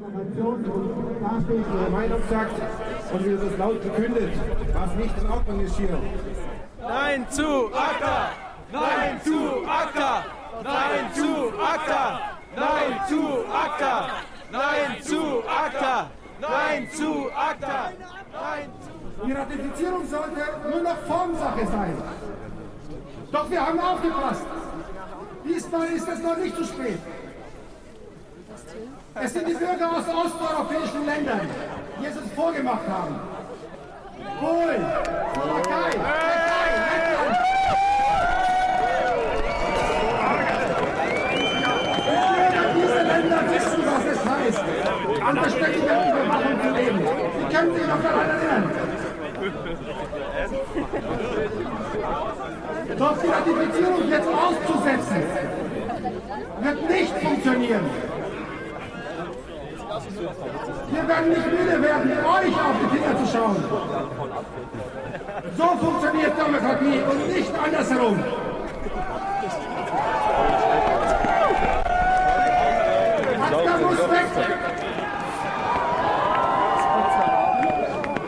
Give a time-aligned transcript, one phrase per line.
[0.00, 2.52] Da steht ihre Meinung sagt
[3.12, 4.32] und wird es laut gekündet,
[4.72, 5.98] was nicht in Ordnung ist hier.
[6.80, 8.30] Nein zu ACTA!
[8.72, 10.24] Nein zu ACTA!
[10.62, 12.20] Nein zu ACTA!
[12.54, 14.10] Nein zu ACTA!
[14.52, 16.10] Nein zu ACTA!
[16.40, 17.92] Nein zu ACTA!
[18.32, 21.96] Nein zu Die Ratifizierung sollte nur noch Formsache sein.
[23.32, 24.46] Doch wir haben aufgepasst.
[25.44, 26.98] Diesmal ist es noch nicht zu spät.
[29.14, 31.40] Es sind die Bürger aus osteuropäischen Ländern,
[32.00, 33.20] die es uns vorgemacht haben.
[34.40, 34.86] Polen,
[35.34, 37.36] Slowakei, Tschechei, Lettland.
[42.06, 44.64] Bürger dieser Länder wissen, was es heißt,
[45.28, 47.00] unter ständiger Überwachung zu leben.
[47.38, 48.70] Sie können sich noch daran erinnern.
[52.98, 55.22] Doch die Ratifizierung jetzt auszusetzen,
[56.60, 58.17] wird nicht funktionieren.
[60.90, 63.56] Wir werden nicht müde werden, euch auf die Finger zu schauen.
[65.56, 68.22] So funktioniert Demokratie und nicht andersherum.
[73.40, 74.26] ACTA muss weg.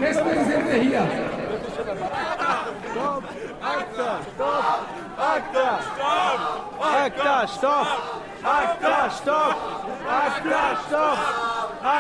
[0.01, 1.07] Deswegen sind wir hier.
[2.91, 3.23] Stopp!
[3.63, 4.19] ACTA!
[4.35, 4.65] Stopp!
[5.19, 5.79] ACTA!
[5.95, 6.41] Stopp!
[6.81, 7.49] ACTA!
[7.49, 7.87] Stopp!
[8.43, 9.11] ACTA!
[9.11, 9.57] Stopp!
[10.09, 10.77] ACTA!
[10.89, 11.50] Stopp!
[11.81, 11.97] Stopp!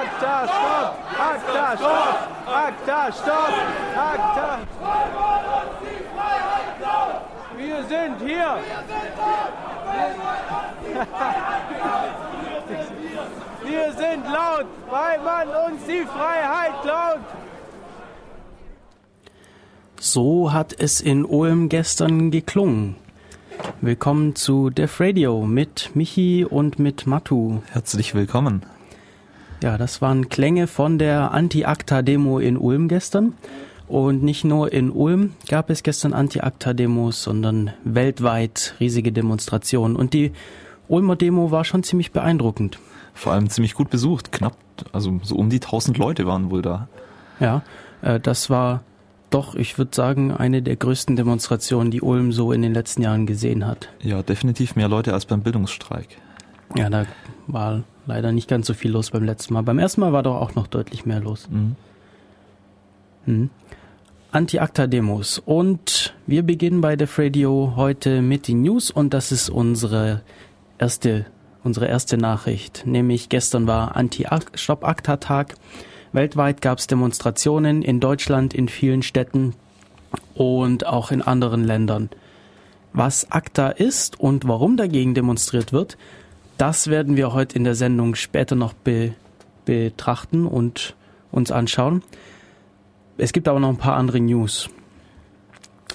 [0.00, 0.36] Akta!
[0.50, 0.94] Stopp!
[1.18, 1.76] Akta!
[1.76, 2.20] Stopp!
[2.46, 3.10] Akta!
[3.10, 3.54] Stopp!
[3.96, 4.48] Akta!
[7.56, 8.58] Wir sind hier!
[8.60, 9.48] Wir sind hier!
[9.90, 12.39] Wir wollen die Freiheit
[13.72, 17.20] laut, weil man uns die Freiheit klaut.
[20.00, 22.96] So hat es in Ulm gestern geklungen.
[23.82, 27.60] Willkommen zu Def Radio mit Michi und mit Matu.
[27.70, 28.62] Herzlich willkommen.
[29.62, 33.34] Ja, das waren Klänge von der Anti-ACTA-Demo in Ulm gestern.
[33.88, 39.96] Und nicht nur in Ulm gab es gestern Anti-ACTA-Demos, sondern weltweit riesige Demonstrationen.
[39.96, 40.32] Und die
[40.88, 42.78] Ulmer Demo war schon ziemlich beeindruckend.
[43.20, 44.32] Vor allem ziemlich gut besucht.
[44.32, 44.56] Knapp,
[44.92, 46.88] also so um die 1000 Leute waren wohl da.
[47.38, 47.60] Ja,
[48.00, 48.82] äh, das war
[49.28, 53.26] doch, ich würde sagen, eine der größten Demonstrationen, die Ulm so in den letzten Jahren
[53.26, 53.90] gesehen hat.
[54.00, 56.16] Ja, definitiv mehr Leute als beim Bildungsstreik.
[56.74, 57.04] Ja, da
[57.46, 59.64] war leider nicht ganz so viel los beim letzten Mal.
[59.64, 61.46] Beim ersten Mal war doch auch noch deutlich mehr los.
[61.50, 61.76] Mhm.
[63.26, 63.50] Mhm.
[64.32, 65.42] Anti-ACTA-Demos.
[65.44, 70.22] Und wir beginnen bei Def Radio heute mit den News und das ist unsere
[70.78, 71.26] erste,
[71.64, 72.82] unsere erste Nachricht.
[72.86, 75.54] Nämlich gestern war Anti-Stop-ACTA-Tag.
[76.12, 79.54] Weltweit gab es Demonstrationen in Deutschland, in vielen Städten
[80.34, 82.10] und auch in anderen Ländern.
[82.92, 85.96] Was ACTA ist und warum dagegen demonstriert wird,
[86.58, 89.14] das werden wir heute in der Sendung später noch be
[89.64, 90.96] betrachten und
[91.30, 92.02] uns anschauen.
[93.18, 94.68] Es gibt aber noch ein paar andere News,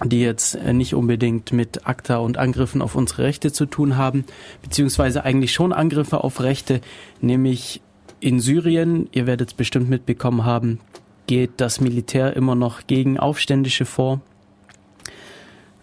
[0.03, 4.25] die jetzt nicht unbedingt mit ACTA und Angriffen auf unsere Rechte zu tun haben,
[4.61, 6.81] beziehungsweise eigentlich schon Angriffe auf Rechte,
[7.21, 7.81] nämlich
[8.19, 10.79] in Syrien, ihr werdet es bestimmt mitbekommen haben,
[11.27, 14.21] geht das Militär immer noch gegen Aufständische vor.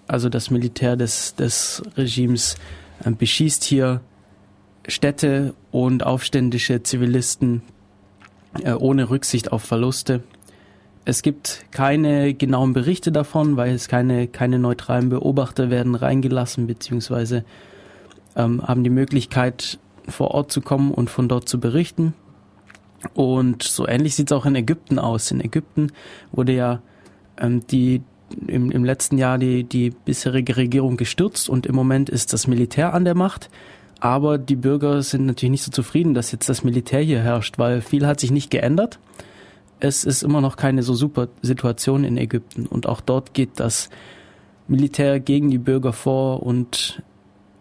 [0.06, 2.56] Also das Militär des, des Regimes
[3.04, 4.00] äh, beschießt hier
[4.86, 7.62] Städte und aufständische Zivilisten
[8.62, 10.22] äh, ohne Rücksicht auf Verluste.
[11.04, 17.44] Es gibt keine genauen Berichte davon, weil es keine, keine neutralen Beobachter werden reingelassen, beziehungsweise
[18.36, 22.14] ähm, haben die Möglichkeit, vor Ort zu kommen und von dort zu berichten.
[23.14, 25.30] Und so ähnlich sieht es auch in Ägypten aus.
[25.30, 25.92] In Ägypten
[26.30, 26.82] wurde ja
[27.38, 28.02] ähm, die
[28.46, 32.94] im, im letzten Jahr die, die bisherige Regierung gestürzt und im Moment ist das Militär
[32.94, 33.50] an der Macht.
[34.00, 37.80] Aber die Bürger sind natürlich nicht so zufrieden, dass jetzt das Militär hier herrscht, weil
[37.80, 38.98] viel hat sich nicht geändert.
[39.84, 43.90] Es ist immer noch keine so super Situation in Ägypten und auch dort geht das
[44.68, 47.02] Militär gegen die Bürger vor und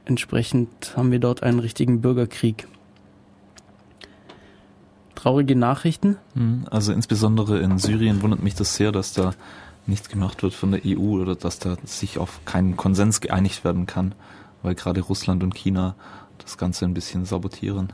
[0.05, 2.67] entsprechend haben wir dort einen richtigen Bürgerkrieg.
[5.15, 6.17] Traurige Nachrichten.
[6.35, 6.67] Mhm.
[6.69, 9.33] Also insbesondere in Syrien wundert mich das sehr, dass da
[9.87, 13.87] nichts gemacht wird von der EU oder dass da sich auf keinen Konsens geeinigt werden
[13.87, 14.13] kann,
[14.61, 15.95] weil gerade Russland und China
[16.37, 17.91] das Ganze ein bisschen sabotieren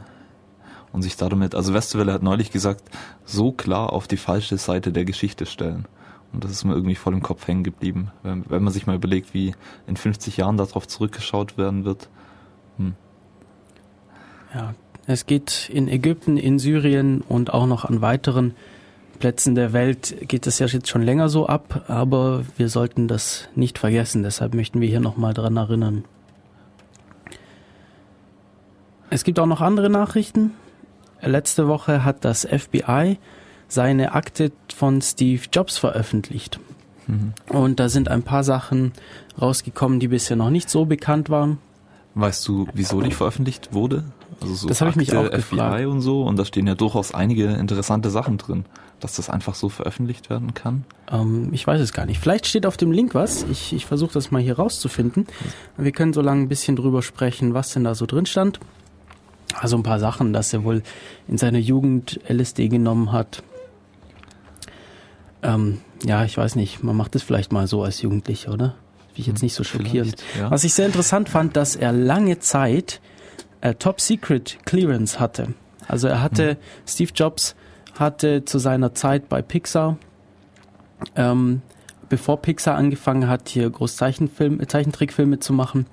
[0.92, 2.84] und sich damit, also Westwelle hat neulich gesagt,
[3.26, 5.86] so klar auf die falsche Seite der Geschichte stellen.
[6.34, 8.96] Und das ist mir irgendwie voll im Kopf hängen geblieben, wenn, wenn man sich mal
[8.96, 9.54] überlegt, wie
[9.88, 12.10] in 50 Jahren darauf zurückgeschaut werden wird.
[12.78, 12.96] Hm.
[14.54, 14.74] Ja,
[15.06, 18.54] es geht in Ägypten, in Syrien und auch noch an weiteren
[19.20, 23.48] Plätzen der Welt geht es ja jetzt schon länger so ab, aber wir sollten das
[23.56, 24.22] nicht vergessen.
[24.22, 26.04] Deshalb möchten wir hier nochmal dran erinnern.
[29.10, 30.52] Es gibt auch noch andere Nachrichten.
[31.22, 33.18] Letzte Woche hat das FBI
[33.68, 36.60] seine Akte von Steve Jobs veröffentlicht.
[37.08, 37.34] Mhm.
[37.50, 38.94] Und da sind ein paar Sachen
[39.42, 41.58] rausgekommen, die bisher noch nicht so bekannt waren.
[42.16, 44.04] Weißt du, wieso die veröffentlicht wurde?
[44.42, 45.86] Also so das habe ich mich auch FBI gefragt.
[45.86, 48.66] und so und da stehen ja durchaus einige interessante Sachen drin,
[49.00, 50.86] dass das einfach so veröffentlicht werden kann.
[51.12, 52.20] Ähm, ich weiß es gar nicht.
[52.20, 53.44] Vielleicht steht auf dem Link was.
[53.52, 55.28] Ich, ich versuche das mal hier rauszufinden.
[55.78, 58.60] Wir können so lange ein bisschen drüber sprechen, was denn da so drin stand.
[59.54, 60.84] Also ein paar Sachen, dass er wohl
[61.28, 63.44] in seiner Jugend LSD genommen hat.
[65.42, 68.76] Ähm, ja, ich weiß nicht, man macht es vielleicht mal so als Jugendlicher, oder?
[69.16, 70.16] Wie ich jetzt hm, nicht so schockierend.
[70.38, 70.52] Ja.
[70.52, 73.02] Was ich sehr interessant fand, dass er lange Zeit
[73.62, 75.54] äh, Top Secret Clearance hatte.
[75.88, 76.58] Also er hatte, mhm.
[76.86, 77.56] Steve Jobs
[77.98, 79.98] hatte zu seiner Zeit bei Pixar,
[81.16, 81.62] ähm,
[82.10, 85.86] bevor Pixar angefangen hat, hier Großzeichenfilme, Zeichentrickfilme zu machen,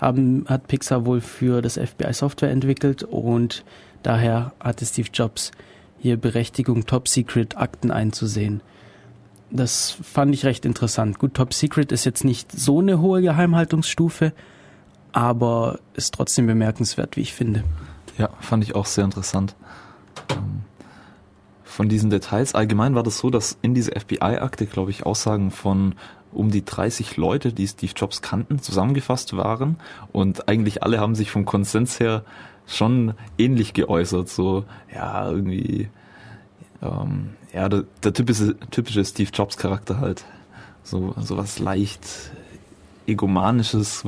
[0.00, 3.64] haben, hat Pixar wohl für das FBI Software entwickelt und
[4.02, 5.52] daher hatte Steve Jobs
[5.98, 8.62] hier Berechtigung, Top Secret Akten einzusehen.
[9.50, 11.18] Das fand ich recht interessant.
[11.18, 14.32] Gut, Top Secret ist jetzt nicht so eine hohe Geheimhaltungsstufe,
[15.12, 17.64] aber ist trotzdem bemerkenswert, wie ich finde.
[18.16, 19.56] Ja, fand ich auch sehr interessant.
[20.30, 20.62] Ähm,
[21.64, 25.94] von diesen Details allgemein war das so, dass in dieser FBI-Akte, glaube ich, Aussagen von
[26.32, 29.76] um die 30 Leute, die Steve Jobs kannten, zusammengefasst waren.
[30.12, 32.24] Und eigentlich alle haben sich vom Konsens her
[32.66, 35.88] schon ähnlich geäußert, so ja irgendwie
[36.82, 40.24] ähm, ja der, der typische typische Steve Jobs Charakter halt.
[40.84, 42.32] So so was leicht
[43.10, 44.04] egomanisches,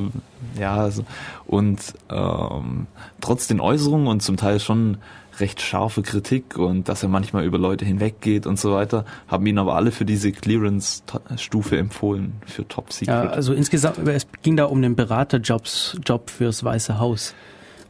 [0.57, 1.03] ja, also,
[1.45, 2.87] und ähm,
[3.21, 4.97] trotz den Äußerungen und zum Teil schon
[5.43, 9.57] recht scharfe Kritik und dass er manchmal über Leute hinweggeht und so weiter, haben ihn
[9.57, 13.25] aber alle für diese Clearance-Stufe empfohlen, für Top Secret.
[13.25, 17.35] Ja, also insgesamt, es ging da um den Beraterjobs, Job fürs Weiße Haus,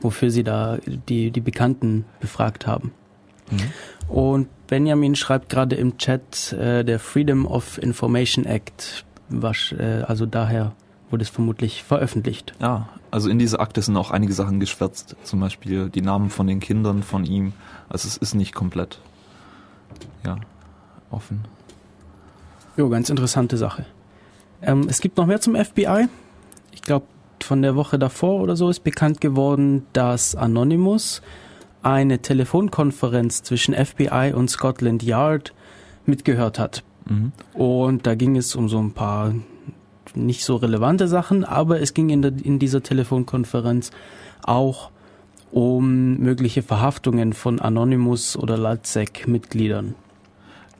[0.01, 2.91] wofür sie da die, die Bekannten befragt haben.
[3.51, 4.07] Mhm.
[4.07, 10.25] Und Benjamin schreibt gerade im Chat, äh, der Freedom of Information Act, was, äh, also
[10.25, 10.73] daher
[11.13, 12.55] wurde es vermutlich veröffentlicht.
[12.59, 16.47] Ja, also in dieser Akte sind auch einige Sachen geschwärzt, zum Beispiel die Namen von
[16.47, 17.53] den Kindern von ihm.
[17.87, 18.99] Also es ist nicht komplett,
[20.25, 20.37] ja,
[21.11, 21.45] offen.
[22.75, 23.85] Jo, ganz interessante Sache.
[24.63, 26.07] Ähm, es gibt noch mehr zum FBI.
[26.71, 27.05] Ich glaube,
[27.43, 31.21] von der Woche davor oder so ist bekannt geworden, dass Anonymous
[31.83, 35.53] eine Telefonkonferenz zwischen FBI und Scotland Yard
[36.07, 36.83] mitgehört hat.
[37.05, 37.33] Mhm.
[37.53, 39.33] Und da ging es um so ein paar
[40.15, 43.91] nicht so relevante Sachen, aber es ging in, der, in dieser Telefonkonferenz
[44.43, 44.91] auch
[45.51, 49.93] um mögliche Verhaftungen von Anonymous oder LATSEC-Mitgliedern.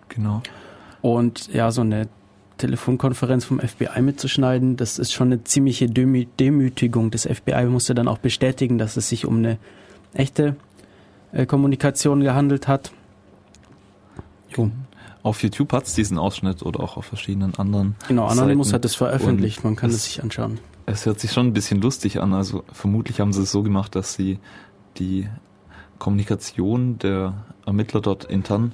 [0.10, 0.42] Genau.
[1.02, 2.08] Und ja, so eine
[2.58, 7.12] Telefonkonferenz vom FBI mitzuschneiden, das ist schon eine ziemliche Demü Demütigung.
[7.12, 9.58] Das FBI musste dann auch bestätigen, dass es sich um eine
[10.14, 10.56] echte
[11.34, 12.92] äh, Kommunikation gehandelt hat.
[14.56, 14.72] Jo.
[15.24, 17.96] Auf YouTube hat es diesen Ausschnitt oder auch auf verschiedenen anderen.
[18.10, 18.76] Genau, Anonymous Seiten.
[18.76, 20.60] hat es veröffentlicht, man kann es, es sich anschauen.
[20.86, 22.34] Es hört sich schon ein bisschen lustig an.
[22.34, 24.40] Also vermutlich haben sie es so gemacht, dass sie
[24.98, 25.30] die
[25.98, 27.34] Kommunikation der
[27.66, 28.74] Ermittler dort intern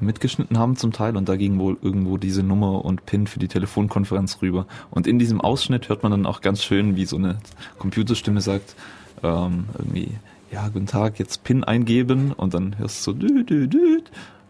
[0.00, 3.48] mitgeschnitten haben zum Teil und da ging wohl irgendwo diese Nummer und PIN für die
[3.48, 4.68] Telefonkonferenz rüber.
[4.90, 7.38] Und in diesem Ausschnitt hört man dann auch ganz schön, wie so eine
[7.78, 8.76] Computerstimme sagt,
[9.24, 10.12] ähm, irgendwie,
[10.52, 14.02] ja, guten Tag, jetzt PIN eingeben und dann hörst du so dü, dü, dü,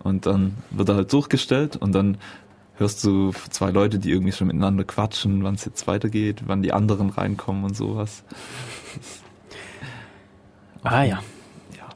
[0.08, 2.18] und dann wird er halt durchgestellt und dann
[2.76, 6.72] hörst du zwei Leute, die irgendwie schon miteinander quatschen, wann es jetzt weitergeht, wann die
[6.72, 8.24] anderen reinkommen und sowas.
[10.84, 11.20] Ah ja.
[11.76, 11.88] Ja,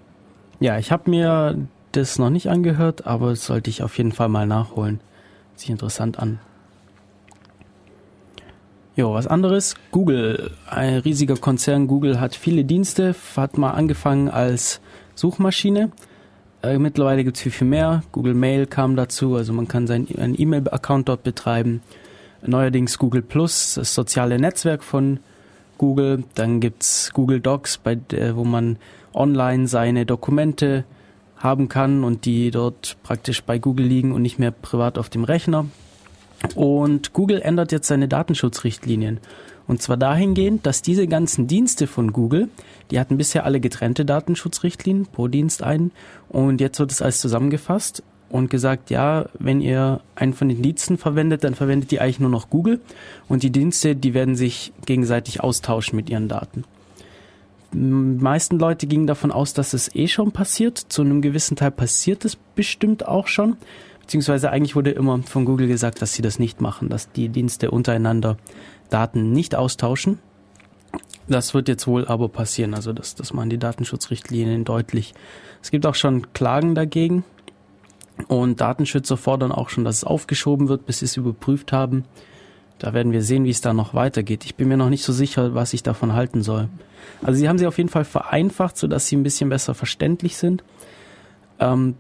[0.61, 4.29] ja ich habe mir das noch nicht angehört, aber das sollte ich auf jeden Fall
[4.29, 5.01] mal nachholen.
[5.55, 6.41] Sieht interessant an.
[8.95, 9.75] Jo, was anderes.
[9.91, 11.87] Google, ein riesiger Konzern.
[11.87, 14.81] Google hat viele Dienste, hat mal angefangen als
[15.15, 15.91] Suchmaschine
[16.63, 18.03] äh, mittlerweile gibt es viel, viel mehr.
[18.13, 21.83] Google Mail kam dazu, also man kann seinen E-Mail-Account dort betreiben.
[22.45, 25.21] Neuerdings Google Plus, das soziale Netzwerk von
[25.79, 26.25] Google.
[26.35, 28.77] Dann gibt's Google Docs, bei der, wo man
[29.15, 30.85] online seine Dokumente
[31.37, 35.25] haben kann und die dort praktisch bei Google liegen und nicht mehr privat auf dem
[35.25, 35.67] Rechner.
[36.55, 39.19] Und Google ändert jetzt seine Datenschutzrichtlinien.
[39.67, 42.49] Und zwar dahingehend, dass diese ganzen Dienste von Google,
[42.91, 45.93] die hatten bisher alle getrennte Datenschutzrichtlinien pro Dienst ein.
[46.29, 50.99] Und jetzt wird es alles zusammengefasst und gesagt, ja, wenn ihr einen von den Diensten
[50.99, 52.81] verwendet, dann verwendet ihr eigentlich nur noch Google.
[53.29, 56.65] Und die Dienste, die werden sich gegenseitig austauschen mit ihren Daten.
[57.73, 60.79] Die meisten Leute gingen davon aus, dass es eh schon passiert.
[60.79, 63.57] Zu einem gewissen Teil passiert es bestimmt auch schon
[64.03, 67.71] beziehungsweise eigentlich wurde immer von Google gesagt, dass sie das nicht machen, dass die Dienste
[67.71, 68.37] untereinander
[68.93, 70.19] Daten nicht austauschen.
[71.29, 75.15] Das wird jetzt wohl aber passieren, also das, das machen die Datenschutzrichtlinien deutlich.
[75.63, 77.25] Es gibt auch schon Klagen dagegen
[78.29, 82.05] und Datenschützer fordern auch schon, dass es aufgeschoben wird, bis sie es überprüft haben.
[82.79, 84.45] Da werden wir sehen, wie es da noch weitergeht.
[84.45, 86.69] Ich bin mir noch nicht so sicher, was ich davon halten soll.
[87.23, 90.65] Also sie haben sie auf jeden Fall vereinfacht, sodass sie ein bisschen besser verständlich sind.
[91.61, 91.95] Ähm,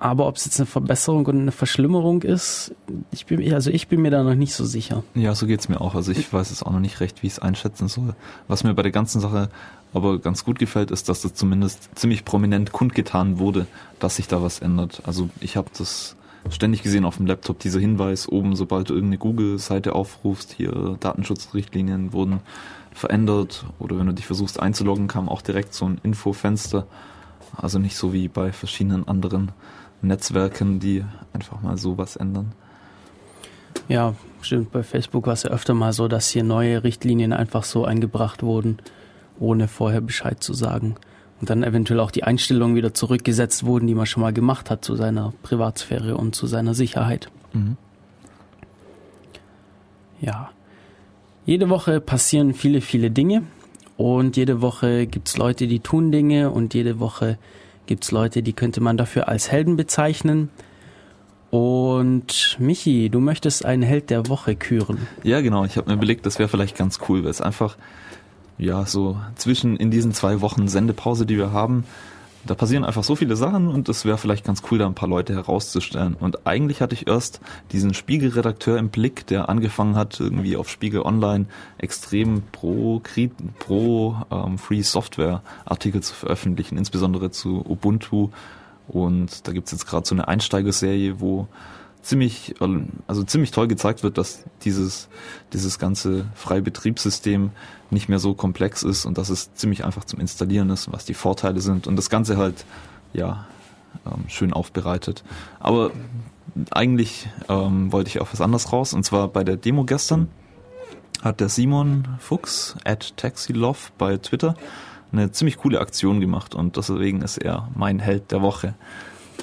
[0.00, 2.74] aber ob es jetzt eine Verbesserung und eine Verschlimmerung ist,
[3.12, 5.04] ich bin, also ich bin mir da noch nicht so sicher.
[5.14, 5.94] Ja, so geht's mir auch.
[5.94, 8.14] Also ich weiß es auch noch nicht recht, wie ich es einschätzen soll.
[8.48, 9.50] Was mir bei der ganzen Sache
[9.92, 13.66] aber ganz gut gefällt, ist, dass das zumindest ziemlich prominent kundgetan wurde,
[13.98, 15.02] dass sich da was ändert.
[15.04, 16.16] Also ich habe das
[16.48, 22.14] ständig gesehen auf dem Laptop, dieser Hinweis oben, sobald du irgendeine Google-Seite aufrufst, hier Datenschutzrichtlinien
[22.14, 22.40] wurden
[22.92, 26.86] verändert oder wenn du dich versuchst einzuloggen, kam auch direkt so ein Infofenster.
[27.54, 29.52] Also nicht so wie bei verschiedenen anderen
[30.02, 32.52] Netzwerken, die einfach mal sowas ändern.
[33.88, 34.72] Ja, stimmt.
[34.72, 38.42] Bei Facebook war es ja öfter mal so, dass hier neue Richtlinien einfach so eingebracht
[38.42, 38.78] wurden,
[39.38, 40.96] ohne vorher Bescheid zu sagen.
[41.40, 44.84] Und dann eventuell auch die Einstellungen wieder zurückgesetzt wurden, die man schon mal gemacht hat
[44.84, 47.30] zu seiner Privatsphäre und zu seiner Sicherheit.
[47.52, 47.76] Mhm.
[50.20, 50.50] Ja.
[51.46, 53.42] Jede Woche passieren viele, viele Dinge
[53.96, 57.38] und jede Woche gibt's Leute, die tun Dinge und jede Woche
[57.86, 60.48] gibt's Leute, die könnte man dafür als Helden bezeichnen.
[61.50, 65.08] Und Michi, du möchtest einen Held der Woche küren.
[65.24, 65.64] Ja, genau.
[65.64, 67.76] Ich habe mir überlegt, das wäre vielleicht ganz cool, weil es einfach
[68.60, 71.84] ja, so zwischen in diesen zwei Wochen Sendepause, die wir haben,
[72.44, 75.08] da passieren einfach so viele Sachen und es wäre vielleicht ganz cool, da ein paar
[75.08, 76.14] Leute herauszustellen.
[76.14, 77.40] Und eigentlich hatte ich erst
[77.72, 81.46] diesen Spiegelredakteur im Blick, der angefangen hat, irgendwie auf Spiegel Online
[81.78, 83.02] extrem pro,
[83.58, 88.30] pro ähm, Free Software Artikel zu veröffentlichen, insbesondere zu Ubuntu.
[88.88, 91.46] Und da gibt's jetzt gerade so eine Einsteigerserie, wo
[92.02, 92.54] ziemlich,
[93.06, 95.08] also ziemlich toll gezeigt wird, dass dieses,
[95.52, 97.50] dieses ganze freie Betriebssystem
[97.90, 101.14] nicht mehr so komplex ist und dass es ziemlich einfach zum Installieren ist, was die
[101.14, 102.64] Vorteile sind und das Ganze halt,
[103.12, 103.46] ja,
[104.06, 105.24] ähm, schön aufbereitet.
[105.58, 105.90] Aber
[106.70, 110.28] eigentlich ähm, wollte ich auf was anderes raus und zwar bei der Demo gestern
[111.22, 114.54] hat der Simon Fuchs at Taxilove bei Twitter
[115.12, 118.74] eine ziemlich coole Aktion gemacht und deswegen ist er mein Held der Woche.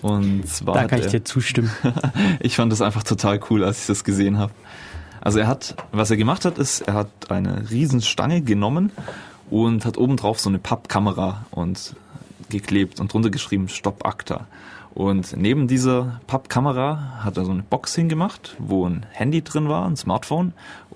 [0.02, 1.72] Und zwar da kann ich dir zustimmen.
[2.40, 4.52] ich fand das einfach total cool, als ich das gesehen habe.
[5.22, 8.92] Also er hat, was er gemacht hat, ist, er hat eine Riesenstange genommen
[9.50, 11.96] und hat obendrauf so eine Pappkamera und
[12.50, 14.48] geklebt und drunter geschrieben Stopp Akta.
[14.94, 19.86] Und neben dieser Pappkamera hat er so eine Box hingemacht, wo ein Handy drin war,
[19.86, 20.54] ein Smartphone,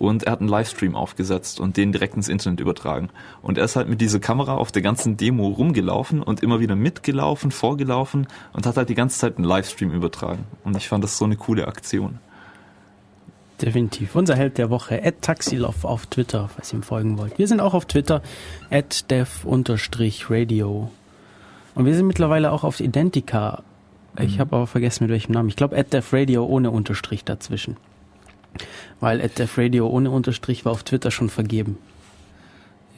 [0.07, 3.09] und er hat einen Livestream aufgesetzt und den direkt ins Internet übertragen.
[3.41, 6.75] Und er ist halt mit dieser Kamera auf der ganzen Demo rumgelaufen und immer wieder
[6.75, 10.45] mitgelaufen, vorgelaufen und hat halt die ganze Zeit einen Livestream übertragen.
[10.63, 12.19] Und ich fand das so eine coole Aktion.
[13.61, 14.15] Definitiv.
[14.15, 17.37] Unser Held der Woche, at Taxilov auf Twitter, falls ihr ihm folgen wollt.
[17.37, 18.23] Wir sind auch auf Twitter,
[18.71, 20.89] at dev-radio.
[21.73, 23.63] Und wir sind mittlerweile auch auf Identica
[24.19, 24.39] ich mhm.
[24.39, 25.49] habe aber vergessen, mit welchem Namen.
[25.49, 27.77] Ich glaube, Radio ohne Unterstrich dazwischen.
[28.99, 31.77] Weil Radio ohne Unterstrich war auf Twitter schon vergeben.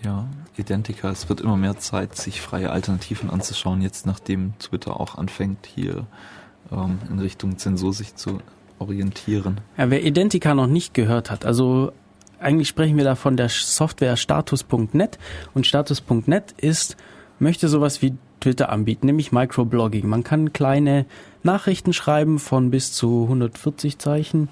[0.03, 1.09] Ja, Identica.
[1.09, 6.05] Es wird immer mehr Zeit, sich freie Alternativen anzuschauen, jetzt nachdem Twitter auch anfängt, hier
[6.71, 8.39] ähm, in Richtung Zensur sich zu
[8.79, 9.61] orientieren.
[9.77, 11.93] Ja, wer Identica noch nicht gehört hat, also
[12.39, 15.17] eigentlich sprechen wir da von der Software status.net
[15.53, 16.97] und status.net ist,
[17.39, 20.07] möchte sowas wie Twitter anbieten, nämlich Microblogging.
[20.07, 21.05] Man kann kleine
[21.43, 24.49] Nachrichten schreiben von bis zu 140 Zeichen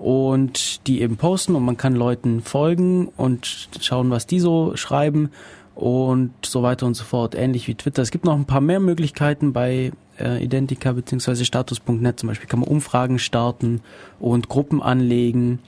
[0.00, 5.30] und die eben posten und man kann Leuten folgen und schauen, was die so schreiben
[5.74, 8.02] und so weiter und so fort, ähnlich wie Twitter.
[8.02, 11.44] Es gibt noch ein paar mehr Möglichkeiten bei äh, Identica bzw.
[11.44, 12.20] Status.net.
[12.20, 13.80] Zum Beispiel kann man Umfragen starten
[14.18, 15.58] und Gruppen anlegen.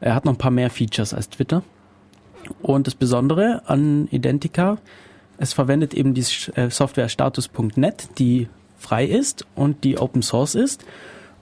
[0.00, 1.62] Er hat noch ein paar mehr Features als Twitter.
[2.62, 4.78] Und das Besondere an Identica
[5.38, 10.84] es verwendet eben die äh, Software status.net, die frei ist und die Open Source ist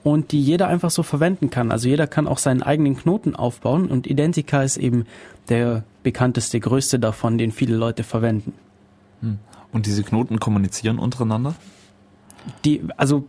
[0.05, 1.71] und die jeder einfach so verwenden kann.
[1.71, 5.07] Also jeder kann auch seinen eigenen Knoten aufbauen und Identica ist eben
[5.49, 8.53] der bekannteste, größte davon, den viele Leute verwenden.
[9.21, 9.39] Hm.
[9.73, 11.55] Und diese Knoten kommunizieren untereinander?
[12.65, 13.25] Die, also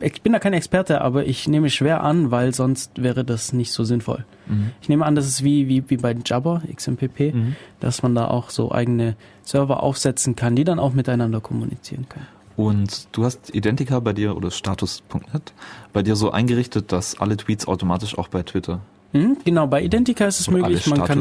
[0.00, 3.72] ich bin da kein Experte, aber ich nehme schwer an, weil sonst wäre das nicht
[3.72, 4.26] so sinnvoll.
[4.48, 4.72] Mhm.
[4.82, 7.56] Ich nehme an, das ist wie, wie, wie bei Jabber, XMPP, mhm.
[7.80, 12.26] dass man da auch so eigene Server aufsetzen kann, die dann auch miteinander kommunizieren können.
[12.56, 15.52] Und du hast Identica bei dir oder Status.net
[15.92, 18.80] bei dir so eingerichtet, dass alle Tweets automatisch auch bei Twitter
[19.12, 20.86] Hm, genau, bei Identica ist es Oder möglich.
[20.86, 21.20] Man kann,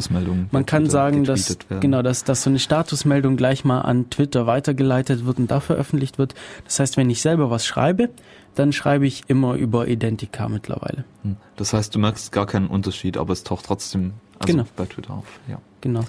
[0.52, 1.82] man kann Twitter sagen, dass, werden.
[1.82, 6.18] genau, dass, dass so eine Statusmeldung gleich mal an Twitter weitergeleitet wird und da veröffentlicht
[6.18, 6.34] wird.
[6.64, 8.10] Das heißt, wenn ich selber was schreibe,
[8.56, 11.04] dann schreibe ich immer über Identica mittlerweile.
[11.24, 11.36] Hm.
[11.58, 14.66] Das heißt, du merkst gar keinen Unterschied, aber es taucht trotzdem also Genau.
[14.78, 15.26] bei Twitter auf.
[15.50, 15.60] Ja.
[15.82, 16.02] Genau.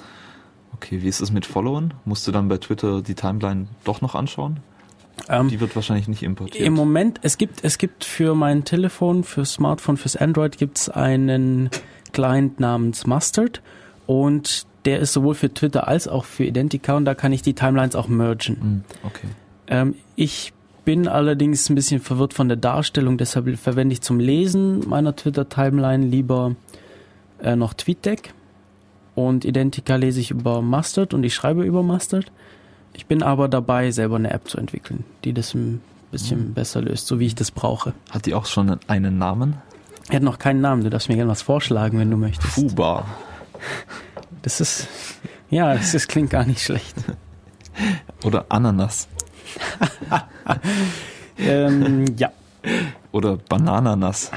[0.74, 1.94] Okay, wie ist es mit Followern?
[2.04, 4.60] Musst du dann bei Twitter die Timeline doch noch anschauen?
[5.28, 6.64] Ähm, Die wird wahrscheinlich nicht importiert.
[6.64, 11.70] Im Moment, es gibt, es gibt für mein Telefon, für Smartphone, fürs Android gibt's einen
[12.12, 13.62] Client namens Mustard
[14.06, 17.54] und der ist sowohl für Twitter als auch für Identica und da kann ich die
[17.54, 18.56] Timelines auch mergen.
[18.60, 19.28] Hm, okay.
[19.68, 20.52] Ähm, ich
[20.84, 26.04] bin allerdings ein bisschen verwirrt von der Darstellung, deshalb verwende ich zum Lesen meiner Twitter-Timeline
[26.04, 26.56] lieber
[27.40, 28.34] äh, noch TweetDeck
[29.14, 32.32] und Identica lese ich über Mustard und ich schreibe über Mustard.
[32.94, 35.80] Ich bin aber dabei, selber eine App zu entwickeln, die das ein
[36.10, 37.94] bisschen besser löst, so wie ich das brauche.
[38.10, 39.56] Hat die auch schon einen Namen?
[40.08, 42.52] Er hat noch keinen Namen, du darfst mir gerne was vorschlagen, wenn du möchtest.
[42.52, 43.06] Fuba.
[44.42, 44.88] Das ist,
[45.50, 46.96] ja, das, das klingt gar nicht schlecht.
[48.24, 49.08] Oder Ananas.
[51.38, 52.30] ähm, ja,
[53.12, 54.30] Oder Banananas.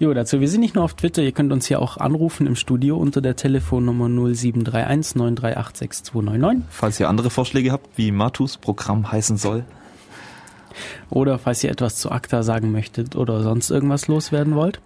[0.00, 2.56] Jo, dazu, wir sind nicht nur auf Twitter, ihr könnt uns hier auch anrufen im
[2.56, 9.12] Studio unter der Telefonnummer 0731 938 6299 Falls ihr andere Vorschläge habt, wie Matus Programm
[9.12, 9.66] heißen soll.
[11.10, 14.80] oder falls ihr etwas zu ACTA sagen möchtet oder sonst irgendwas loswerden wollt.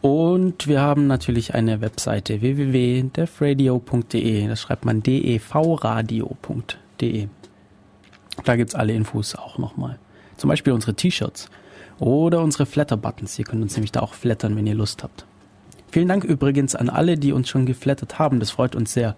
[0.00, 5.68] Und wir haben natürlich eine Webseite www.defradio.de, das schreibt man devradio.de.
[8.44, 10.00] Da gibt's alle Infos auch nochmal.
[10.38, 11.48] Zum Beispiel unsere T-Shirts
[11.98, 13.38] oder unsere Flatter-Buttons.
[13.38, 15.24] Ihr könnt uns nämlich da auch flattern, wenn ihr Lust habt.
[15.90, 18.40] Vielen Dank übrigens an alle, die uns schon geflattert haben.
[18.40, 19.14] Das freut uns sehr.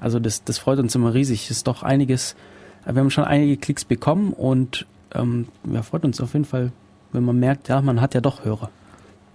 [0.00, 1.44] Also das, das freut uns immer riesig.
[1.44, 2.36] Es ist doch einiges,
[2.84, 6.72] wir haben schon einige Klicks bekommen und ähm, ja, freut uns auf jeden Fall,
[7.12, 8.70] wenn man merkt, ja, man hat ja doch Hörer.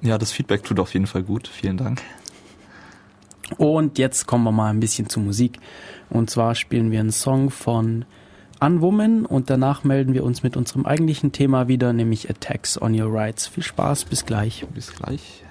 [0.02, 1.48] Ja, das Feedback tut auf jeden Fall gut.
[1.48, 2.02] Vielen Dank.
[3.58, 5.60] Und jetzt kommen wir mal ein bisschen zu Musik.
[6.10, 8.06] Und zwar spielen wir einen Song von
[8.60, 13.14] Unwoman und danach melden wir uns mit unserem eigentlichen Thema wieder, nämlich Attacks on Your
[13.14, 13.48] Rights.
[13.48, 14.66] Viel Spaß, bis gleich.
[14.74, 15.44] Bis gleich.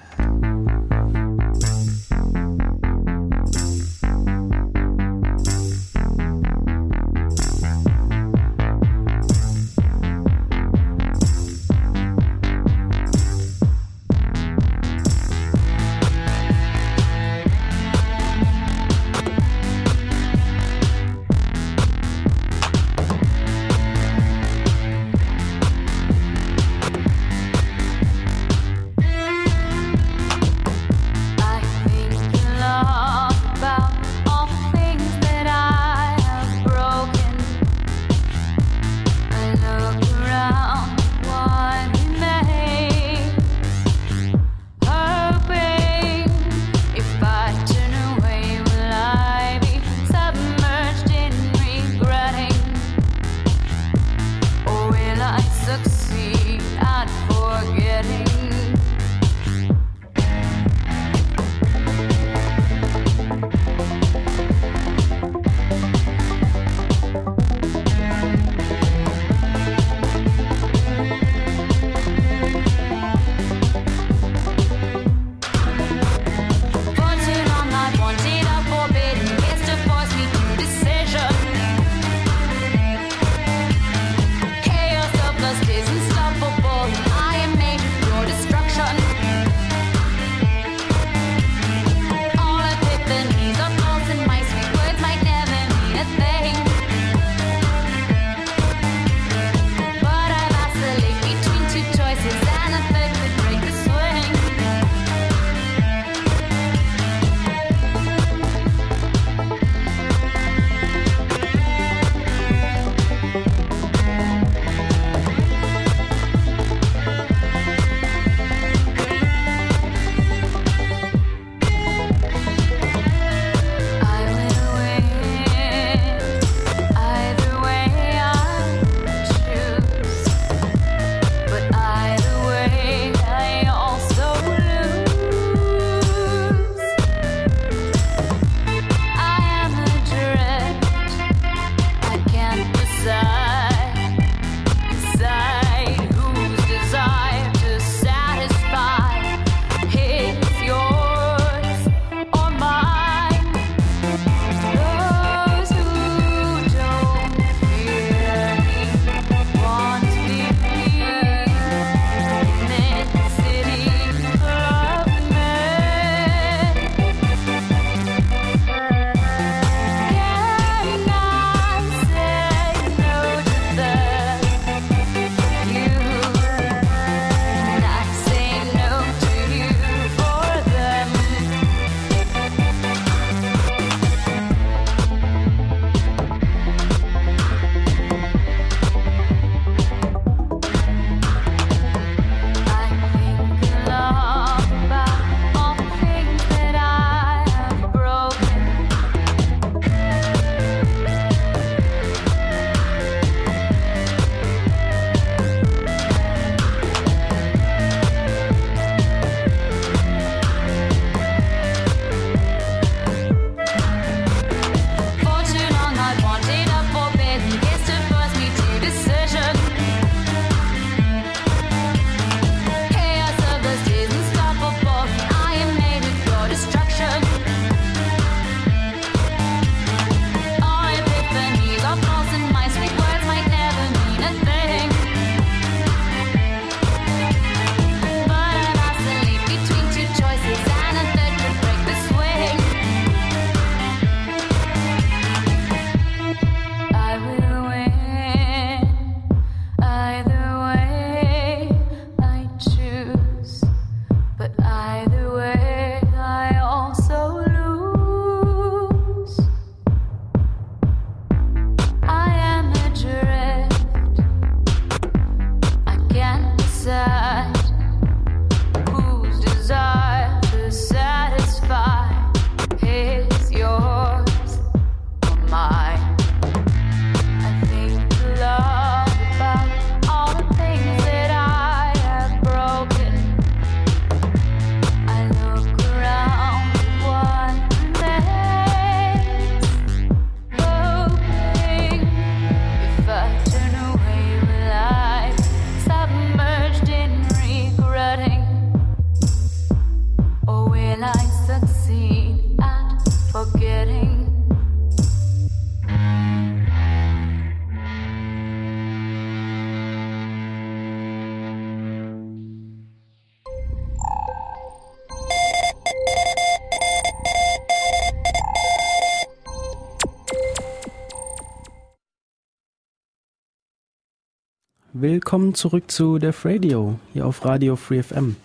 [325.35, 328.37] Willkommen zurück zu Def Radio, hier auf Radio Free FM.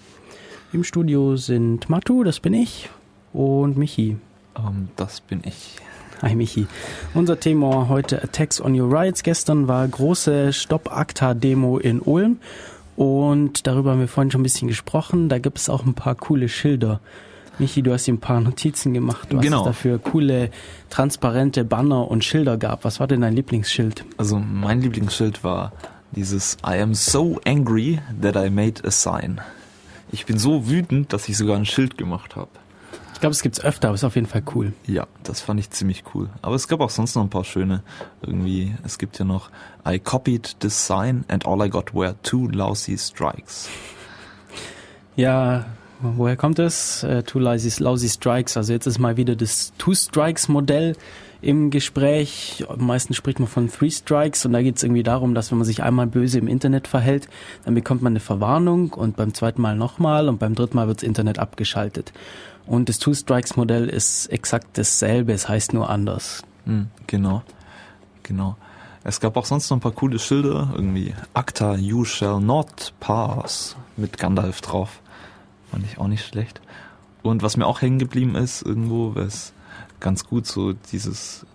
[0.74, 2.90] Im Studio sind Matu, das bin ich,
[3.32, 4.18] und Michi.
[4.58, 5.76] Ähm, das bin ich.
[6.24, 6.66] Hi Michi.
[7.14, 9.22] Unser Thema heute Attacks on Your Rights.
[9.22, 12.38] Gestern war große Stop-Akta-Demo in Ulm
[12.96, 15.30] und darüber haben wir vorhin schon ein bisschen gesprochen.
[15.30, 17.02] Da gibt es auch ein paar coole Schilder.
[17.60, 19.60] Michi, du hast hier ein paar Notizen gemacht, was Genau.
[19.60, 20.50] es da für coole,
[20.90, 22.84] transparente Banner und Schilder gab.
[22.84, 24.06] Was war denn dein Lieblingsschild?
[24.18, 25.72] Also mein Lieblingsschild war
[26.12, 29.42] dieses I am so angry that I made a sign.
[30.12, 32.50] Ich bin so wütend, dass ich sogar ein Schild gemacht habe.
[33.14, 34.72] Ich glaube, es gibt's öfter, aber ist auf jeden Fall cool.
[34.88, 36.30] Ja, das fand ich ziemlich cool.
[36.42, 37.84] Aber es gab auch sonst noch ein paar schöne.
[38.22, 39.50] Irgendwie, es gibt ja noch
[39.86, 43.68] I copied this sign and all I got were two lousy strikes.
[45.18, 45.66] Ja,
[46.00, 47.04] woher kommt es?
[47.04, 48.56] Äh, Two Lousy, Lousy Strikes.
[48.56, 50.96] Also jetzt ist mal wieder das Two Strikes Modell
[51.42, 52.66] im Gespräch.
[52.78, 55.66] Meistens spricht man von Three Strikes und da geht es irgendwie darum, dass wenn man
[55.66, 57.28] sich einmal böse im Internet verhält,
[57.66, 60.98] dann bekommt man eine Verwarnung und beim zweiten Mal nochmal und beim dritten Mal wird
[60.98, 62.14] das Internet abgeschaltet.
[62.66, 66.44] Und das Two Strikes Modell ist exakt dasselbe, es heißt nur anders.
[66.66, 67.42] Hm, genau,
[68.24, 68.58] genau.
[69.04, 73.76] Es gab auch sonst noch ein paar coole Schilder, irgendwie Acta you shall not pass
[73.96, 75.02] mit Gandalf drauf.
[75.72, 76.62] Fand ich auch nicht schlecht.
[77.22, 79.54] Und was mir auch hängen geblieben ist, irgendwo, was
[80.00, 81.46] ganz gut so dieses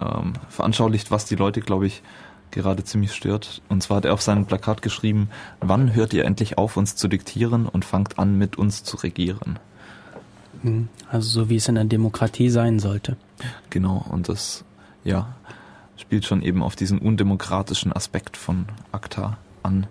[0.00, 2.02] ähm, veranschaulicht, was die Leute, glaube ich,
[2.50, 3.62] gerade ziemlich stört.
[3.68, 7.08] Und zwar hat er auf seinem Plakat geschrieben, wann hört ihr endlich auf, uns zu
[7.08, 9.58] diktieren und fangt an, mit uns zu regieren?
[10.62, 13.16] Hm, Also so wie es in der Demokratie sein sollte.
[13.70, 14.64] Genau, und das,
[15.04, 15.34] ja,
[15.96, 19.86] spielt schon eben auf diesen undemokratischen Aspekt von ACTA an.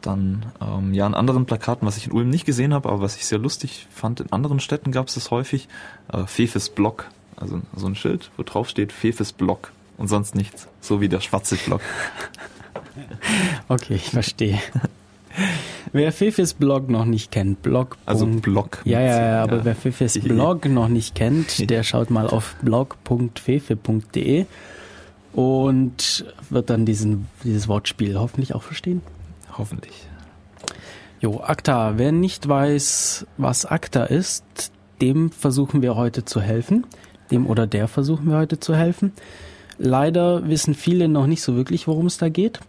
[0.00, 3.16] Dann, ähm, ja, an anderen Plakaten, was ich in Ulm nicht gesehen habe, aber was
[3.16, 5.68] ich sehr lustig fand, in anderen Städten gab es das häufig,
[6.12, 10.68] äh, Fefes Block, also so ein Schild, wo drauf steht Fefes Block und sonst nichts,
[10.80, 11.80] so wie der schwarze Block.
[13.68, 14.58] Okay, ich verstehe.
[15.92, 17.96] Wer Fefes Blog noch nicht kennt, Blog.
[18.06, 18.80] Also Block.
[18.84, 19.64] Ja, ja, ja, aber Ja.
[19.66, 24.46] wer Fefes Blog noch nicht kennt, der schaut mal auf blog.fefe.de
[25.34, 29.02] und wird dann diesen, dieses Wortspiel hoffentlich auch verstehen.
[29.58, 30.06] Hoffentlich.
[31.20, 31.94] Jo, ACTA.
[31.98, 34.44] Wer nicht weiß, was ACTA ist,
[35.02, 36.86] dem versuchen wir heute zu helfen.
[37.30, 39.12] Dem oder der versuchen wir heute zu helfen.
[39.78, 42.60] Leider wissen viele noch nicht so wirklich, worum es da geht.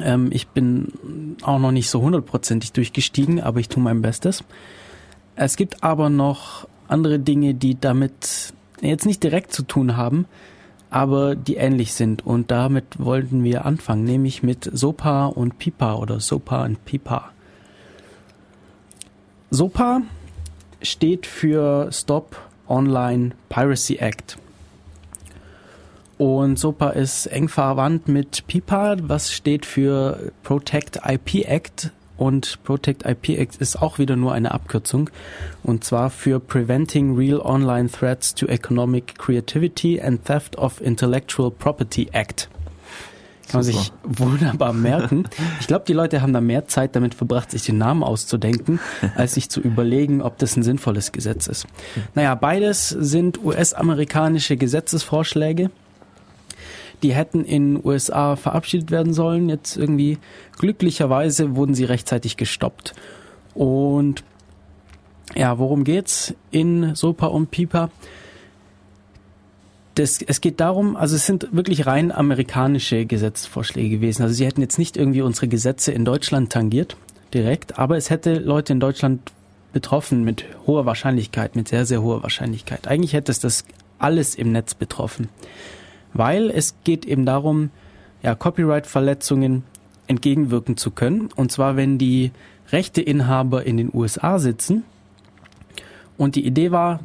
[0.00, 4.44] Ähm, ich bin auch noch nicht so hundertprozentig durchgestiegen, aber ich tue mein Bestes.
[5.36, 10.26] Es gibt aber noch andere Dinge, die damit jetzt nicht direkt zu tun haben,
[10.90, 12.26] aber die ähnlich sind.
[12.26, 17.30] Und damit wollten wir anfangen, nämlich mit SOPA und PIPA oder SOPA und PIPA.
[19.50, 20.02] SOPA
[20.82, 22.36] steht für Stop
[22.70, 24.38] Online Piracy Act.
[26.16, 31.92] Und SOPA ist eng verwandt mit PIPA, was steht für Protect IP Act.
[32.18, 35.08] Und Protect IP Act ist auch wieder nur eine Abkürzung.
[35.62, 42.08] Und zwar für Preventing Real Online Threats to Economic Creativity and Theft of Intellectual Property
[42.12, 42.50] Act.
[43.50, 45.24] Kann man sich wunderbar merken.
[45.60, 48.78] Ich glaube, die Leute haben da mehr Zeit damit verbracht, sich den Namen auszudenken,
[49.16, 51.66] als sich zu überlegen, ob das ein sinnvolles Gesetz ist.
[52.14, 55.70] Naja, beides sind US-amerikanische Gesetzesvorschläge.
[57.02, 59.48] Die hätten in USA verabschiedet werden sollen.
[59.48, 60.18] Jetzt irgendwie
[60.58, 62.94] glücklicherweise wurden sie rechtzeitig gestoppt.
[63.54, 64.22] Und
[65.34, 67.90] ja, worum geht's in SOPA und PIPA?
[70.00, 74.22] Das, es geht darum, also es sind wirklich rein amerikanische Gesetzesvorschläge gewesen.
[74.22, 76.96] Also sie hätten jetzt nicht irgendwie unsere Gesetze in Deutschland tangiert,
[77.34, 79.20] direkt, aber es hätte Leute in Deutschland
[79.74, 82.88] betroffen mit hoher Wahrscheinlichkeit, mit sehr, sehr hoher Wahrscheinlichkeit.
[82.88, 83.66] Eigentlich hätte es das
[83.98, 85.28] alles im Netz betroffen.
[86.14, 87.68] Weil es geht eben darum,
[88.22, 89.64] ja, Copyright-Verletzungen
[90.06, 91.28] entgegenwirken zu können.
[91.36, 92.30] Und zwar, wenn die
[92.72, 94.82] Rechteinhaber in den USA sitzen.
[96.16, 97.00] Und die Idee war,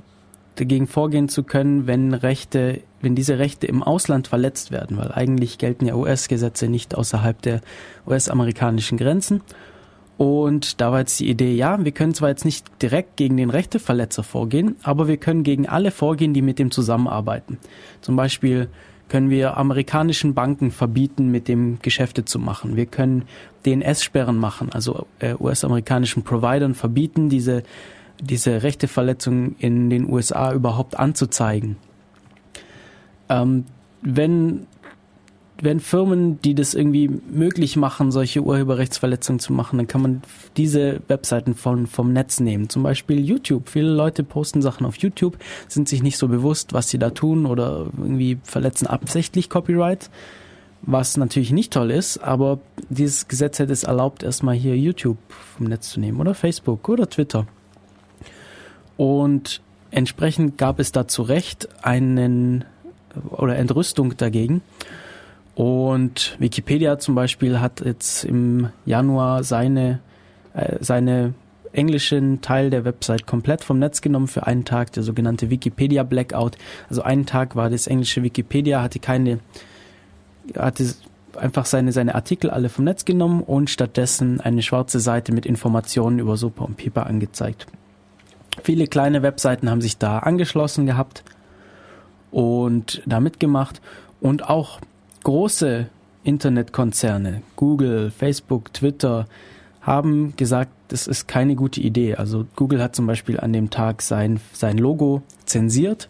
[0.56, 5.58] dagegen vorgehen zu können, wenn Rechte, wenn diese Rechte im Ausland verletzt werden, weil eigentlich
[5.58, 7.62] gelten ja US-Gesetze nicht außerhalb der
[8.08, 9.42] US-amerikanischen Grenzen.
[10.18, 13.50] Und da war jetzt die Idee, ja, wir können zwar jetzt nicht direkt gegen den
[13.50, 17.58] Rechteverletzer vorgehen, aber wir können gegen alle vorgehen, die mit dem zusammenarbeiten.
[18.00, 18.70] Zum Beispiel
[19.10, 22.76] können wir amerikanischen Banken verbieten, mit dem Geschäfte zu machen.
[22.76, 23.26] Wir können
[23.66, 27.64] DNS-Sperren machen, also äh, US-amerikanischen Providern verbieten, diese,
[28.22, 31.78] diese Rechteverletzung in den USA überhaupt anzuzeigen.
[33.30, 33.66] Ähm,
[34.02, 34.68] wenn
[35.62, 40.22] wenn Firmen, die das irgendwie möglich machen, solche Urheberrechtsverletzungen zu machen, dann kann man
[40.58, 42.68] diese Webseiten von, vom Netz nehmen.
[42.70, 43.70] Zum Beispiel YouTube.
[43.70, 47.46] Viele Leute posten Sachen auf YouTube, sind sich nicht so bewusst, was sie da tun
[47.46, 50.10] oder irgendwie verletzen absichtlich Copyright.
[50.82, 55.68] was natürlich nicht toll ist, aber dieses Gesetz hätte es erlaubt, erstmal hier YouTube vom
[55.68, 57.48] Netz zu nehmen oder Facebook oder Twitter.
[58.98, 62.66] Und entsprechend gab es da zu Recht einen
[63.30, 64.62] oder Entrüstung dagegen.
[65.56, 70.00] Und Wikipedia zum Beispiel hat jetzt im Januar seine,
[70.54, 71.34] äh, seine
[71.72, 76.58] englischen Teil der Website komplett vom Netz genommen für einen Tag, der sogenannte Wikipedia Blackout.
[76.90, 79.40] Also einen Tag war das englische Wikipedia, hatte keine,
[80.58, 80.94] hatte
[81.38, 86.20] einfach seine, seine Artikel alle vom Netz genommen und stattdessen eine schwarze Seite mit Informationen
[86.20, 87.68] über Super und Pipa angezeigt.
[88.64, 91.24] Viele kleine Webseiten haben sich da angeschlossen gehabt
[92.32, 93.82] und da mitgemacht
[94.22, 94.80] und auch
[95.24, 95.88] große
[96.24, 99.28] Internetkonzerne, Google, Facebook, Twitter,
[99.82, 102.16] haben gesagt, das ist keine gute Idee.
[102.16, 106.10] Also Google hat zum Beispiel an dem Tag sein, sein Logo zensiert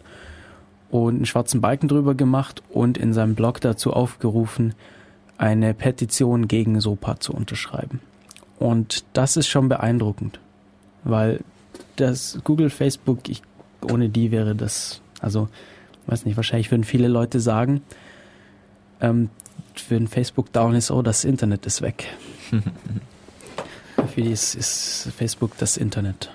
[0.90, 4.74] und einen schwarzen Balken drüber gemacht und in seinem Blog dazu aufgerufen,
[5.38, 8.00] eine Petition gegen SOPA zu unterschreiben.
[8.58, 10.40] Und das ist schon beeindruckend,
[11.04, 11.40] weil
[11.96, 13.42] das Google, Facebook, ich,
[13.82, 15.48] ohne die wäre das, also,
[16.06, 17.82] weiß nicht, wahrscheinlich würden viele Leute sagen,
[19.00, 19.30] ähm,
[19.88, 22.06] wenn Facebook down ist, oh, das Internet ist weg.
[24.14, 26.30] Für die ist, ist Facebook das Internet.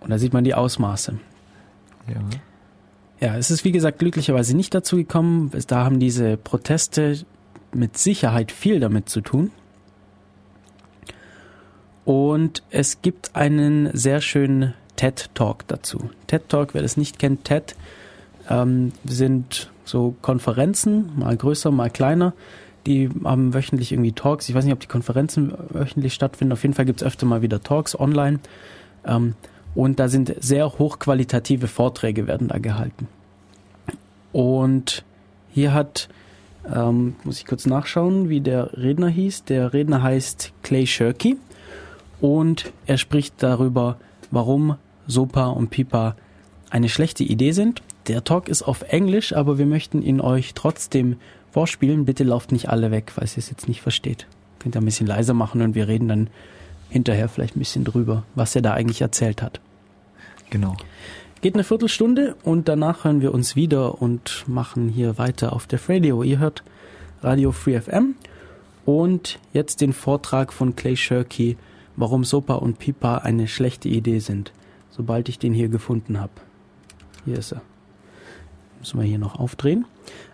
[0.00, 1.18] Und da sieht man die Ausmaße.
[2.08, 2.20] Ja.
[3.20, 5.50] Ja, es ist wie gesagt glücklicherweise nicht dazu gekommen.
[5.66, 7.20] Da haben diese Proteste
[7.72, 9.50] mit Sicherheit viel damit zu tun.
[12.10, 16.10] Und es gibt einen sehr schönen TED-Talk dazu.
[16.26, 17.76] TED-Talk, wer das nicht kennt, TED
[18.48, 22.32] ähm, sind so Konferenzen, mal größer, mal kleiner.
[22.84, 24.48] Die haben wöchentlich irgendwie Talks.
[24.48, 26.52] Ich weiß nicht, ob die Konferenzen wöchentlich stattfinden.
[26.52, 28.40] Auf jeden Fall gibt es öfter mal wieder Talks online.
[29.06, 29.36] Ähm,
[29.76, 33.06] und da sind sehr hochqualitative Vorträge werden da gehalten.
[34.32, 35.04] Und
[35.52, 36.08] hier hat,
[36.74, 39.44] ähm, muss ich kurz nachschauen, wie der Redner hieß.
[39.44, 41.36] Der Redner heißt Clay Shirky
[42.20, 43.96] und er spricht darüber,
[44.30, 46.16] warum Sopa und Pipa
[46.70, 47.82] eine schlechte Idee sind.
[48.06, 51.16] Der Talk ist auf Englisch, aber wir möchten ihn euch trotzdem
[51.50, 52.04] vorspielen.
[52.04, 54.26] Bitte lauft nicht alle weg, falls ihr es jetzt nicht versteht.
[54.58, 56.30] Könnt ihr ein bisschen leiser machen und wir reden dann
[56.88, 59.60] hinterher vielleicht ein bisschen drüber, was er da eigentlich erzählt hat.
[60.50, 60.76] Genau.
[61.40, 65.80] Geht eine Viertelstunde und danach hören wir uns wieder und machen hier weiter auf der
[65.88, 66.22] Radio.
[66.22, 66.62] Ihr hört
[67.22, 68.14] Radio Free FM
[68.84, 71.56] und jetzt den Vortrag von Clay Shirky,
[72.00, 74.52] warum Sopa und Pipa eine schlechte Idee sind,
[74.90, 76.32] sobald ich den hier gefunden habe.
[77.24, 77.62] Hier ist er.
[78.80, 79.84] Müssen wir hier noch aufdrehen.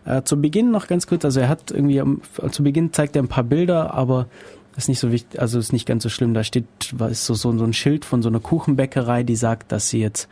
[0.05, 3.23] Äh, zu Beginn noch ganz kurz, also er hat irgendwie, am- zu Beginn zeigt er
[3.23, 4.29] ein paar Bilder, aber
[4.77, 6.33] ist nicht so wichtig, also ist nicht ganz so schlimm.
[6.35, 6.67] Da steht,
[7.11, 10.29] ist so, so, so ein Schild von so einer Kuchenbäckerei, die sagt, dass sie jetzt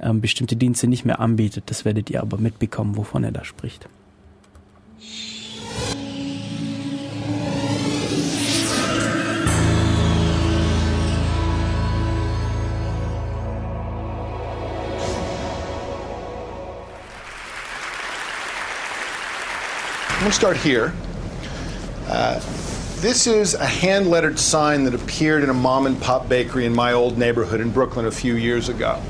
[0.00, 1.64] ähm, bestimmte Dienste nicht mehr anbietet.
[1.66, 3.88] Das werdet ihr aber mitbekommen, wovon er da spricht.
[20.22, 20.94] Going to start here.
[22.06, 22.38] Uh,
[23.00, 26.72] this is a hand lettered sign that appeared in a mom and pop bakery in
[26.72, 29.02] my old neighborhood in Brooklyn a few years ago.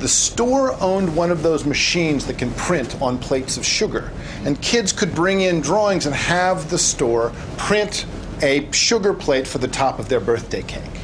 [0.00, 4.10] The store owned one of those machines that can print on plates of sugar,
[4.44, 8.04] and kids could bring in drawings and have the store print
[8.42, 10.95] a sugar plate for the top of their birthday cake.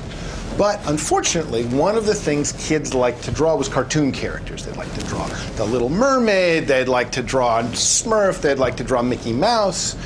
[0.63, 4.65] But unfortunately, one of the things kids like to draw was cartoon characters.
[4.65, 8.85] They'd like to draw the Little Mermaid, they'd like to draw Smurf, they'd like to
[8.85, 9.97] draw Mickey Mouse.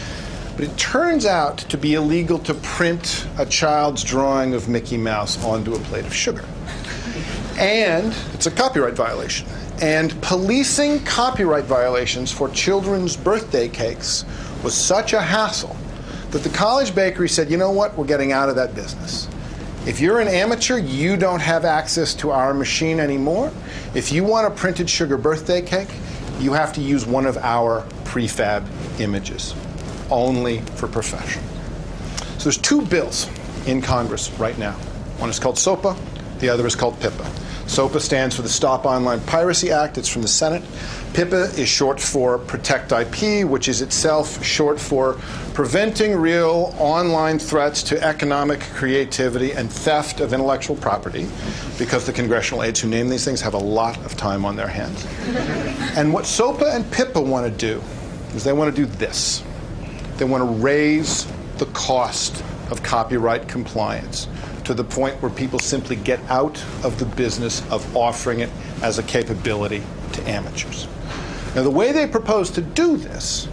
[0.57, 5.45] But it turns out to be illegal to print a child's drawing of Mickey Mouse
[5.45, 6.47] onto a plate of sugar.
[7.59, 9.47] And it's a copyright violation.
[9.83, 14.25] And policing copyright violations for children's birthday cakes
[14.64, 15.77] was such a hassle
[16.31, 19.29] that the college bakery said, you know what, we're getting out of that business.
[19.87, 23.53] If you're an amateur, you don't have access to our machine anymore.
[23.94, 25.88] If you want a printed sugar birthday cake,
[26.40, 28.66] you have to use one of our prefab
[28.99, 29.55] images,
[30.11, 31.44] only for professional.
[32.38, 33.31] So there's two bills
[33.68, 34.72] in Congress right now.
[35.18, 35.96] One is called SOPA,
[36.40, 37.46] the other is called PIPA.
[37.66, 40.62] SOPA stands for the Stop Online Piracy Act, it's from the Senate.
[41.12, 45.14] PIPA is short for Protect IP, which is itself short for
[45.55, 51.29] Preventing Real Online Threats to Economic Creativity and Theft of Intellectual Property,
[51.79, 54.68] because the congressional aides who name these things have a lot of time on their
[54.68, 55.07] hands.
[55.96, 57.83] And what SOPA and PIPA want to do
[58.35, 59.42] is they want to do this
[60.16, 61.26] they want to raise
[61.59, 64.29] the cost of copyright compliance
[64.66, 68.50] to the point where people simply get out of the business of offering it
[68.83, 69.81] as a capability
[70.12, 70.88] to amateurs.
[71.55, 73.48] Now, the way they propose to do this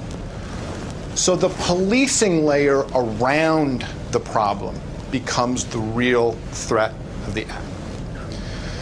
[1.15, 4.79] So the policing layer around the problem
[5.11, 6.93] becomes the real threat
[7.27, 7.65] of the act.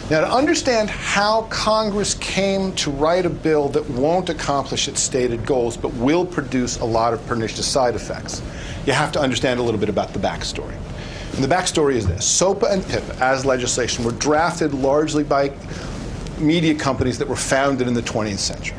[0.09, 5.45] Now, to understand how Congress came to write a bill that won't accomplish its stated
[5.45, 8.41] goals but will produce a lot of pernicious side effects,
[8.85, 10.75] you have to understand a little bit about the backstory.
[11.33, 15.51] And the backstory is this SOPA and PIPA, as legislation, were drafted largely by
[16.37, 18.77] media companies that were founded in the 20th century.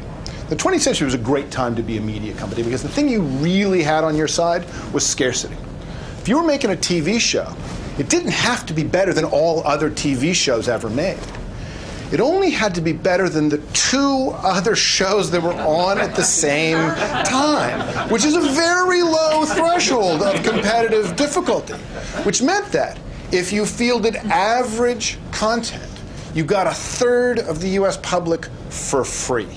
[0.49, 3.09] The 20th century was a great time to be a media company because the thing
[3.09, 5.57] you really had on your side was scarcity.
[6.21, 7.57] If you were making a TV show,
[7.99, 11.19] it didn't have to be better than all other TV shows ever made.
[12.14, 16.14] It only had to be better than the two other shows that were on at
[16.14, 16.79] the same
[17.24, 21.75] time, which is a very low threshold of competitive difficulty,
[22.23, 23.00] which meant that
[23.33, 25.90] if you fielded average content,
[26.35, 29.48] you got a third of the US public for free.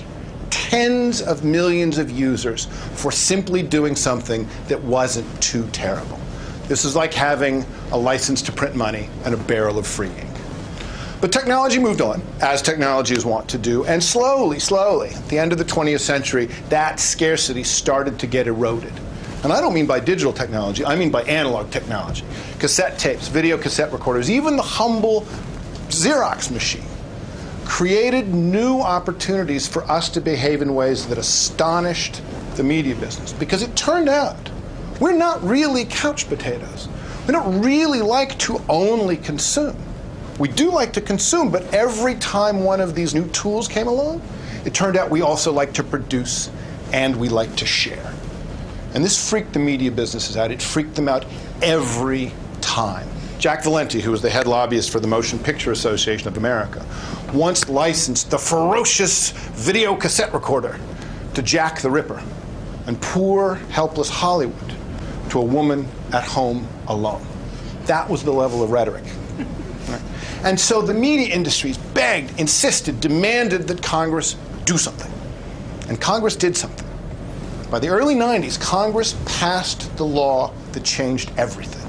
[0.50, 6.18] Tens of millions of users for simply doing something that wasn't too terrible.
[6.66, 10.27] This is like having a license to print money and a barrel of free ink.
[11.20, 15.38] But technology moved on, as technology is wont to do, and slowly, slowly, at the
[15.38, 18.92] end of the 20th century, that scarcity started to get eroded.
[19.42, 22.24] And I don't mean by digital technology, I mean by analog technology.
[22.60, 25.22] Cassette tapes, video cassette recorders, even the humble
[25.88, 26.84] Xerox machine
[27.64, 32.22] created new opportunities for us to behave in ways that astonished
[32.56, 33.32] the media business.
[33.32, 34.50] Because it turned out
[35.00, 36.88] we're not really couch potatoes.
[37.26, 39.76] We don't really like to only consume.
[40.38, 44.22] We do like to consume, but every time one of these new tools came along,
[44.64, 46.50] it turned out we also like to produce
[46.92, 48.14] and we like to share.
[48.94, 50.50] And this freaked the media businesses out.
[50.50, 51.26] It freaked them out
[51.60, 53.08] every time.
[53.38, 56.84] Jack Valenti, who was the head lobbyist for the Motion Picture Association of America,
[57.32, 60.78] once licensed the ferocious video cassette recorder
[61.34, 62.22] to Jack the Ripper
[62.86, 64.74] and poor, helpless Hollywood
[65.30, 67.24] to a woman at home alone.
[67.84, 69.04] That was the level of rhetoric.
[70.44, 75.12] And so the media industries begged, insisted, demanded that Congress do something.
[75.88, 76.86] And Congress did something.
[77.70, 81.84] By the early 90s, Congress passed the law that changed everything.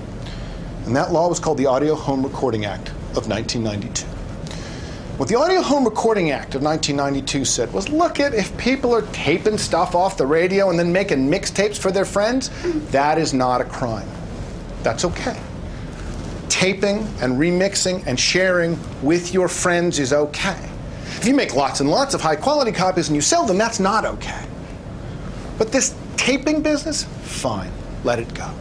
[0.85, 4.05] And that law was called the Audio Home Recording Act of 1992.
[5.17, 9.01] What the Audio Home Recording Act of 1992 said was look at if people are
[9.11, 12.49] taping stuff off the radio and then making mixtapes for their friends,
[12.91, 14.07] that is not a crime.
[14.81, 15.37] That's okay.
[16.59, 20.59] Taping and remixing and sharing with your friends is okay.
[21.15, 23.79] If you make lots and lots of high quality copies and you sell them, that's
[23.79, 24.45] not okay.
[25.57, 27.71] But this taping business, fine,
[28.03, 28.51] let it go.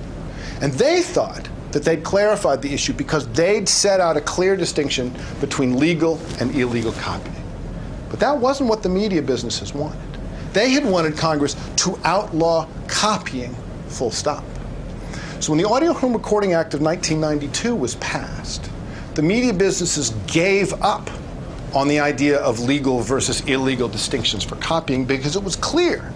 [0.63, 5.13] And they thought that they'd clarified the issue because they'd set out a clear distinction
[5.41, 7.45] between legal and illegal copying.
[8.11, 9.99] But that wasn't what the media businesses wanted.
[10.53, 13.57] They had wanted Congress to outlaw copying,
[13.89, 14.45] full stop.
[15.41, 18.69] So when the Audio Home Recording Act of 1992 was passed,
[19.15, 21.09] the media businesses gave up
[21.73, 26.13] on the idea of legal versus illegal distinctions for copying because it was clear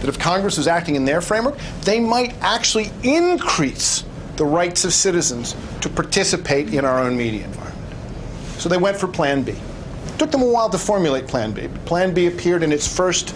[0.00, 4.04] that if Congress was acting in their framework, they might actually increase
[4.36, 7.94] the rights of citizens to participate in our own media environment.
[8.58, 9.52] So they went for Plan B.
[9.52, 11.66] It took them a while to formulate Plan B.
[11.66, 13.30] But Plan B appeared in its first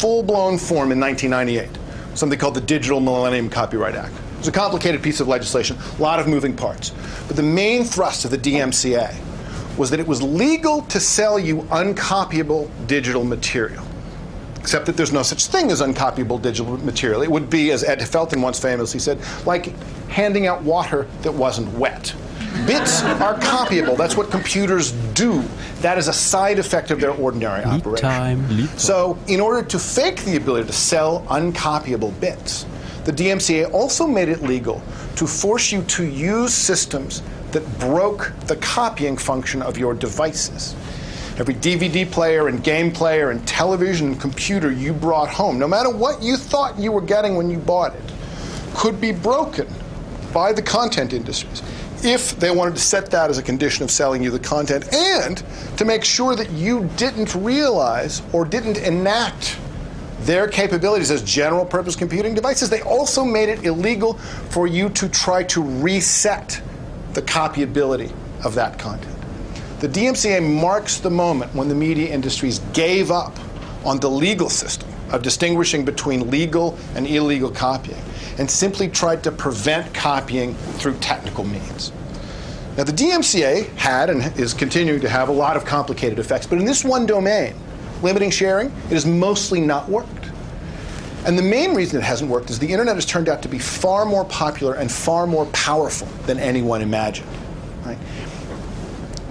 [0.00, 1.70] full blown form in 1998,
[2.16, 4.12] something called the Digital Millennium Copyright Act.
[4.42, 6.90] It was a complicated piece of legislation, a lot of moving parts.
[7.28, 9.14] But the main thrust of the DMCA
[9.76, 13.84] was that it was legal to sell you uncopyable digital material
[14.58, 17.22] except that there's no such thing as uncopyable digital material.
[17.22, 19.76] It would be, as Ed Felton once famously said, like
[20.08, 22.14] handing out water that wasn't wet.
[22.66, 23.96] Bits are copyable.
[23.96, 25.42] That's what computers do.
[25.80, 28.08] That is a side effect of their ordinary Lead operation.
[28.08, 28.68] time.
[28.78, 32.64] So, in order to fake the ability to sell uncopyable bits,
[33.04, 34.82] the DMCA also made it legal
[35.16, 40.74] to force you to use systems that broke the copying function of your devices.
[41.38, 45.90] every DVD player and game player and television and computer you brought home, no matter
[45.90, 48.12] what you thought you were getting when you bought it,
[48.74, 49.66] could be broken
[50.32, 51.62] by the content industries
[52.04, 55.42] if they wanted to set that as a condition of selling you the content and
[55.76, 59.56] to make sure that you didn't realize or didn't enact
[60.26, 64.14] their capabilities as general purpose computing devices, they also made it illegal
[64.50, 66.60] for you to try to reset
[67.12, 68.12] the copyability
[68.44, 69.16] of that content.
[69.80, 73.36] The DMCA marks the moment when the media industries gave up
[73.84, 78.00] on the legal system of distinguishing between legal and illegal copying
[78.38, 81.92] and simply tried to prevent copying through technical means.
[82.76, 86.58] Now, the DMCA had and is continuing to have a lot of complicated effects, but
[86.58, 87.54] in this one domain,
[88.02, 90.30] limiting sharing, it has mostly not worked.
[91.24, 93.58] And the main reason it hasn't worked is the internet has turned out to be
[93.58, 97.28] far more popular and far more powerful than anyone imagined.
[97.84, 97.98] Right?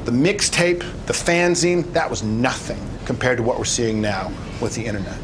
[0.05, 4.85] The mixtape, the fanzine, that was nothing compared to what we're seeing now with the
[4.85, 5.17] internet.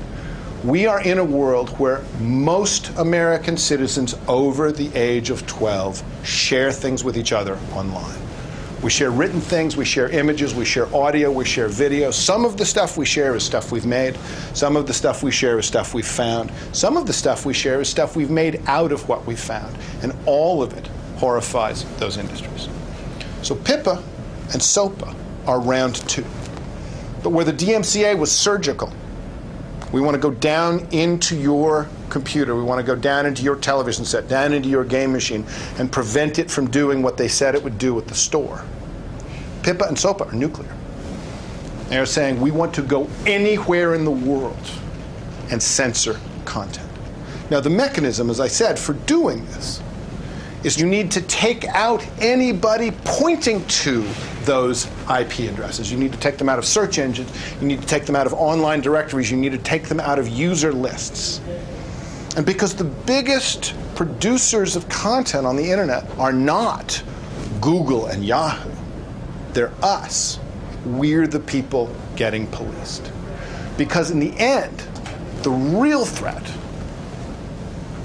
[0.64, 6.72] We are in a world where most American citizens over the age of 12 share
[6.72, 8.20] things with each other online.
[8.84, 12.12] We share written things, we share images, we share audio, we share video.
[12.12, 14.16] Some of the stuff we share is stuff we've made.
[14.54, 16.52] Some of the stuff we share is stuff we've found.
[16.74, 19.76] Some of the stuff we share is stuff we've made out of what we've found.
[20.04, 22.70] And all of it horrifies those industries.
[23.42, 24.04] So PIPA
[24.54, 25.16] and SOPA
[25.48, 26.26] are round two.
[27.24, 28.94] But where the DMCA was surgical,
[29.92, 32.55] we want to go down into your computer.
[32.55, 35.45] We want to go down into your television set, down into your game machine,
[35.78, 38.64] and prevent it from doing what they said it would do at the store.
[39.62, 40.74] PIPA and SOPA are nuclear.
[41.89, 44.72] They're saying we want to go anywhere in the world
[45.49, 46.89] and censor content.
[47.49, 49.82] Now, the mechanism, as I said, for doing this
[50.64, 54.05] is you need to take out anybody pointing to
[54.41, 55.91] those IP addresses.
[55.91, 57.32] You need to take them out of search engines.
[57.62, 59.30] You need to take them out of online directories.
[59.30, 61.39] You need to take them out of user lists.
[62.38, 67.02] And because the biggest producers of content on the internet are not
[67.60, 68.72] Google and Yahoo,
[69.54, 70.40] they're us.
[70.86, 73.12] We're the people getting policed.
[73.76, 74.78] Because in the end,
[75.42, 76.44] the real threat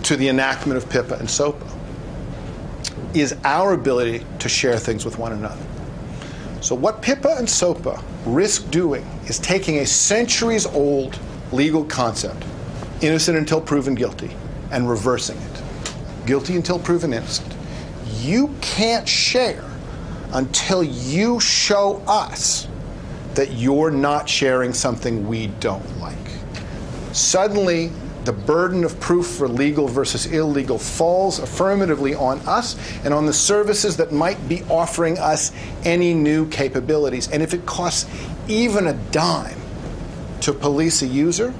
[0.05, 1.67] to the enactment of PIPA and SOPA
[3.13, 5.63] is our ability to share things with one another.
[6.63, 11.19] So, what PIPA and SOPA risk doing is taking a centuries old
[11.53, 12.45] legal concept,
[13.03, 14.31] innocent until proven guilty,
[14.71, 15.63] and reversing it.
[16.27, 17.55] Guilty until proven innocent.
[18.21, 19.65] You can't share
[20.33, 22.69] until you show us
[23.35, 26.17] that you're not sharing something we don't like.
[27.13, 27.91] Suddenly,
[28.25, 33.33] the burden of proof for legal versus illegal falls affirmatively on us and on the
[33.33, 35.51] services that might be offering us
[35.85, 37.29] any new capabilities.
[37.31, 38.09] And if it costs
[38.49, 39.59] even a dime
[40.43, 41.53] to police a user,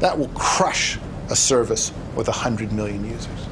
[0.00, 0.98] that will crush
[1.30, 3.46] a service with 100 million users.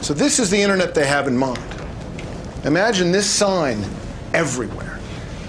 [0.00, 1.62] So, this is the internet they have in mind.
[2.64, 3.84] Imagine this sign
[4.32, 4.98] everywhere.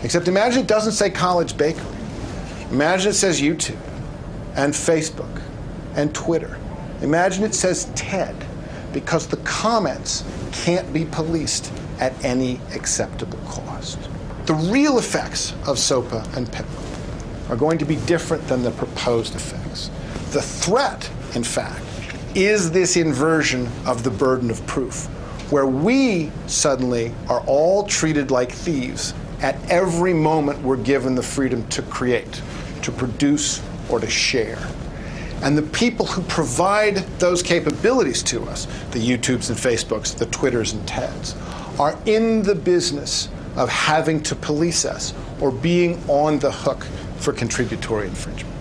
[0.04, 1.84] Except imagine it doesn't say college bakery.
[2.72, 3.80] Imagine it says YouTube
[4.56, 5.42] and Facebook
[5.96, 6.58] and Twitter.
[7.02, 8.36] Imagine it says TED
[8.94, 13.98] because the comments can't be policed at any acceptable cost.
[14.46, 19.36] The real effects of SOPA and PIPA are going to be different than the proposed
[19.36, 19.90] effects.
[20.36, 21.82] The threat, in fact,
[22.36, 25.06] is this inversion of the burden of proof,
[25.50, 31.66] where we suddenly are all treated like thieves at every moment we're given the freedom
[31.70, 32.42] to create,
[32.82, 34.60] to produce, or to share.
[35.42, 40.74] And the people who provide those capabilities to us, the YouTubes and Facebooks, the Twitters
[40.74, 41.34] and TEDs,
[41.80, 46.86] are in the business of having to police us or being on the hook
[47.20, 48.55] for contributory infringement.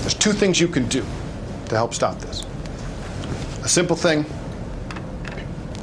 [0.00, 1.04] There's two things you can do
[1.68, 2.46] to help stop this
[3.62, 4.24] a simple thing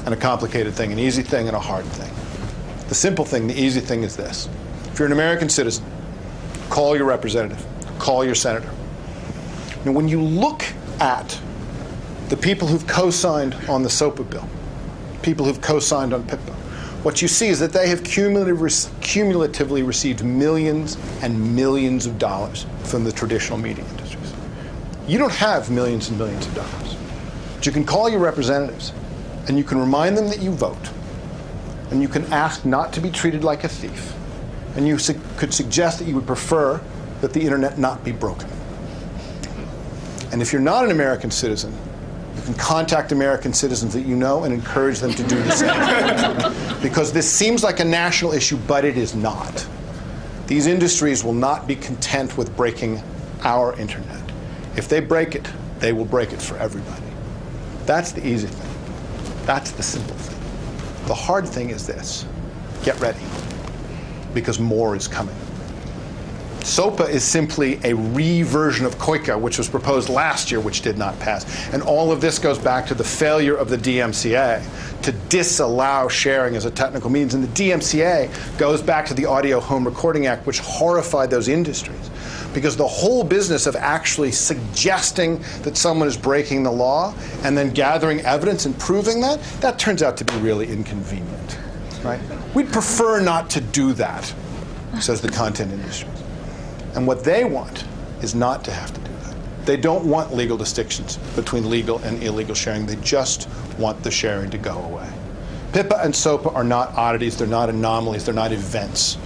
[0.05, 2.11] and a complicated thing, an easy thing and a hard thing.
[2.87, 4.47] The simple thing, the easy thing is this.
[4.85, 5.85] If you're an American citizen,
[6.69, 7.65] call your representative,
[7.99, 8.71] call your senator.
[9.83, 10.63] Now, when you look
[10.99, 11.39] at
[12.29, 14.47] the people who've co signed on the SOPA bill,
[15.21, 16.53] people who've co signed on PIPA,
[17.03, 23.03] what you see is that they have cumulatively received millions and millions of dollars from
[23.03, 23.85] the traditional media.
[25.07, 26.95] You don't have millions and millions of dollars.
[27.55, 28.91] But you can call your representatives
[29.47, 30.89] and you can remind them that you vote
[31.91, 34.13] and you can ask not to be treated like a thief.
[34.75, 36.81] And you su- could suggest that you would prefer
[37.21, 38.49] that the internet not be broken.
[40.31, 41.73] And if you're not an American citizen,
[42.35, 46.81] you can contact American citizens that you know and encourage them to do the same.
[46.81, 49.65] because this seems like a national issue, but it is not.
[50.47, 53.01] These industries will not be content with breaking
[53.43, 54.14] our internet.
[54.77, 55.47] If they break it,
[55.79, 57.05] they will break it for everybody.
[57.85, 59.45] That's the easy thing.
[59.45, 61.07] That's the simple thing.
[61.07, 62.25] The hard thing is this
[62.83, 63.19] get ready,
[64.33, 65.35] because more is coming.
[66.65, 71.17] SOPA is simply a re-version of COICA, which was proposed last year, which did not
[71.19, 71.45] pass.
[71.71, 76.55] And all of this goes back to the failure of the DMCA to disallow sharing
[76.55, 77.35] as a technical means.
[77.35, 82.09] And the DMCA goes back to the Audio Home Recording Act, which horrified those industries.
[82.55, 87.71] Because the whole business of actually suggesting that someone is breaking the law and then
[87.71, 91.59] gathering evidence and proving that, that turns out to be really inconvenient.
[92.01, 92.19] Right?
[92.55, 94.33] We'd prefer not to do that,
[95.01, 96.09] says the content industry.
[96.95, 97.83] And what they want
[98.21, 99.35] is not to have to do that.
[99.65, 102.85] They don't want legal distinctions between legal and illegal sharing.
[102.85, 105.11] They just want the sharing to go away.
[105.73, 109.17] PIPA and SOPA are not oddities, they're not anomalies, they're not events.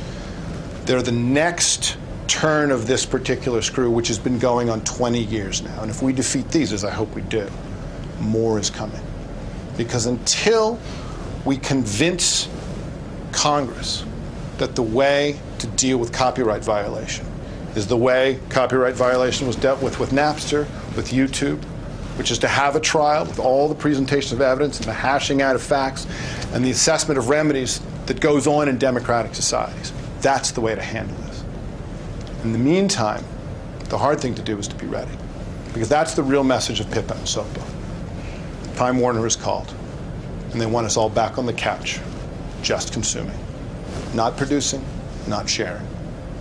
[0.86, 1.96] They're the next
[2.40, 5.82] turn of this particular screw, which has been going on 20 years now.
[5.82, 7.46] And if we defeat these, as I hope we do,
[8.22, 9.02] more is coming.
[9.76, 10.80] Because until
[11.44, 12.48] we convince
[13.34, 14.06] Congress
[14.58, 17.26] that the way to deal with copyright violation
[17.76, 20.66] is the way copyright violation was dealt with with Napster,
[20.96, 21.62] with YouTube,
[22.18, 25.42] which is to have a trial with all the presentations of evidence and the hashing
[25.42, 26.08] out of facts
[26.54, 29.92] and the assessment of remedies that goes on in democratic societies.
[30.22, 31.18] That's the way to handle this.
[32.44, 33.24] In the meantime,
[33.90, 35.12] the hard thing to do is to be ready,
[35.74, 37.62] because that's the real message of PIPA and SOPA.
[38.76, 39.74] Time Warner is called,
[40.52, 42.00] and they want us all back on the couch,
[42.62, 43.38] just consuming,
[44.14, 44.84] not producing,
[45.28, 45.86] not sharing,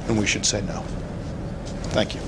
[0.06, 0.84] and we should say no.
[1.90, 2.20] Thank you.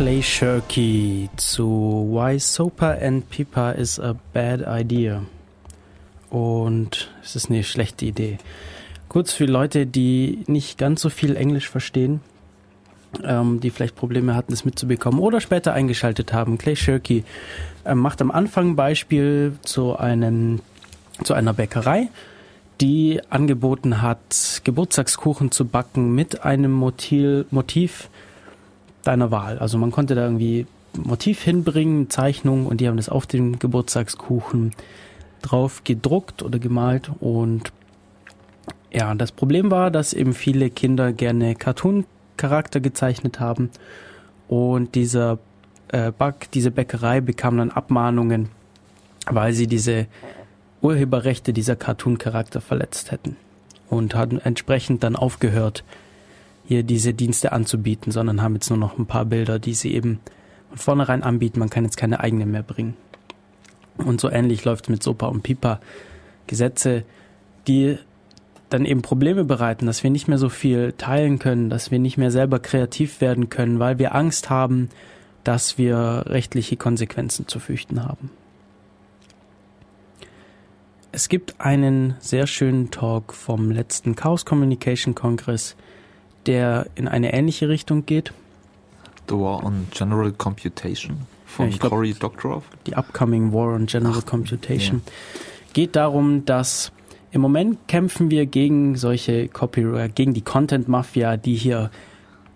[0.00, 5.24] Clay Shirky zu Why Sopa and Pipa is a Bad Idea.
[6.30, 8.38] Und es ist eine schlechte Idee.
[9.10, 12.22] Kurz für Leute, die nicht ganz so viel Englisch verstehen,
[13.22, 16.56] ähm, die vielleicht Probleme hatten, es mitzubekommen oder später eingeschaltet haben.
[16.56, 17.24] Clay Shirky
[17.84, 20.60] ähm, macht am Anfang Beispiel zu, einem,
[21.24, 22.08] zu einer Bäckerei,
[22.80, 28.08] die angeboten hat, Geburtstagskuchen zu backen mit einem Motiv, Motiv
[29.04, 29.58] deiner Wahl.
[29.58, 34.72] Also man konnte da irgendwie Motiv hinbringen, Zeichnung und die haben das auf den Geburtstagskuchen
[35.42, 37.72] drauf gedruckt oder gemalt und
[38.92, 43.70] ja, das Problem war, dass eben viele Kinder gerne Cartoon-Charakter gezeichnet haben
[44.48, 45.38] und dieser
[45.88, 48.48] äh, Back, diese Bäckerei bekam dann Abmahnungen,
[49.26, 50.06] weil sie diese
[50.82, 53.36] Urheberrechte dieser Cartoon-Charakter verletzt hätten
[53.88, 55.84] und hatten entsprechend dann aufgehört,
[56.70, 60.20] hier diese Dienste anzubieten, sondern haben jetzt nur noch ein paar Bilder, die sie eben
[60.68, 61.58] von vornherein anbieten.
[61.58, 62.94] Man kann jetzt keine eigenen mehr bringen.
[63.96, 65.80] Und so ähnlich läuft es mit Sopa und Pipa.
[66.46, 67.02] Gesetze,
[67.66, 67.98] die
[68.68, 72.18] dann eben Probleme bereiten, dass wir nicht mehr so viel teilen können, dass wir nicht
[72.18, 74.90] mehr selber kreativ werden können, weil wir Angst haben,
[75.42, 78.30] dass wir rechtliche Konsequenzen zu fürchten haben.
[81.10, 85.74] Es gibt einen sehr schönen Talk vom letzten Chaos Communication Kongress,
[86.46, 88.32] der in eine ähnliche Richtung geht.
[89.28, 92.62] The War on General Computation von Ja, glaub- Cory Doctorow.
[92.86, 95.02] Die Upcoming War on General Computation.
[95.72, 96.90] Geht darum, dass
[97.32, 101.90] im Moment kämpfen wir gegen solche Copyright, gegen die Content Mafia, die hier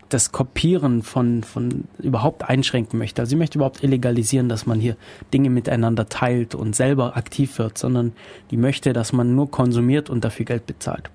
[0.09, 3.23] das Kopieren von, von überhaupt einschränken möchte.
[3.23, 4.97] Also sie möchte überhaupt illegalisieren, dass man hier
[5.33, 8.13] Dinge miteinander teilt und selber aktiv wird, sondern
[8.51, 11.11] die möchte, dass man nur konsumiert und dafür Geld bezahlt.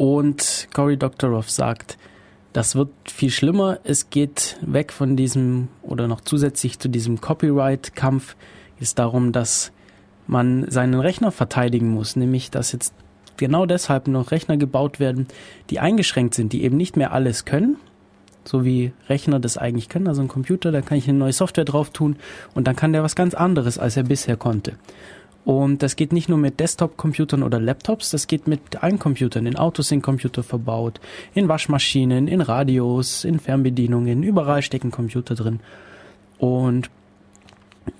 [0.00, 1.98] Und Cory Doctorow sagt,
[2.54, 3.80] das wird viel schlimmer.
[3.84, 8.34] Es geht weg von diesem oder noch zusätzlich zu diesem Copyright-Kampf
[8.78, 9.72] ist darum, dass
[10.26, 12.94] man seinen Rechner verteidigen muss, nämlich dass jetzt
[13.36, 15.26] genau deshalb noch Rechner gebaut werden,
[15.68, 17.76] die eingeschränkt sind, die eben nicht mehr alles können,
[18.42, 20.08] so wie Rechner das eigentlich können.
[20.08, 22.16] Also ein Computer, da kann ich eine neue Software drauf tun
[22.54, 24.76] und dann kann der was ganz anderes, als er bisher konnte.
[25.44, 29.46] Und das geht nicht nur mit Desktop-Computern oder Laptops, das geht mit allen Computern.
[29.46, 31.00] In Autos sind Computer verbaut,
[31.34, 35.60] in Waschmaschinen, in Radios, in Fernbedienungen, überall stecken Computer drin.
[36.38, 36.90] Und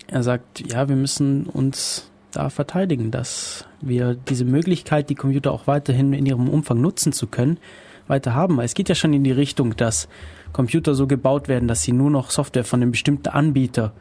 [0.07, 5.67] er sagt, ja, wir müssen uns da verteidigen, dass wir diese Möglichkeit, die Computer auch
[5.67, 7.59] weiterhin in ihrem Umfang nutzen zu können,
[8.07, 8.57] weiter haben.
[8.57, 10.09] Weil Es geht ja schon in die Richtung, dass
[10.53, 13.93] Computer so gebaut werden, dass sie nur noch Software von einem bestimmten Anbieter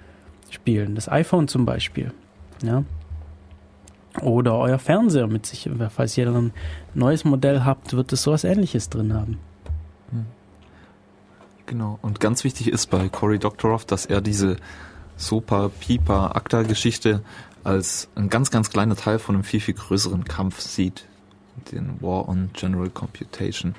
[0.50, 0.96] spielen.
[0.96, 2.12] Das iPhone zum Beispiel.
[2.64, 2.84] Ja.
[4.22, 5.70] Oder euer Fernseher mit sich.
[5.90, 6.54] Falls ihr ein
[6.94, 9.40] neues Modell habt, wird es sowas ähnliches drin haben.
[11.70, 12.00] Genau.
[12.02, 14.58] Und ganz wichtig ist bei Cory Doctorow, dass er diese
[15.18, 17.22] Sopa, Pipa, Akta-Geschichte
[17.64, 21.06] als ein ganz, ganz kleiner Teil von einem viel, viel größeren Kampf sieht.
[21.72, 23.76] Den War on General Computation.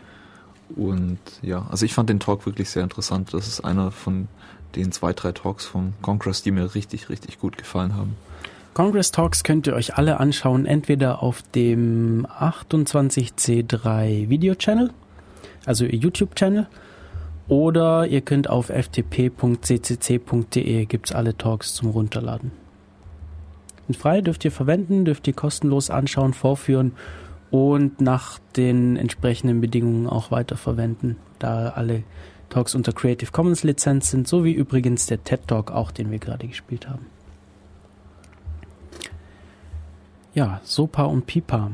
[0.76, 3.34] Und ja, also ich fand den Talk wirklich sehr interessant.
[3.34, 4.28] Das ist einer von
[4.76, 8.16] den zwei, drei Talks vom Congress, die mir richtig, richtig gut gefallen haben.
[8.72, 14.92] Congress Talks könnt ihr euch alle anschauen, entweder auf dem 28C3 Video Channel,
[15.66, 16.68] also ihr YouTube Channel,
[17.48, 19.24] oder ihr könnt auf ftp.ccc.de
[20.84, 22.52] gibt's alle Talks zum Runterladen.
[23.88, 26.92] Sind frei, dürft ihr verwenden, dürft ihr kostenlos anschauen, vorführen
[27.50, 32.04] und nach den entsprechenden Bedingungen auch weiterverwenden, da alle
[32.50, 36.20] Talks unter Creative Commons Lizenz sind, so wie übrigens der TED Talk auch, den wir
[36.20, 37.06] gerade gespielt haben.
[40.34, 41.72] Ja, Sopa und Pipa.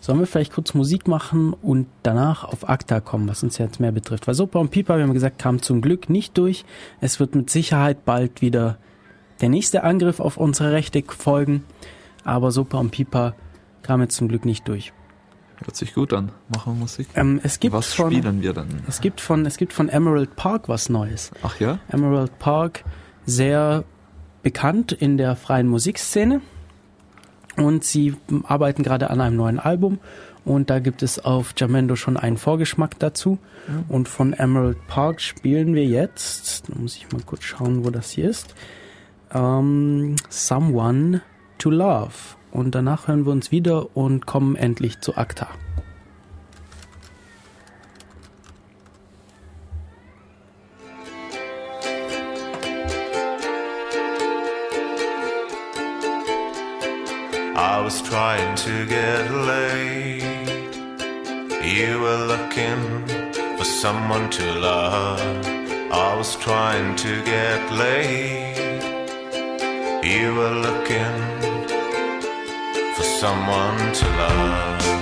[0.00, 3.92] Sollen wir vielleicht kurz Musik machen und danach auf ACTA kommen, was uns jetzt mehr
[3.92, 4.26] betrifft?
[4.26, 6.64] Weil Sopa und Pipa, wie haben wir gesagt, kam zum Glück nicht durch.
[7.00, 8.78] Es wird mit Sicherheit bald wieder
[9.42, 11.64] der nächste Angriff auf unsere Rechte folgen.
[12.24, 13.34] Aber Sopa und Pipa
[13.82, 14.92] kam jetzt zum Glück nicht durch.
[15.58, 16.32] Hört sich gut an.
[16.48, 17.08] Machen wir Musik.
[17.14, 18.82] Ähm, es gibt Was von, spielen wir dann?
[18.88, 21.30] Es gibt von, es gibt von Emerald Park was Neues.
[21.42, 21.78] Ach ja?
[21.90, 22.84] Emerald Park,
[23.26, 23.84] sehr
[24.42, 26.40] bekannt in der freien Musikszene.
[27.56, 28.14] Und sie
[28.44, 29.98] arbeiten gerade an einem neuen Album.
[30.44, 33.38] Und da gibt es auf Jamendo schon einen Vorgeschmack dazu.
[33.88, 38.10] Und von Emerald Park spielen wir jetzt, da muss ich mal kurz schauen, wo das
[38.10, 38.54] hier ist,
[39.32, 41.22] ähm, Someone
[41.58, 42.12] to Love.
[42.50, 45.48] Und danach hören wir uns wieder und kommen endlich zu ACTA.
[58.30, 60.22] Trying to get laid.
[61.64, 62.82] You were looking
[63.58, 65.20] for someone to love.
[65.90, 68.82] I was trying to get laid.
[70.04, 71.16] You were looking
[72.94, 74.99] for someone to love.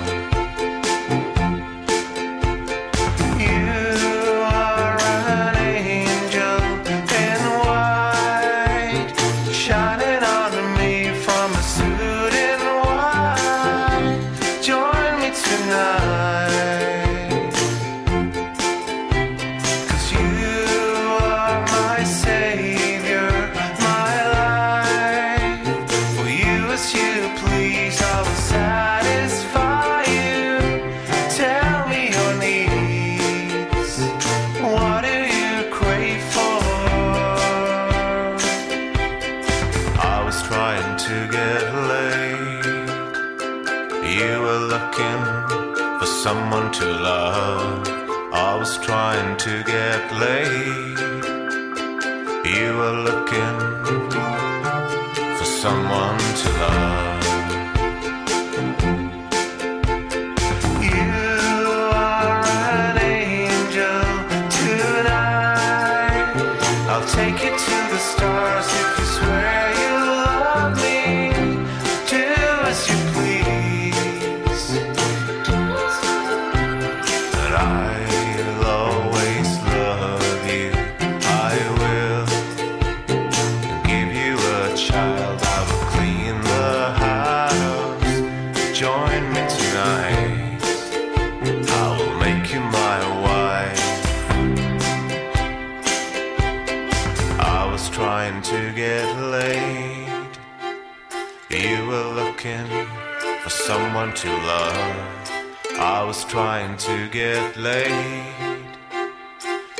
[104.23, 105.31] To love.
[105.79, 108.67] I was trying to get laid.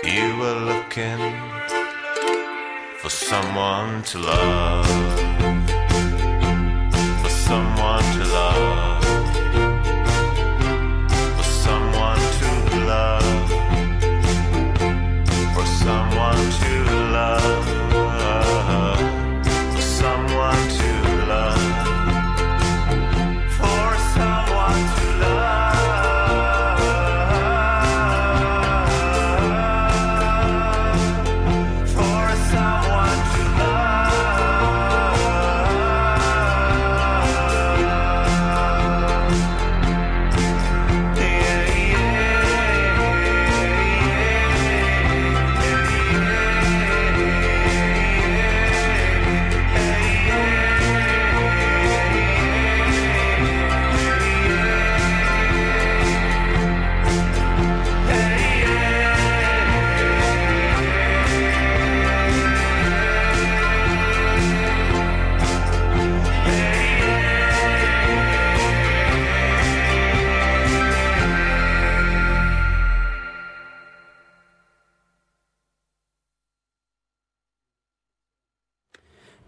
[0.05, 1.19] You were looking
[3.01, 5.48] for someone to love.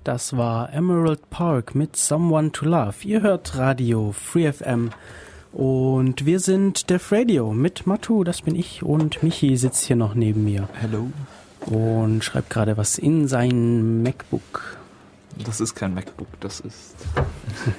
[0.02, 2.94] Das war Emerald Park mit Someone to Love.
[3.04, 4.92] Ihr hört Radio Free FM
[5.52, 10.14] und wir sind Def Radio mit Matu, das bin ich und Michi sitzt hier noch
[10.14, 11.10] neben mir Hello.
[11.66, 14.78] und schreibt gerade was in sein MacBook.
[15.44, 16.96] Das ist kein MacBook, das ist.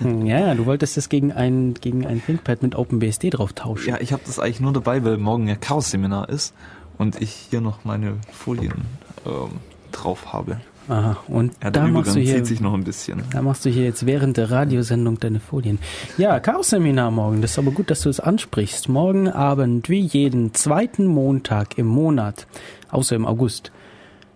[0.24, 3.89] Ja, du wolltest es gegen ein, gegen ein ThinkPad mit OpenBSD drauf tauschen.
[3.89, 6.53] Ja, ich habe das eigentlich nur dabei, weil morgen ja Chaos-Seminar ist
[6.99, 8.86] und ich hier noch meine Folien
[9.26, 9.53] ähm,
[9.91, 10.61] drauf habe.
[10.92, 13.24] Aha, und Ja, da der machst, du Übergang hier, zieht sich noch ein bisschen.
[13.32, 15.80] da machst du hier jetzt während der Radiosendung deine Folien.
[16.18, 17.42] Ja, Chaos-Seminar morgen.
[17.42, 18.89] Das ist aber gut, dass du es ansprichst.
[18.89, 22.46] Morgen Abend, wie jeden zweiten Montag im Monat,
[22.89, 23.72] außer im August,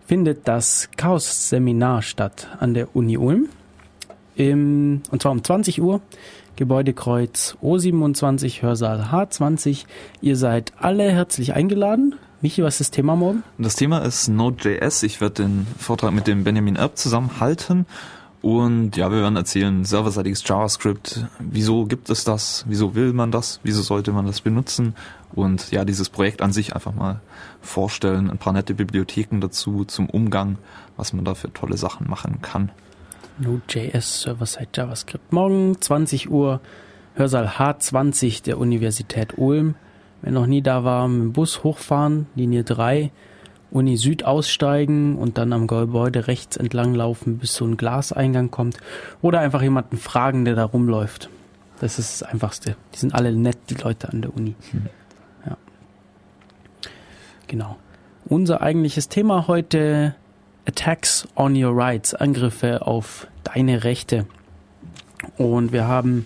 [0.07, 3.49] findet das Chaos-Seminar statt an der Uni Ulm.
[4.37, 5.99] Im, und zwar um 20 Uhr.
[6.55, 9.83] Gebäudekreuz O27, Hörsaal H20.
[10.21, 12.15] Ihr seid alle herzlich eingeladen.
[12.41, 13.43] Michi, was ist das Thema morgen?
[13.57, 15.03] Das Thema ist Node.js.
[15.03, 17.85] Ich werde den Vortrag mit dem Benjamin Erb zusammen halten.
[18.41, 23.59] Und ja, wir werden erzählen, serverseitiges JavaScript, wieso gibt es das, wieso will man das,
[23.63, 24.93] wieso sollte man das benutzen
[25.35, 27.21] und ja, dieses Projekt an sich einfach mal
[27.61, 30.57] vorstellen, ein paar nette Bibliotheken dazu zum Umgang,
[30.95, 32.71] was man da für tolle Sachen machen kann.
[33.37, 35.33] Node.js Server-Side JavaScript.
[35.33, 36.61] Morgen 20 Uhr,
[37.15, 39.75] Hörsaal H20 der Universität Ulm.
[40.25, 43.11] Wer noch nie da war, mit dem Bus hochfahren, Linie 3,
[43.69, 48.79] Uni Süd aussteigen und dann am Gebäude rechts entlang laufen, bis so ein Glaseingang kommt.
[49.21, 51.29] Oder einfach jemanden fragen, der da rumläuft.
[51.79, 52.75] Das ist das Einfachste.
[52.95, 54.55] Die sind alle nett, die Leute an der Uni.
[55.45, 55.57] Ja.
[57.45, 57.77] Genau.
[58.25, 60.15] Unser eigentliches Thema heute
[60.67, 64.25] Attacks on your rights, Angriffe auf deine Rechte.
[65.37, 66.25] Und wir haben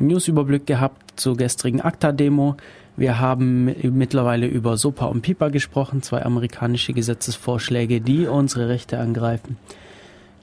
[0.00, 2.56] einen Newsüberblick gehabt zur gestrigen ACTA-Demo.
[2.98, 9.56] Wir haben mittlerweile über SOPA und PIPA gesprochen, zwei amerikanische Gesetzesvorschläge, die unsere Rechte angreifen,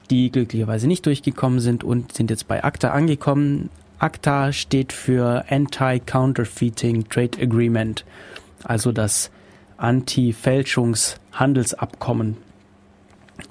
[0.08, 3.68] die glücklicherweise nicht durchgekommen sind und sind jetzt bei ACTA angekommen.
[3.98, 8.06] ACTA steht für Anti-Counterfeiting Trade Agreement,
[8.64, 9.30] also das
[9.76, 12.38] Anti-Fälschungshandelsabkommen.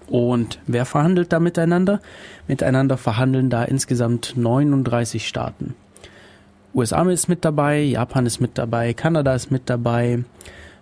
[0.08, 2.00] Und wer verhandelt da miteinander?
[2.48, 5.76] Miteinander verhandeln da insgesamt 39 Staaten.
[6.76, 10.26] USA ist mit dabei, Japan ist mit dabei, Kanada ist mit dabei,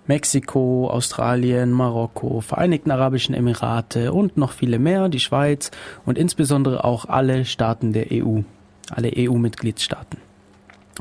[0.08, 5.70] Mexiko, Australien, Marokko, Vereinigten Arabischen Emirate und noch viele mehr, die Schweiz
[6.04, 8.41] und insbesondere auch alle Staaten der EU,
[8.89, 10.18] alle EU-Mitgliedstaaten.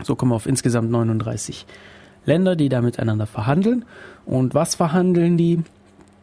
[0.05, 1.67] So kommen wir auf insgesamt 39
[2.27, 3.87] Länder, die da miteinander verhandeln.
[4.27, 5.63] Und was verhandeln die?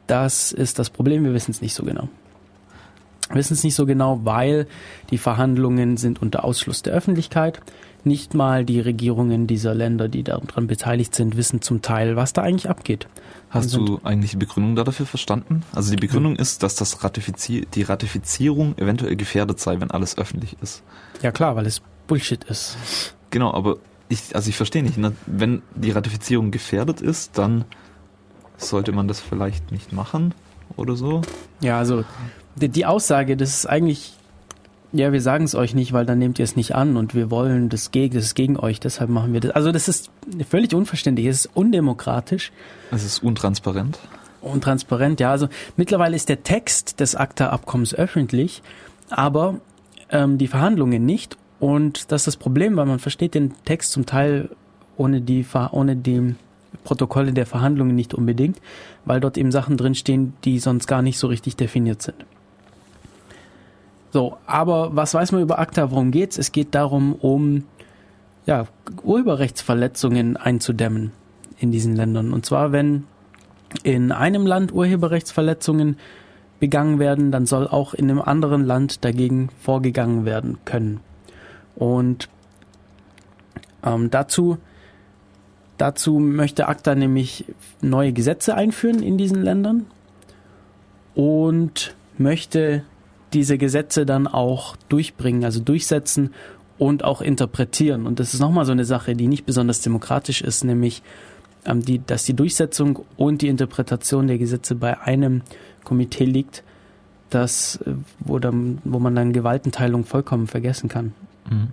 [0.05, 2.07] Das ist das Problem, wir wissen es nicht so genau.
[3.30, 4.67] Wir wissen es nicht so genau, weil
[5.11, 7.61] die Verhandlungen sind unter Ausschluss der Öffentlichkeit.
[8.03, 12.41] Nicht mal die Regierungen dieser Länder, die daran beteiligt sind, wissen zum Teil, was da
[12.41, 13.07] eigentlich abgeht.
[13.49, 15.63] Hast Und du eigentlich die Begründung da dafür verstanden?
[15.73, 20.55] Also die Begründung ist, dass das Ratifizi die Ratifizierung eventuell gefährdet sei, wenn alles öffentlich
[20.61, 20.83] ist.
[21.21, 22.77] Ja klar, weil es Bullshit ist.
[23.31, 23.77] Genau, aber
[24.07, 25.13] ich, also ich verstehe nicht, ne?
[25.25, 27.65] wenn die Ratifizierung gefährdet ist, dann
[28.57, 30.33] sollte man das vielleicht nicht machen
[30.75, 31.21] oder so.
[31.61, 32.03] Ja, also
[32.55, 34.13] die, die Aussage, das ist eigentlich,
[34.91, 37.29] ja, wir sagen es euch nicht, weil dann nehmt ihr es nicht an und wir
[37.29, 39.51] wollen das gegen, das ist gegen euch, deshalb machen wir das.
[39.51, 40.09] Also das ist
[40.47, 42.51] völlig unverständlich, es ist undemokratisch
[42.91, 43.99] Es ist untransparent.
[44.41, 45.19] und transparent.
[45.19, 48.61] Ja, also mittlerweile ist der Text des ACTA-Abkommens öffentlich,
[49.09, 49.59] aber
[50.11, 51.37] ähm, die Verhandlungen nicht.
[51.59, 54.49] Und das ist das Problem, weil man versteht den Text zum Teil
[54.97, 56.35] ohne die, ohne die
[56.83, 58.59] Protokolle der Verhandlungen nicht unbedingt,
[59.05, 62.15] weil dort eben Sachen drinstehen, die sonst gar nicht so richtig definiert sind.
[64.12, 65.91] So, aber was weiß man über ACTA?
[65.91, 66.38] Worum geht's?
[66.38, 67.66] Es geht darum, um
[68.45, 68.66] ja,
[69.03, 71.12] Urheberrechtsverletzungen einzudämmen
[71.60, 72.34] in diesen Ländern.
[72.34, 73.05] Und zwar, wenn
[73.84, 75.97] in einem Land Urheberrechtsverletzungen
[76.60, 80.99] begangen werden, dann soll auch in einem anderen Land dagegen vorgegangen werden können.
[81.76, 82.30] Und
[83.84, 84.57] ähm, dazu,
[85.78, 87.45] dazu möchte ACTA nämlich
[87.82, 89.86] neue Gesetze einführen in diesen Ländern
[91.16, 92.84] und möchte
[93.34, 96.34] diese Gesetze dann auch durchbringen, also durchsetzen
[96.77, 98.07] und auch interpretieren.
[98.07, 101.03] Und das ist nochmal so eine Sache, die nicht besonders demokratisch ist, nämlich
[101.65, 105.41] ähm, die, dass die Durchsetzung und die Interpretation der Gesetze bei einem
[105.84, 106.63] Komitee liegt,
[107.30, 111.13] das, äh, wo, dann, wo man dann Gewaltenteilung vollkommen vergessen kann.
[111.49, 111.67] Mhm.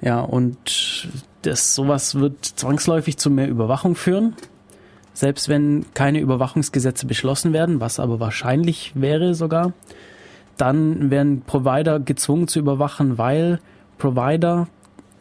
[0.00, 1.08] Ja, und
[1.42, 4.34] das sowas wird zwangsläufig zu mehr Überwachung führen.
[5.14, 9.72] Selbst wenn keine Überwachungsgesetze beschlossen werden, was aber wahrscheinlich wäre sogar,
[10.56, 13.60] dann werden Provider gezwungen zu überwachen, weil
[13.98, 14.68] Provider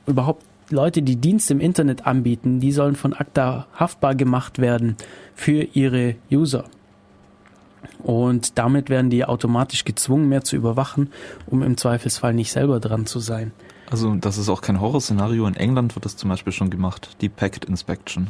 [0.06, 4.98] überhaupt Leute, die Dienste im Internet anbieten, die sollen von ACTA haftbar gemacht werden
[5.36, 6.66] für ihre User.
[8.02, 11.10] Und damit werden die automatisch gezwungen, mehr zu überwachen,
[11.48, 13.52] um im Zweifelsfall nicht selber dran zu sein.
[13.90, 15.46] Also das ist auch kein Horrorszenario.
[15.46, 18.28] In England wird das zum Beispiel schon gemacht, die Packet Inspection,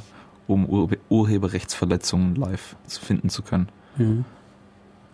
[0.47, 3.69] um Ur Urheberrechtsverletzungen live zu finden zu können.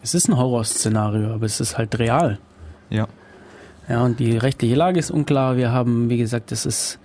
[0.01, 2.39] Es ist ein Horrorszenario, aber es ist halt real.
[2.89, 3.07] Ja.
[3.87, 5.57] Ja, und die rechtliche Lage ist unklar.
[5.57, 6.99] Wir haben, wie gesagt, es ist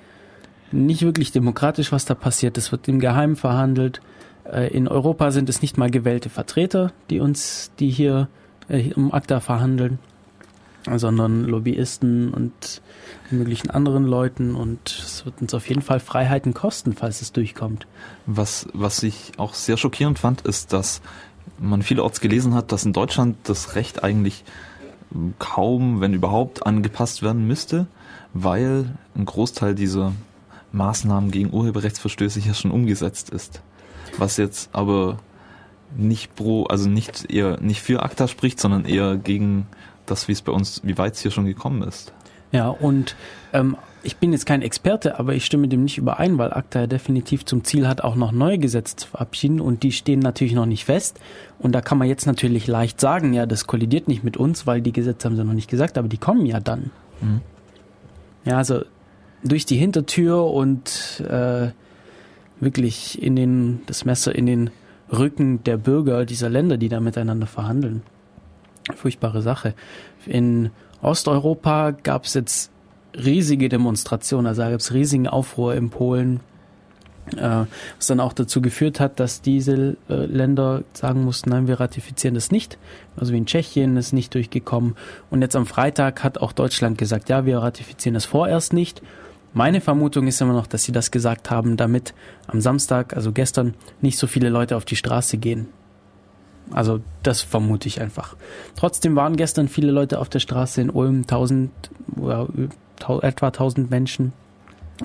[0.70, 2.58] nicht wirklich demokratisch, was da passiert.
[2.58, 4.00] Es wird im Geheimen verhandelt.
[4.44, 8.28] Äh, In Europa sind es nicht mal gewählte Vertreter, die uns, die hier
[8.68, 9.98] äh, um ACTA verhandeln,
[10.96, 12.82] sondern Lobbyisten und
[13.30, 14.54] möglichen anderen Leuten.
[14.54, 17.86] Und es wird uns auf jeden Fall Freiheiten kosten, falls es durchkommt.
[18.26, 21.00] Was, was ich auch sehr schockierend fand, ist, dass
[21.58, 24.44] man vielerorts gelesen hat, dass in Deutschland das Recht eigentlich
[25.38, 27.86] kaum, wenn überhaupt, angepasst werden müsste,
[28.32, 30.12] weil ein Großteil dieser
[30.72, 33.62] Maßnahmen gegen Urheberrechtsverstöße hier schon umgesetzt ist.
[34.18, 35.18] Was jetzt aber
[35.96, 39.66] nicht pro, also nicht eher nicht für ACTA spricht, sondern eher gegen
[40.06, 42.12] das, wie es bei uns, wie weit es hier schon gekommen ist.
[42.52, 43.16] Ja, und
[43.52, 46.86] ähm, ich bin jetzt kein Experte, aber ich stimme dem nicht überein, weil ACTA ja
[46.86, 50.66] definitiv zum Ziel hat, auch noch neue Gesetze zu verabschieden und die stehen natürlich noch
[50.66, 51.18] nicht fest.
[51.58, 54.82] Und da kann man jetzt natürlich leicht sagen, ja, das kollidiert nicht mit uns, weil
[54.82, 56.90] die Gesetze haben sie noch nicht gesagt, aber die kommen ja dann.
[57.20, 57.40] Mhm.
[58.44, 58.82] Ja, also
[59.42, 61.70] durch die Hintertür und äh,
[62.60, 64.70] wirklich in den, das Messer in den
[65.10, 68.02] Rücken der Bürger dieser Länder, die da miteinander verhandeln.
[68.94, 69.74] Furchtbare Sache.
[70.26, 70.70] In
[71.02, 72.70] Osteuropa gab es jetzt
[73.14, 76.40] riesige Demonstrationen, also da gab es riesigen Aufruhr in Polen,
[77.36, 77.64] äh,
[77.96, 82.34] was dann auch dazu geführt hat, dass diese äh, Länder sagen mussten, nein, wir ratifizieren
[82.34, 82.78] das nicht.
[83.16, 84.96] Also wie in Tschechien ist nicht durchgekommen.
[85.30, 89.00] Und jetzt am Freitag hat auch Deutschland gesagt, ja, wir ratifizieren das vorerst nicht.
[89.52, 92.12] Meine Vermutung ist immer noch, dass sie das gesagt haben, damit
[92.48, 95.68] am Samstag, also gestern, nicht so viele Leute auf die Straße gehen.
[96.70, 98.36] Also das vermute ich einfach.
[98.76, 101.70] Trotzdem waren gestern viele Leute auf der Straße in Ulm, 1000,
[102.22, 102.46] ja,
[102.98, 104.32] tau- etwa 1000 Menschen.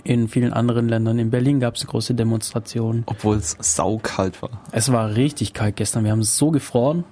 [0.03, 1.18] In vielen anderen Ländern.
[1.18, 3.03] In Berlin gab es große Demonstrationen.
[3.07, 4.51] Obwohl es saukalt war.
[4.72, 6.03] Es war richtig kalt gestern.
[6.03, 7.03] Wir haben so gefroren.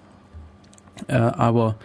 [1.08, 1.76] Äh, aber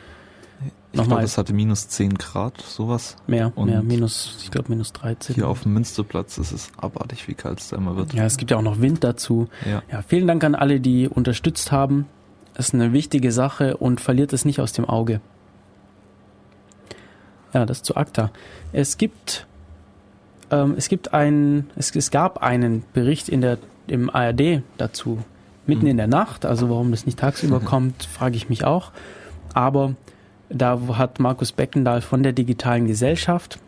[0.93, 3.17] Ich glaube, es hatte minus 10 Grad, sowas.
[3.27, 5.35] mehr, Und mehr, minus, ich glaube minus 13.
[5.35, 8.13] Hier auf dem Münsterplatz ist es abartig, wie kalt es da immer wird.
[8.13, 9.49] Ja, es gibt ja auch noch Wind dazu.
[9.67, 9.83] Ja.
[9.91, 12.07] Ja, vielen Dank an alle, die unterstützt haben.
[12.55, 15.21] Das ist eine wichtige Sache und verliert es nicht aus dem Auge.
[17.55, 18.31] Ja, das zu ACTA.
[18.73, 19.47] Es gibt,
[20.51, 25.19] ähm, es gibt einen, es, es gab einen Bericht in der, im ARD dazu,
[25.67, 25.91] mitten Mhm.
[25.91, 26.47] in der Nacht.
[26.47, 28.93] Also warum das nicht tagsüber kommt, frage ich mich auch.
[29.55, 29.95] Aber
[30.49, 33.59] da hat Markus Beckendahl von der digitalen Gesellschaft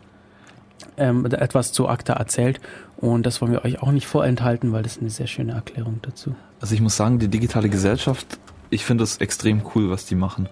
[0.97, 2.59] ähm, etwas zu ACTA erzählt.
[2.97, 5.99] Und das wollen wir euch auch nicht vorenthalten, weil das ist eine sehr schöne Erklärung
[6.01, 6.35] dazu.
[6.61, 8.39] Also ich muss sagen, die digitale Gesellschaft,
[8.69, 10.49] ich finde es extrem cool, was die machen.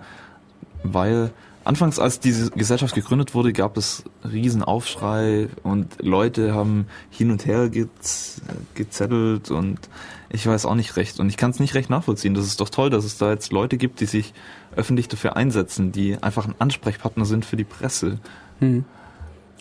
[0.83, 1.31] Weil
[1.63, 7.45] anfangs, als diese Gesellschaft gegründet wurde, gab es riesen Aufschrei und Leute haben hin und
[7.45, 8.41] her gez
[8.73, 9.79] gezettelt und
[10.29, 11.19] ich weiß auch nicht recht.
[11.19, 12.33] Und ich kann es nicht recht nachvollziehen.
[12.33, 14.33] Das ist doch toll, dass es da jetzt Leute gibt, die sich
[14.75, 18.19] öffentlich dafür einsetzen, die einfach ein Ansprechpartner sind für die Presse.
[18.59, 18.83] Hm.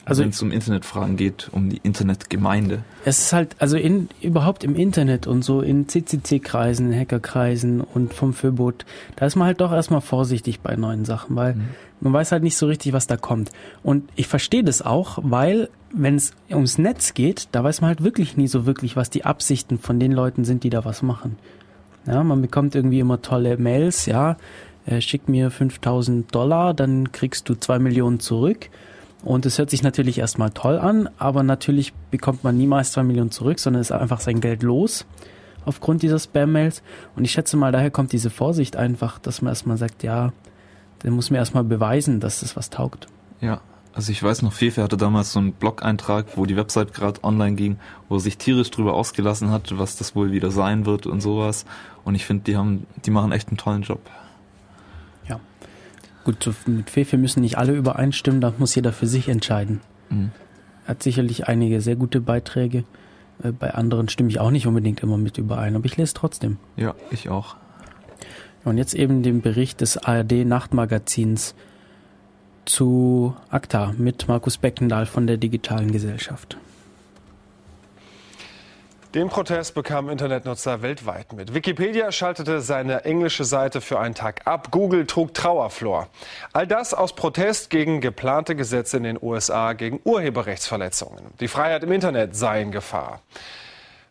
[0.04, 2.82] Also wenn es um Internetfragen geht, um die Internetgemeinde.
[3.04, 8.12] es ist halt, also in, überhaupt im Internet und so in CCC-Kreisen, in Hackerkreisen und
[8.12, 8.84] vom Föbot,
[9.14, 11.56] da ist man halt doch erstmal vorsichtig bei neuen Sachen, weil
[12.00, 13.52] man weiß halt nicht so richtig, was da kommt.
[13.84, 18.02] Und ich verstehe das auch, weil wenn es ums Netz geht, da weiß man halt
[18.02, 21.38] wirklich nie so wirklich, was die Absichten von den Leuten sind, die da was machen.
[22.06, 24.36] Ja, man bekommt irgendwie immer tolle Mails, ja,
[24.86, 28.68] äh, schick mir 5000 Dollar, dann kriegst du zwei Millionen zurück.
[29.22, 33.30] Und es hört sich natürlich erstmal toll an, aber natürlich bekommt man niemals zwei Millionen
[33.30, 35.06] zurück, sondern ist einfach sein Geld los
[35.64, 36.82] aufgrund dieser Spam-Mails.
[37.14, 40.32] Und ich schätze mal, daher kommt diese Vorsicht einfach, dass man erstmal sagt, ja,
[41.02, 43.06] der muss mir erstmal beweisen, dass das was taugt.
[43.40, 43.60] Ja,
[43.94, 47.56] also ich weiß noch, Fefe hatte damals so einen Blog-Eintrag, wo die Website gerade online
[47.56, 51.20] ging, wo er sich tierisch drüber ausgelassen hat, was das wohl wieder sein wird und
[51.20, 51.64] sowas.
[52.04, 54.00] Und ich finde, die haben, die machen echt einen tollen Job.
[56.24, 59.80] Gut, so mit Fefe müssen nicht alle übereinstimmen, da muss jeder für sich entscheiden.
[60.10, 60.30] Mhm.
[60.84, 62.84] Er hat sicherlich einige sehr gute Beiträge.
[63.42, 66.58] Äh, Bei anderen stimme ich auch nicht unbedingt immer mit überein, aber ich lese trotzdem.
[66.76, 67.56] Ja, ich auch.
[68.64, 71.54] Und jetzt eben den Bericht des ARD Nachtmagazins
[72.64, 76.56] zu ACTA mit Markus Beckendahl von der Digitalen Gesellschaft.
[79.14, 81.52] Den Protest bekamen Internetnutzer weltweit mit.
[81.52, 84.70] Wikipedia schaltete seine englische Seite für einen Tag ab.
[84.70, 86.08] Google trug Trauerflor.
[86.54, 91.26] All das aus Protest gegen geplante Gesetze in den USA gegen Urheberrechtsverletzungen.
[91.40, 93.20] Die Freiheit im Internet sei in Gefahr.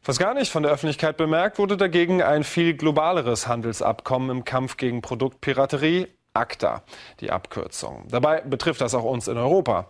[0.06, 4.78] Was gar nicht von der Öffentlichkeit bemerkt wurde dagegen ein viel globaleres Handelsabkommen im Kampf
[4.78, 6.84] gegen Produktpiraterie, ACTA,
[7.22, 8.06] die Abkürzung.
[8.10, 9.88] Dabei betrifft das auch uns in Europa.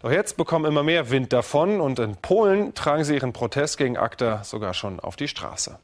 [0.00, 3.98] Doch jetzt bekommen immer mehr Wind davon und in Polen tragen sie ihren Protest gegen
[3.98, 5.78] ACTA sogar schon auf die Straße.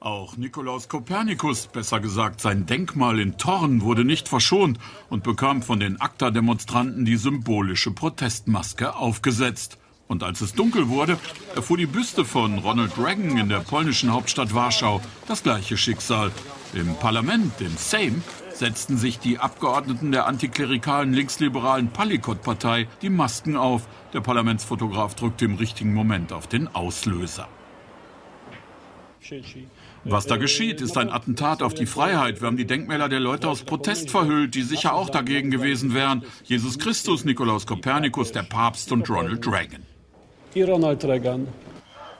[0.00, 5.80] Auch Nikolaus Kopernikus, besser gesagt sein Denkmal in Thorn, wurde nicht verschont und bekam von
[5.80, 9.78] den ACTA-Demonstranten die symbolische Protestmaske aufgesetzt.
[10.06, 11.16] Und als es dunkel wurde,
[11.54, 16.30] erfuhr die Büste von Ronald Reagan in der polnischen Hauptstadt Warschau das gleiche Schicksal.
[16.74, 18.22] Im Parlament, im Sejm,
[18.54, 23.86] setzten sich die Abgeordneten der antiklerikalen linksliberalen Palikot-Partei die Masken auf.
[24.12, 27.48] Der Parlamentsfotograf drückte im richtigen Moment auf den Auslöser.
[30.04, 32.42] Was da geschieht, ist ein Attentat auf die Freiheit.
[32.42, 36.24] Wir haben die Denkmäler der Leute aus Protest verhüllt, die sicher auch dagegen gewesen wären.
[36.44, 39.82] Jesus Christus, Nikolaus Kopernikus, der Papst und Ronald Reagan.
[40.54, 41.48] Ronald Reagan.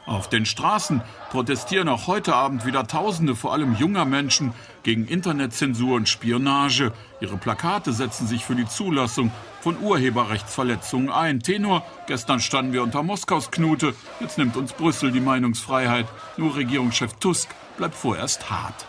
[0.06, 1.00] Auf den Straßen
[1.30, 4.52] protestieren auch heute Abend wieder Tausende, vor allem junger Menschen,
[4.82, 6.92] gegen Internetzensur und Spionage.
[7.20, 9.32] Ihre Plakate setzen sich für die Zulassung
[9.62, 11.40] von Urheberrechtsverletzungen ein.
[11.40, 16.06] Tenor, gestern standen wir unter Moskaus Knute, jetzt nimmt uns Brüssel die Meinungsfreiheit.
[16.36, 17.48] Nur Regierungschef Tusk
[17.78, 18.86] bleibt vorerst hart.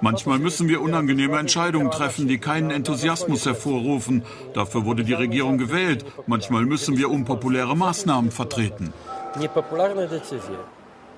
[0.00, 4.24] Manchmal müssen wir unangenehme Entscheidungen treffen, die keinen Enthusiasmus hervorrufen.
[4.54, 6.04] Dafür wurde die Regierung gewählt.
[6.26, 8.92] Manchmal müssen wir unpopuläre Maßnahmen vertreten.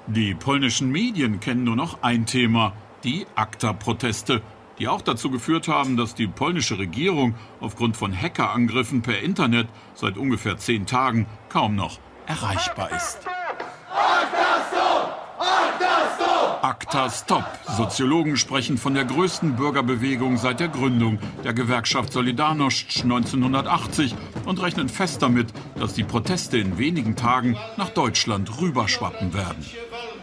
[0.06, 2.72] Die polnischen Medien kennen nur noch ein Thema,
[3.04, 4.42] die ACTA-Proteste,
[4.78, 10.16] die auch dazu geführt haben, dass die polnische Regierung aufgrund von Hackerangriffen per Internet seit
[10.16, 13.20] ungefähr zehn Tagen kaum noch erreichbar ist.
[16.62, 17.44] ACTA Stop.
[17.76, 24.88] Soziologen sprechen von der größten Bürgerbewegung seit der Gründung der Gewerkschaft Solidarność 1980 und rechnen
[24.88, 25.48] fest damit,
[25.78, 29.64] dass die Proteste in wenigen Tagen nach Deutschland rüberschwappen werden.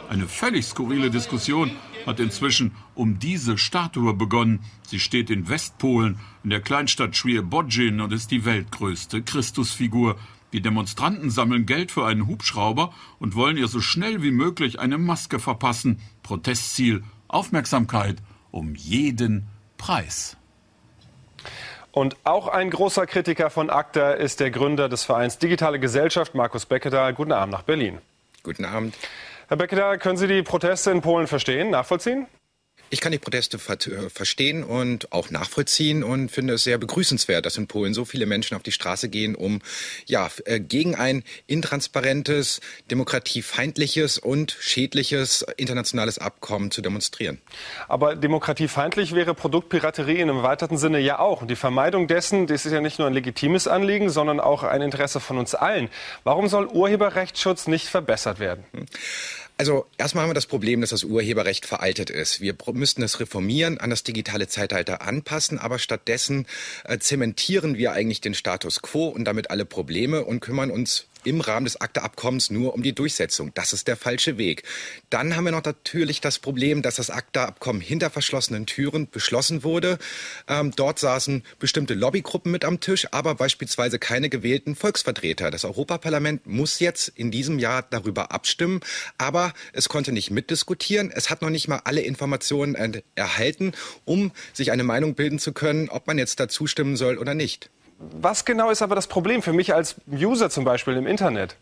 [0.09, 1.71] Eine völlig skurrile Diskussion
[2.05, 4.59] hat inzwischen um diese Statue begonnen.
[4.87, 10.15] Sie steht in Westpolen, in der Kleinstadt Świebodzin und ist die weltgrößte Christusfigur.
[10.55, 14.97] Die Demonstranten sammeln Geld für einen Hubschrauber und wollen ihr so schnell wie möglich eine
[14.97, 15.99] Maske verpassen.
[16.23, 18.19] Protestziel Aufmerksamkeit
[18.51, 19.47] um jeden
[19.77, 20.37] Preis.
[21.91, 26.65] Und auch ein großer Kritiker von ACTA ist der Gründer des Vereins Digitale Gesellschaft, Markus
[26.65, 27.13] Beckedahl.
[27.13, 27.97] Guten Abend nach Berlin.
[28.41, 28.95] Guten Abend.
[29.49, 32.27] Herr Beckedahl, können Sie die Proteste in Polen verstehen, nachvollziehen?
[32.95, 37.45] Ich kann die Proteste ver äh, verstehen und auch nachvollziehen und finde es sehr begrüßenswert,
[37.45, 39.61] dass in Polen so viele Menschen auf die Straße gehen, um
[40.05, 47.41] ja äh, gegen ein intransparentes, demokratiefeindliches und schädliches internationales Abkommen zu demonstrieren.
[47.89, 51.41] Aber demokratiefeindlich wäre Produktpiraterie in einem erweiterten Sinne ja auch.
[51.41, 54.81] Und die Vermeidung dessen, das ist ja nicht nur ein legitimes Anliegen, sondern auch ein
[54.81, 55.89] Interesse von uns allen.
[56.23, 58.63] Warum soll Urheberrechtsschutz nicht verbessert werden?
[59.57, 62.41] Also erstmal haben wir das Problem, dass das Urheberrecht veraltet ist.
[62.41, 66.45] Wir müssten es reformieren, an das digitale Zeitalter anpassen, aber stattdessen
[66.83, 71.41] äh, zementieren wir eigentlich den Status quo und damit alle Probleme und kümmern uns im
[71.41, 73.51] Rahmen des ACTA-Abkommens nur um die Durchsetzung.
[73.53, 74.63] Das ist der falsche Weg.
[75.09, 79.97] Dann haben wir noch natürlich das Problem, dass das ACTA-Abkommen hinter verschlossenen Türen beschlossen wurde.
[80.47, 85.51] Ähm, dort saßen bestimmte Lobbygruppen mit am Tisch, aber beispielsweise keine gewählten Volksvertreter.
[85.51, 88.81] Das Europaparlament muss jetzt in diesem Jahr darüber abstimmen,
[89.17, 91.11] aber es konnte nicht mitdiskutieren.
[91.11, 93.73] Es hat noch nicht mal alle Informationen erhalten,
[94.05, 97.69] um sich eine Meinung bilden zu können, ob man jetzt dazu stimmen soll oder nicht.
[97.97, 101.57] Was genau ist aber das Problem für mich als User zum Beispiel im Internet?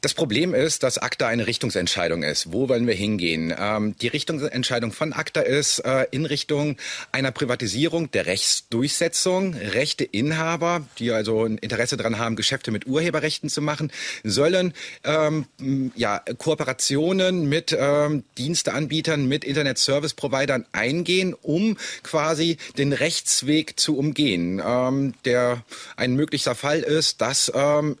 [0.00, 2.52] Das Problem ist, dass ACTA eine Richtungsentscheidung ist.
[2.52, 3.54] Wo wollen wir hingehen?
[3.56, 6.76] Ähm, die Richtungsentscheidung von ACTA ist äh, in Richtung
[7.12, 9.54] einer Privatisierung der Rechtsdurchsetzung.
[9.54, 13.92] Rechteinhaber, die also ein Interesse daran haben, Geschäfte mit Urheberrechten zu machen,
[14.24, 14.74] sollen
[15.04, 15.46] ähm,
[15.94, 24.62] ja, Kooperationen mit ähm, Diensteanbietern, mit Internet-Service-Providern eingehen, um quasi den Rechtsweg zu umgehen.
[24.64, 25.62] Ähm, der
[25.96, 27.96] ein möglicher Fall ist, dass ähm,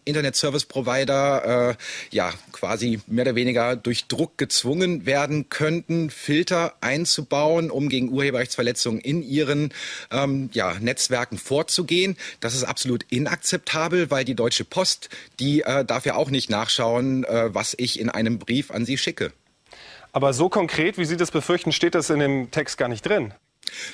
[1.70, 1.74] Äh,
[2.10, 9.00] ja quasi mehr oder weniger durch Druck gezwungen werden könnten, Filter einzubauen, um gegen Urheberrechtsverletzungen
[9.00, 9.72] in ihren
[10.10, 12.16] ähm, ja, Netzwerken vorzugehen.
[12.40, 15.08] Das ist absolut inakzeptabel, weil die Deutsche Post,
[15.40, 18.98] die äh, darf ja auch nicht nachschauen, äh, was ich in einem Brief an sie
[18.98, 19.32] schicke.
[20.12, 23.32] Aber so konkret, wie Sie das befürchten, steht das in dem Text gar nicht drin.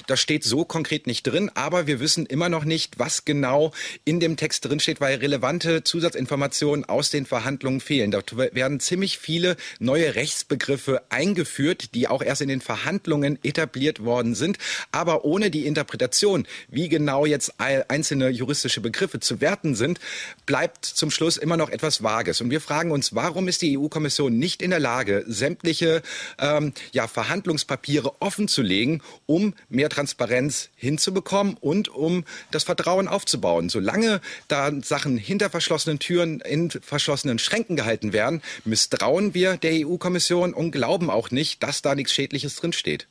[0.07, 3.73] Das steht so konkret nicht drin, aber wir wissen immer noch nicht, was genau
[4.05, 8.11] in dem Text drin steht, weil relevante Zusatzinformationen aus den Verhandlungen fehlen.
[8.11, 14.35] Dort werden ziemlich viele neue Rechtsbegriffe eingeführt, die auch erst in den Verhandlungen etabliert worden
[14.35, 14.59] sind,
[14.93, 20.01] aber ohne die Interpretation, wie genau jetzt einzelne juristische Begriffe zu werten sind,
[20.47, 22.41] bleibt zum Schluss immer noch etwas Vages.
[22.41, 26.03] Und wir fragen uns, warum ist die EU-Kommission nicht in der Lage, sämtliche
[26.39, 33.69] ähm, ja, Verhandlungspapiere offen zu legen, um mehr Transparenz hinzubekommen und um das Vertrauen aufzubauen.
[33.69, 40.55] Solange da Sachen hinter verschlossenen Türen in verschlossenen Schränken gehalten werden, misstrauen wir der EU-Kommission
[40.55, 43.07] und glauben auch nicht, dass da nichts Schädliches drinsteht.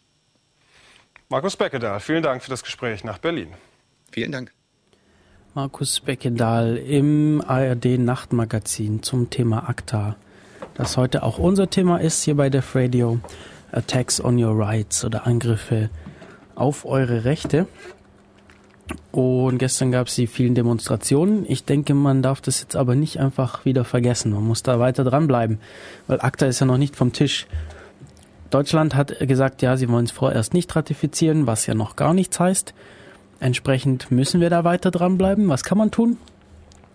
[1.29, 3.49] Markus Beckedahl, vielen Dank für das Gespräch nach Berlin.
[4.11, 4.53] Vielen Dank.
[5.53, 10.15] Markus Beckedahl im ARD Nachtmagazin zum Thema ACTA,
[10.75, 13.19] das heute auch unser Thema ist hier bei Def Radio.
[13.71, 15.89] Attacks on your rights oder Angriffe
[16.57, 17.67] auf eure Rechte.
[19.11, 21.45] Und gestern gab es die vielen Demonstrationen.
[21.47, 24.31] Ich denke, man darf das jetzt aber nicht einfach wieder vergessen.
[24.31, 25.59] Man muss da weiter dranbleiben,
[26.07, 27.47] weil ACTA ist ja noch nicht vom Tisch.
[28.49, 32.39] Deutschland hat gesagt, ja, sie wollen es vorerst nicht ratifizieren, was ja noch gar nichts
[32.39, 32.73] heißt.
[33.39, 35.49] Entsprechend müssen wir da weiter dranbleiben.
[35.49, 36.17] Was kann man tun?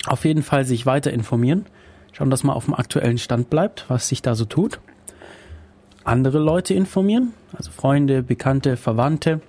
[0.06, 1.66] Auf jeden Fall sich weiter informieren.
[2.12, 4.80] Schauen, dass man auf dem aktuellen Stand bleibt, was sich da so tut.
[6.04, 9.40] Andere Leute informieren, also Freunde, Bekannte, Verwandte.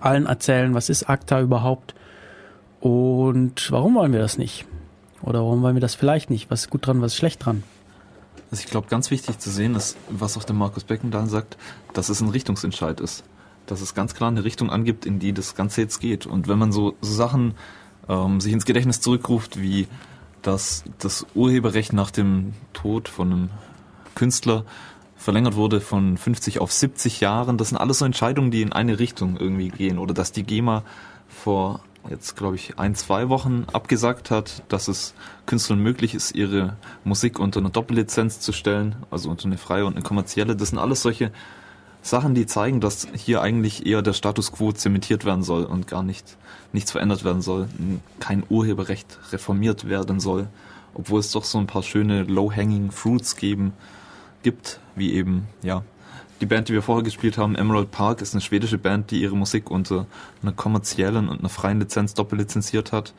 [0.00, 1.94] Allen erzählen, was ist ACTA überhaupt
[2.80, 4.66] und warum wollen wir das nicht?
[5.22, 6.50] Oder warum wollen wir das vielleicht nicht?
[6.50, 7.64] Was ist gut dran, was ist schlecht dran?
[8.50, 11.58] Also ich glaube, ganz wichtig zu sehen ist, was auch der Markus Beckendahl sagt,
[11.92, 13.24] dass es ein Richtungsentscheid ist.
[13.66, 16.24] Dass es ganz klar eine Richtung angibt, in die das Ganze jetzt geht.
[16.24, 17.54] Und wenn man so, so Sachen
[18.08, 19.86] ähm, sich ins Gedächtnis zurückruft, wie
[20.42, 23.50] dass das Urheberrecht nach dem Tod von einem
[24.14, 24.64] Künstler
[25.28, 27.58] verlängert wurde von 50 auf 70 Jahren.
[27.58, 29.98] Das sind alles so Entscheidungen, die in eine Richtung irgendwie gehen.
[29.98, 30.84] Oder dass die GEMA
[31.28, 35.12] vor jetzt, glaube ich, ein, zwei Wochen abgesagt hat, dass es
[35.44, 39.96] Künstlern möglich ist, ihre Musik unter eine Doppellizenz zu stellen, also unter eine freie und
[39.96, 40.56] eine kommerzielle.
[40.56, 41.30] Das sind alles solche
[42.00, 46.02] Sachen, die zeigen, dass hier eigentlich eher der Status quo zementiert werden soll und gar
[46.02, 46.38] nicht
[46.72, 47.68] nichts verändert werden soll,
[48.18, 50.46] kein Urheberrecht reformiert werden soll,
[50.94, 53.74] obwohl es doch so ein paar schöne low-hanging fruits geben,
[54.42, 55.82] gibt, wie eben, ja,
[56.40, 59.36] die Band, die wir vorher gespielt haben, Emerald Park, ist eine schwedische Band, die ihre
[59.36, 60.06] Musik unter
[60.42, 63.12] einer kommerziellen und einer freien Lizenz doppellizenziert hat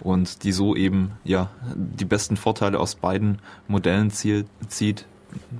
[0.00, 3.38] und die so eben, ja, die besten Vorteile aus beiden
[3.68, 5.06] Modellen zieht,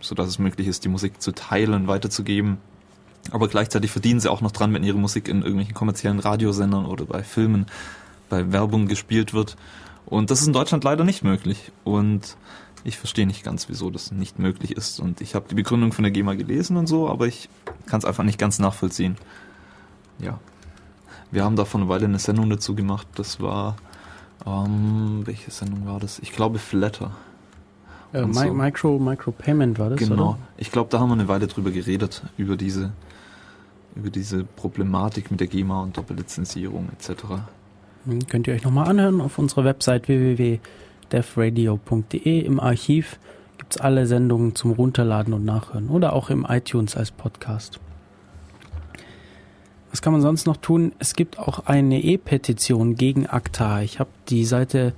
[0.00, 2.58] sodass es möglich ist, die Musik zu teilen, weiterzugeben.
[3.30, 7.04] Aber gleichzeitig verdienen sie auch noch dran, wenn ihre Musik in irgendwelchen kommerziellen Radiosendern oder
[7.04, 7.66] bei Filmen,
[8.28, 9.56] bei Werbung gespielt wird.
[10.04, 11.72] Und das ist in Deutschland leider nicht möglich.
[11.84, 12.36] Und
[12.84, 15.00] ich verstehe nicht ganz, wieso das nicht möglich ist.
[15.00, 17.48] Und ich habe die Begründung von der GEMA gelesen und so, aber ich
[17.86, 19.16] kann es einfach nicht ganz nachvollziehen.
[20.18, 20.38] Ja.
[21.30, 23.06] Wir haben da vor einer Weile eine Sendung dazu gemacht.
[23.14, 23.76] Das war,
[24.46, 26.18] ähm, welche Sendung war das?
[26.18, 27.12] Ich glaube Flatter.
[28.12, 28.52] Äh, Mi so.
[28.52, 30.30] Micro, Micro Payment war das, Genau.
[30.30, 30.38] Oder?
[30.58, 32.92] Ich glaube, da haben wir eine Weile drüber geredet, über diese,
[33.96, 37.24] über diese Problematik mit der GEMA und Doppellizenzierung etc.
[38.04, 40.60] Hm, könnt ihr euch nochmal anhören auf unserer Website www
[41.14, 42.40] devradio.de.
[42.40, 43.18] Im Archiv
[43.56, 47.78] gibt es alle Sendungen zum Runterladen und Nachhören oder auch im iTunes als Podcast.
[49.90, 50.92] Was kann man sonst noch tun?
[50.98, 53.82] Es gibt auch eine E-Petition gegen ACTA.
[53.82, 54.92] Ich habe die Seite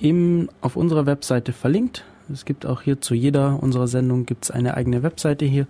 [0.00, 2.04] im, auf unserer Webseite verlinkt.
[2.32, 5.68] Es gibt auch hier zu jeder unserer Sendungen gibt's eine eigene Webseite hier.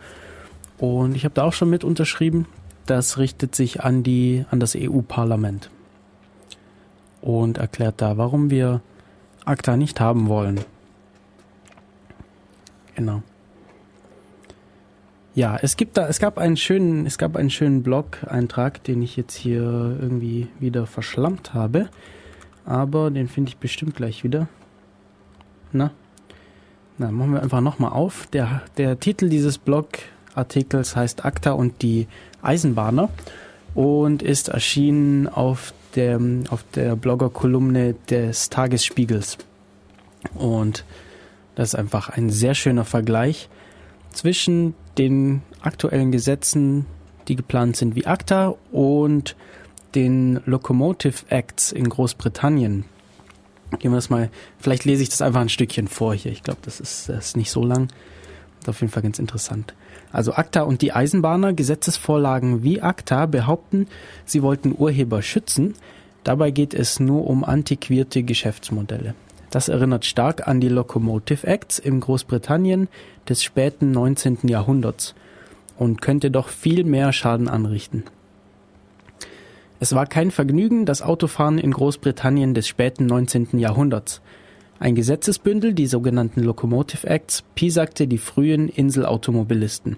[0.79, 2.47] Und ich habe da auch schon mit unterschrieben.
[2.87, 5.69] Das richtet sich an die, an das EU-Parlament.
[7.21, 8.81] Und erklärt da, warum wir
[9.45, 10.61] ACTA nicht haben wollen.
[12.95, 13.23] Genau.
[15.35, 19.17] Ja, es gibt da, es gab einen schönen, es gab einen schönen Blog-Eintrag, den ich
[19.17, 21.89] jetzt hier irgendwie wieder verschlammt habe.
[22.65, 24.47] Aber den finde ich bestimmt gleich wieder.
[25.73, 25.91] Na?
[26.99, 28.29] Na, machen wir einfach nochmal auf.
[28.29, 32.07] Der, der Titel dieses Blogartikels heißt ACTA und die
[32.41, 33.09] Eisenbahner
[33.75, 36.21] und ist erschienen auf der,
[36.51, 39.39] auf der Blogger-Kolumne des Tagesspiegels.
[40.35, 40.85] Und
[41.55, 43.49] das ist einfach ein sehr schöner Vergleich
[44.13, 46.87] zwischen den aktuellen Gesetzen,
[47.29, 49.37] die geplant sind wie ACTA und
[49.95, 52.85] den Locomotive Acts in Großbritannien.
[53.79, 56.33] Gehen wir das mal, vielleicht lese ich das einfach ein Stückchen vor hier.
[56.33, 57.89] Ich glaube, das ist, das ist nicht so lang.
[58.65, 59.75] Und auf jeden Fall ganz interessant.
[60.11, 63.89] Also ACTA und die Eisenbahner, Gesetzesvorlagen wie ACTA behaupten,
[64.25, 65.75] sie wollten Urheber schützen.
[66.23, 69.15] Dabei geht es nur um antiquierte Geschäftsmodelle.
[69.51, 72.89] Das erinnert stark an die Locomotive Acts in Großbritannien
[73.29, 74.39] des späten 19.
[74.45, 75.15] Jahrhunderts
[75.77, 78.05] und könnte doch viel mehr Schaden anrichten.
[79.79, 83.59] Es war kein Vergnügen, das Autofahren in Großbritannien des späten 19.
[83.59, 84.23] Jahrhunderts.
[84.81, 89.97] Ein Gesetzesbündel, die sogenannten Locomotive Acts, piesagte die frühen Inselautomobilisten.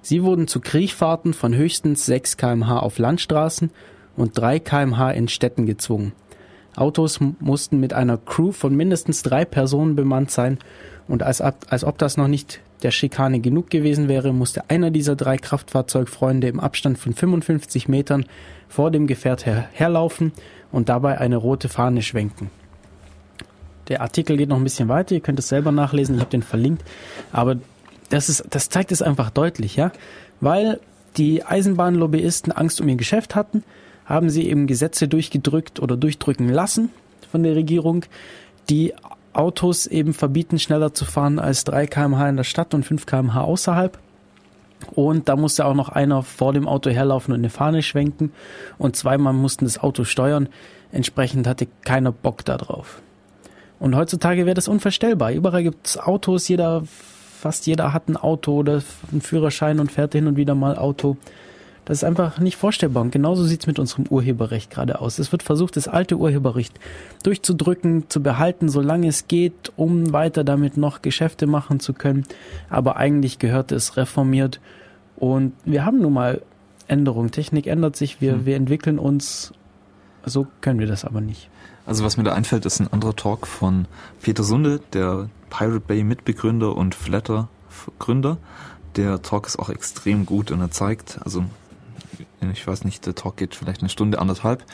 [0.00, 3.70] Sie wurden zu Kriechfahrten von höchstens 6 kmh auf Landstraßen
[4.16, 6.12] und 3 kmh in Städten gezwungen.
[6.76, 10.58] Autos mussten mit einer Crew von mindestens drei Personen bemannt sein
[11.08, 15.16] und als, als ob das noch nicht der Schikane genug gewesen wäre, musste einer dieser
[15.16, 18.24] drei Kraftfahrzeugfreunde im Abstand von 55 Metern
[18.68, 20.32] vor dem Gefährt her herlaufen
[20.70, 22.50] und dabei eine rote Fahne schwenken.
[23.90, 26.42] Der Artikel geht noch ein bisschen weiter, ihr könnt es selber nachlesen, ich habe den
[26.42, 26.84] verlinkt,
[27.32, 27.56] aber
[28.08, 29.92] das, ist, das zeigt es einfach deutlich, ja,
[30.40, 30.80] weil
[31.16, 33.64] die Eisenbahnlobbyisten Angst um ihr Geschäft hatten,
[34.06, 36.90] haben sie eben Gesetze durchgedrückt oder durchdrücken lassen
[37.30, 38.04] von der Regierung,
[38.68, 38.94] die
[39.32, 43.40] Autos eben verbieten, schneller zu fahren als 3 kmh in der Stadt und 5 kmh
[43.40, 43.98] außerhalb.
[44.92, 48.32] Und da musste auch noch einer vor dem Auto herlaufen und eine Fahne schwenken.
[48.78, 50.48] Und zweimal mussten das Auto steuern.
[50.90, 53.02] Entsprechend hatte keiner Bock da drauf.
[53.80, 55.32] Und heutzutage wäre das unvorstellbar.
[55.32, 56.84] Überall gibt es Autos, jeder,
[57.40, 61.16] fast jeder hat ein Auto oder einen Führerschein und fährt hin und wieder mal Auto.
[61.86, 63.02] Das ist einfach nicht vorstellbar.
[63.02, 65.18] Und genauso sieht es mit unserem Urheberrecht gerade aus.
[65.18, 66.78] Es wird versucht, das alte Urheberrecht
[67.22, 72.26] durchzudrücken, zu behalten, solange es geht, um weiter damit noch Geschäfte machen zu können.
[72.68, 74.60] Aber eigentlich gehört es reformiert.
[75.16, 76.42] Und wir haben nun mal
[76.86, 77.30] Änderungen.
[77.30, 79.52] Technik ändert sich, wir, wir entwickeln uns.
[80.26, 81.48] So können wir das aber nicht.
[81.86, 83.86] Also was mir da einfällt, ist ein anderer Talk von
[84.20, 87.48] Peter Sunde, der Pirate Bay Mitbegründer und Flatter
[87.98, 88.38] Gründer.
[88.96, 91.44] Der Talk ist auch extrem gut und er zeigt, also
[92.52, 94.64] ich weiß nicht, der Talk geht vielleicht eine Stunde, anderthalb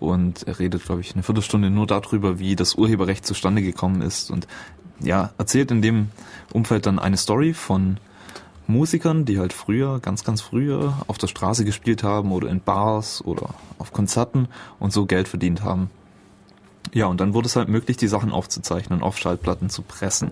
[0.00, 4.30] und er redet, glaube ich, eine Viertelstunde nur darüber, wie das Urheberrecht zustande gekommen ist
[4.30, 4.46] und
[5.00, 6.08] ja, erzählt in dem
[6.52, 7.98] Umfeld dann eine Story von
[8.66, 13.22] Musikern, die halt früher, ganz, ganz früher auf der Straße gespielt haben oder in Bars
[13.24, 15.90] oder auf Konzerten und so Geld verdient haben.
[16.92, 20.30] Ja, und dann wurde es halt möglich, die Sachen aufzuzeichnen, auf Schallplatten zu pressen.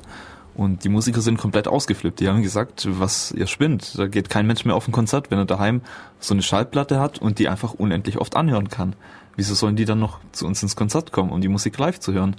[0.54, 2.20] Und die Musiker sind komplett ausgeflippt.
[2.20, 3.98] Die haben gesagt, was ihr spinnt.
[3.98, 5.80] Da geht kein Mensch mehr auf ein Konzert, wenn er daheim
[6.20, 8.94] so eine Schallplatte hat und die einfach unendlich oft anhören kann.
[9.34, 12.12] Wieso sollen die dann noch zu uns ins Konzert kommen, um die Musik live zu
[12.12, 12.36] hören?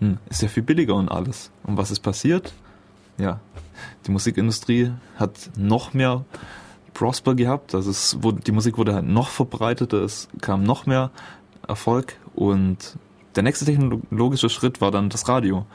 [0.00, 1.50] Hm, ist ja viel billiger und alles.
[1.62, 2.52] Und was ist passiert?
[3.16, 3.40] Ja,
[4.06, 6.24] die Musikindustrie hat noch mehr
[6.94, 7.74] Prosper gehabt.
[7.74, 11.10] Also es wurde, die Musik wurde halt noch verbreiteter, es kam noch mehr
[11.66, 12.98] Erfolg und
[13.36, 15.66] der nächste technologische Schritt war dann das Radio.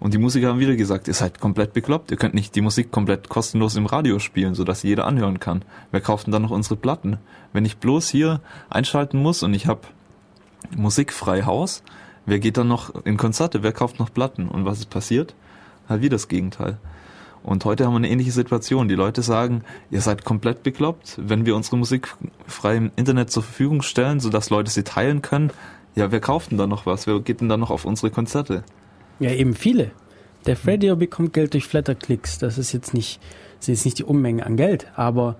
[0.00, 2.92] Und die Musiker haben wieder gesagt, ihr seid komplett bekloppt, ihr könnt nicht die Musik
[2.92, 5.64] komplett kostenlos im Radio spielen, sodass jeder anhören kann.
[5.90, 7.18] Wer kauft denn dann noch unsere Platten?
[7.52, 9.80] Wenn ich bloß hier einschalten muss und ich habe
[10.76, 11.82] musikfrei Haus,
[12.26, 14.48] wer geht dann noch in Konzerte, wer kauft noch Platten?
[14.48, 15.34] Und was ist passiert?
[15.88, 16.78] Halt wie das Gegenteil.
[17.42, 18.88] Und heute haben wir eine ähnliche Situation.
[18.88, 22.14] Die Leute sagen, ihr seid komplett bekloppt, wenn wir unsere Musik
[22.46, 25.50] frei im Internet zur Verfügung stellen, sodass Leute sie teilen können.
[25.98, 27.08] Ja, wer kauft denn da noch was?
[27.08, 28.62] Wer geht denn da noch auf unsere Konzerte?
[29.18, 29.90] Ja, eben viele.
[30.46, 32.38] Der Radio bekommt Geld durch Flatterklicks.
[32.38, 33.18] Das ist jetzt nicht,
[33.58, 35.34] das ist nicht die Unmenge an Geld, aber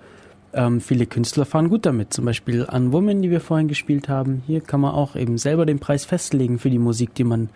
[0.52, 2.12] ähm, viele Künstler fahren gut damit.
[2.12, 4.42] Zum Beispiel an Woman, die wir vorhin gespielt haben.
[4.48, 7.50] Hier kann man auch eben selber den Preis festlegen für die Musik, die man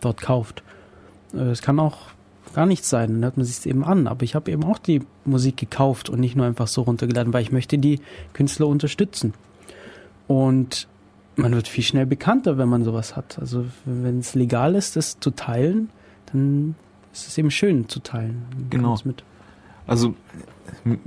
[0.00, 0.64] dort kauft.
[1.34, 1.98] Äh, Es kann auch
[2.54, 4.08] gar nichts sein, dann hört man sich eben an.
[4.08, 7.42] Aber ich habe eben auch die Musik gekauft und nicht nur einfach so runtergeladen, weil
[7.42, 8.00] ich möchte die
[8.32, 9.32] Künstler unterstützen.
[10.26, 10.88] Und
[11.38, 13.38] man wird viel schnell bekannter, wenn man sowas hat.
[13.38, 15.90] Also wenn es legal ist, das zu teilen,
[16.32, 16.74] dann
[17.12, 18.44] ist es eben schön zu teilen.
[18.52, 18.98] Man Genau.
[19.86, 20.14] Also,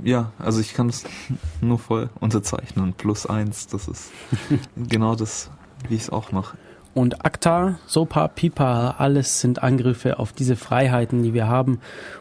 [0.02, 1.04] ja, also ich kann es
[1.60, 2.94] nur voll unterzeichnen.
[2.94, 4.10] Plus eins, das ist
[4.76, 5.50] genau das,
[5.88, 6.56] wie ich es auch mache.
[6.94, 11.78] Und ACTA, SOPA, PIPA, alles sind Angriffe auf diese Freiheiten, die wir haben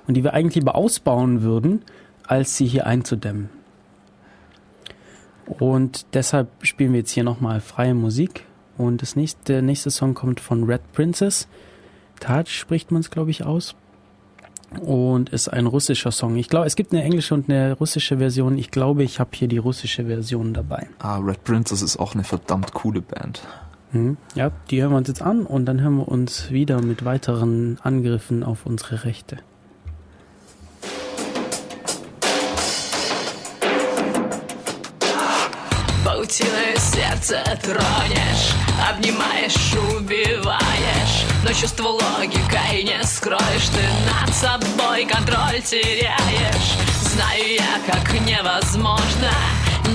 [0.07, 1.83] und die wir eigentlich lieber ausbauen würden,
[2.25, 3.49] als sie hier einzudämmen.
[5.59, 8.45] Und deshalb spielen wir jetzt hier nochmal freie Musik.
[8.77, 11.47] Und das nächste, der nächste Song kommt von Red Princess.
[12.19, 13.75] Taj spricht man es, glaube ich, aus.
[14.79, 16.37] Und ist ein russischer Song.
[16.37, 18.57] Ich glaube, es gibt eine englische und eine russische Version.
[18.57, 20.87] Ich glaube, ich habe hier die russische Version dabei.
[20.99, 23.41] Ah, Red Princess ist auch eine verdammt coole Band.
[23.91, 24.15] Mhm.
[24.35, 27.77] Ja, die hören wir uns jetzt an und dann hören wir uns wieder mit weiteren
[27.83, 29.39] Angriffen auf unsere Rechte.
[36.93, 38.53] Сердце тронешь
[38.89, 46.75] Обнимаешь, убиваешь Но чувство логикой не скроешь Ты над собой контроль теряешь.
[47.01, 49.31] Знаю я, как невозможно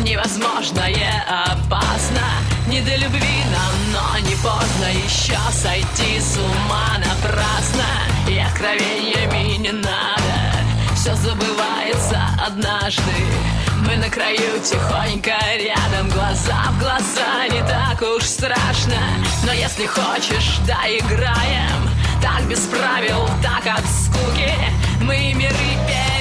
[0.05, 2.27] Невозможное опасно.
[2.68, 7.85] Не до любви нам, но не поздно Еще сойти с ума напрасно.
[8.28, 13.02] И откровениями не надо Все забывается однажды
[13.87, 16.09] Мы на краю тихонько рядом.
[16.11, 18.99] Глаза в глаза не так уж страшно.
[19.45, 21.89] Но если хочешь, да играем.
[22.21, 24.53] Так без правил, так от скуки.
[25.01, 25.53] Мы миры
[25.87, 26.16] перемешаем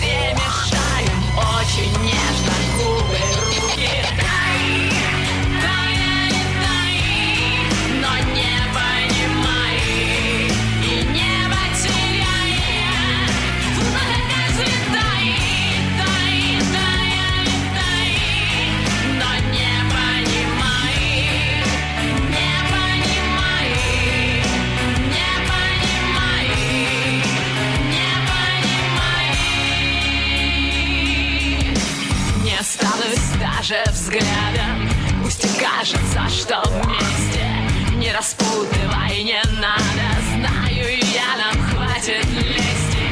[33.68, 34.90] даже взглядом,
[35.24, 37.46] пусть кажется, что вместе.
[37.96, 43.08] Не распутывай, не надо, знаю я, нам хватит лести.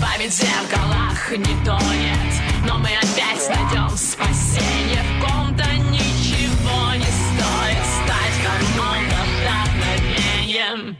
[0.00, 2.32] Память в зеркалах не тонет,
[2.66, 10.96] но мы опять найдем спасение в ком-то ничего не стоит стать кому-то вдохновением.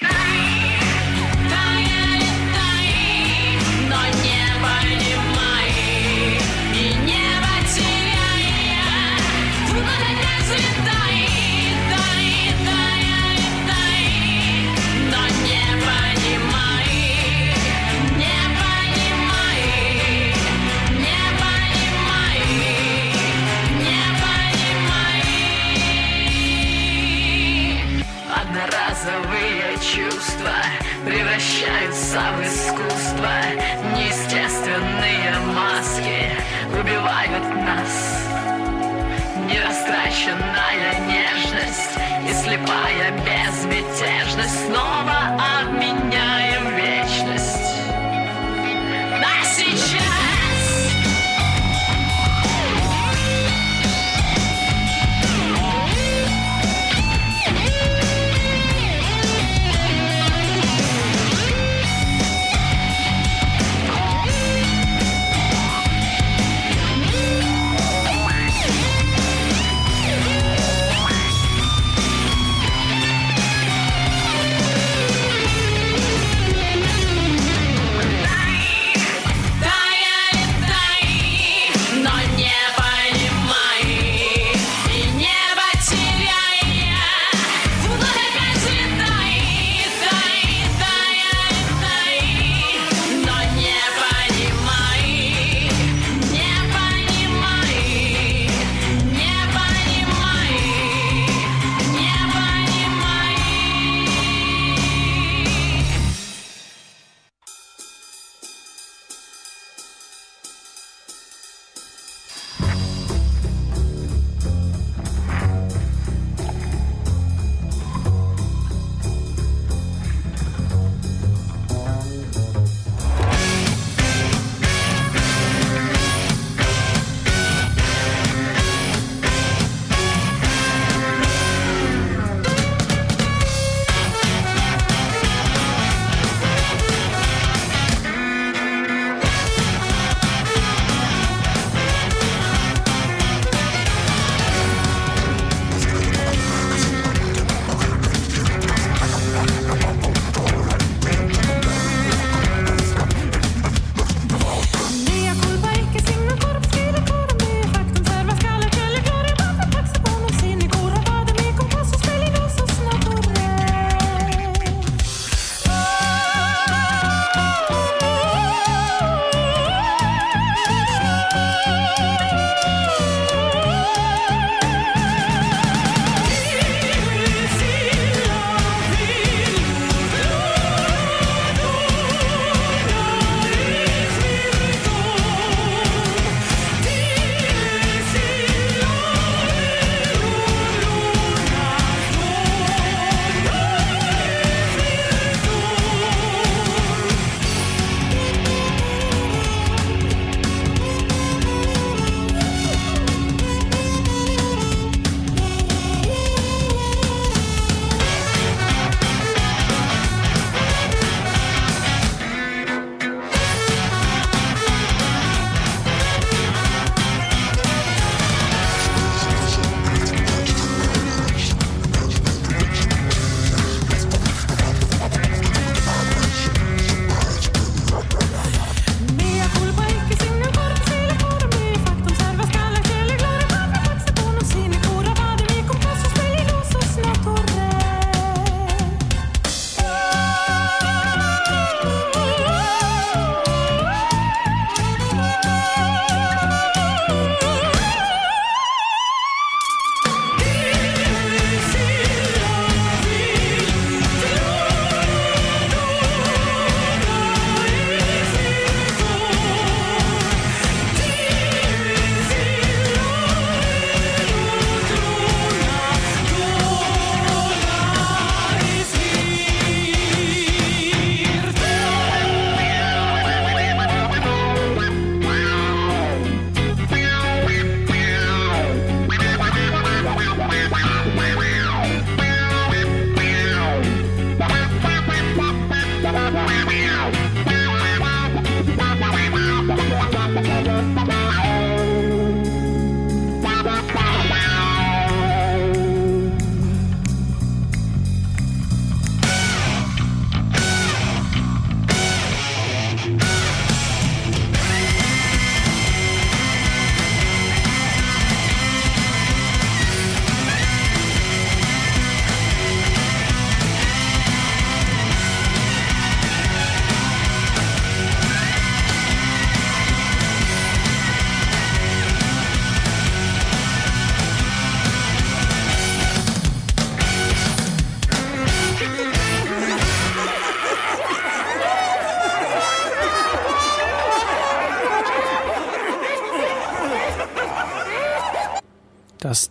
[0.00, 0.51] Дай,
[32.12, 33.30] превращаются в искусство.
[33.96, 36.30] Неестественные маски
[36.78, 37.92] убивают нас.
[39.50, 41.96] Нерастраченная нежность
[42.28, 46.41] и слепая безмятежность снова обменяем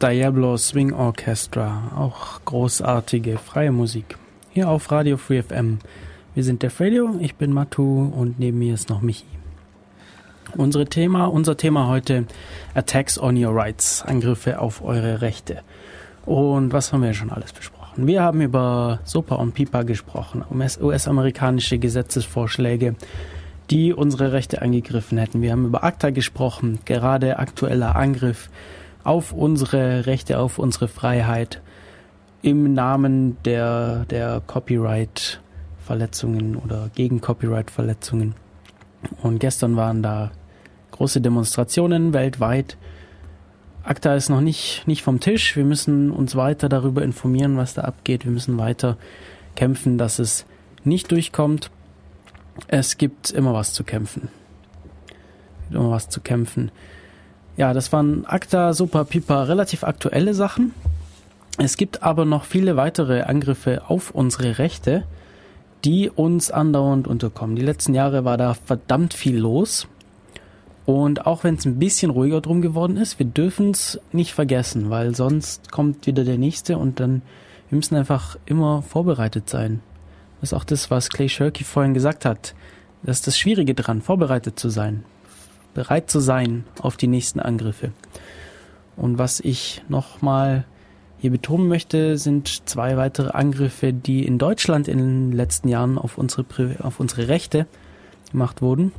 [0.02, 4.18] Diablo Swing Orchestra, auch großartige freie Musik.
[4.50, 5.78] Hier auf Radio Free FM.
[6.34, 9.28] Wir sind der Radio, ich bin Matu und neben mir ist noch Michi.
[10.58, 12.26] Unsere Thema, unser Thema heute
[12.74, 15.62] Attacks on Your Rights, Angriffe auf eure Rechte.
[16.26, 18.08] Und was haben wir schon alles besprochen?
[18.08, 22.96] Wir haben über SOPA und PIPA gesprochen, US-amerikanische Gesetzesvorschläge,
[23.70, 25.44] die unsere Rechte angegriffen hätten.
[25.44, 28.50] Wir haben über ACTA gesprochen, gerade aktueller Angriff
[29.04, 31.62] auf unsere Rechte, auf unsere Freiheit
[32.42, 38.36] im Namen der, der Copyright-Verletzungen oder gegen Copyright-Verletzungen.
[39.22, 40.32] Und gestern waren da
[40.92, 42.78] große Demonstrationen weltweit.
[43.84, 45.56] ACTA ist noch nicht, nicht vom Tisch.
[45.56, 48.26] Wir müssen uns weiter darüber informieren, was da abgeht.
[48.26, 48.98] Wir müssen weiter
[49.56, 50.46] kämpfen, dass es
[50.84, 51.72] nicht durchkommt.
[52.68, 54.30] Es gibt immer was zu kämpfen.
[55.72, 56.72] Immer was zu kämpfen.
[57.62, 60.74] Ja, das waren ACTA, Super, Pipa, relativ aktuelle Sachen.
[61.60, 65.04] Es gibt aber noch viele weitere Angriffe auf unsere Rechte,
[65.86, 67.56] die uns andauernd unterkommen.
[67.56, 69.88] Die letzten Jahre war da verdammt viel los.
[70.88, 74.90] Und auch wenn es ein bisschen ruhiger drum geworden ist, wir dürfen es nicht vergessen,
[74.90, 77.22] weil sonst kommt wieder der nächste und dann
[77.70, 79.82] wir müssen einfach immer vorbereitet sein.
[80.40, 82.56] Das ist auch das, was Clay Shirky vorhin gesagt hat.
[83.04, 85.04] Das ist das Schwierige dran, vorbereitet zu sein.
[85.74, 87.92] Bereit zu sein auf die nächsten Angriffe.
[88.96, 90.66] Und was ich nochmal
[91.20, 96.18] hier betonen möchte, sind zwei weitere Angriffe, die in Deutschland in den letzten Jahren auf
[96.18, 96.46] unsere,
[96.82, 97.68] auf unsere Rechte
[98.32, 98.92] gemacht wurden.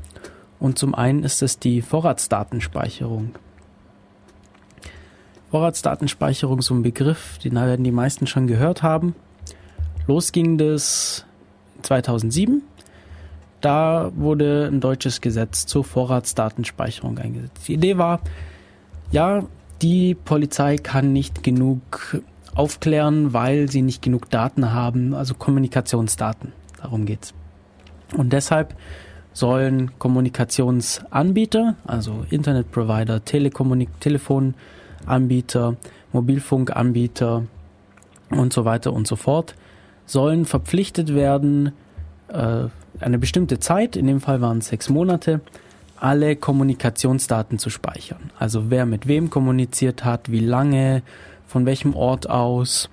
[0.61, 3.35] Und zum einen ist es die Vorratsdatenspeicherung.
[5.51, 9.15] Vorratsdatenspeicherung, so ein Begriff, den werden die meisten schon gehört haben.
[10.07, 11.27] Los ging das
[11.82, 12.62] 2007.
[13.62, 17.68] Da wurde ein deutsches Gesetz zur Vorratsdatenspeicherung eingesetzt.
[17.68, 18.20] Die Idee war,
[19.12, 19.44] ja,
[19.80, 22.22] die Polizei kann nicht genug
[22.55, 26.52] aufklären, weil sie nicht genug Daten haben, also Kommunikationsdaten.
[26.80, 27.32] Darum geht's.
[28.16, 28.74] Und deshalb
[29.32, 35.76] sollen Kommunikationsanbieter, also Internetprovider, Telekommunik Telefonanbieter,
[36.12, 37.44] Mobilfunkanbieter
[38.30, 39.55] und so weiter und so fort,
[40.05, 41.72] sollen verpflichtet werden,
[42.28, 42.64] äh,
[43.01, 45.40] eine bestimmte Zeit, in dem Fall waren es sechs Monate,
[45.97, 48.31] alle Kommunikationsdaten zu speichern.
[48.39, 51.02] Also wer mit wem kommuniziert hat, wie lange,
[51.47, 52.90] von welchem Ort aus.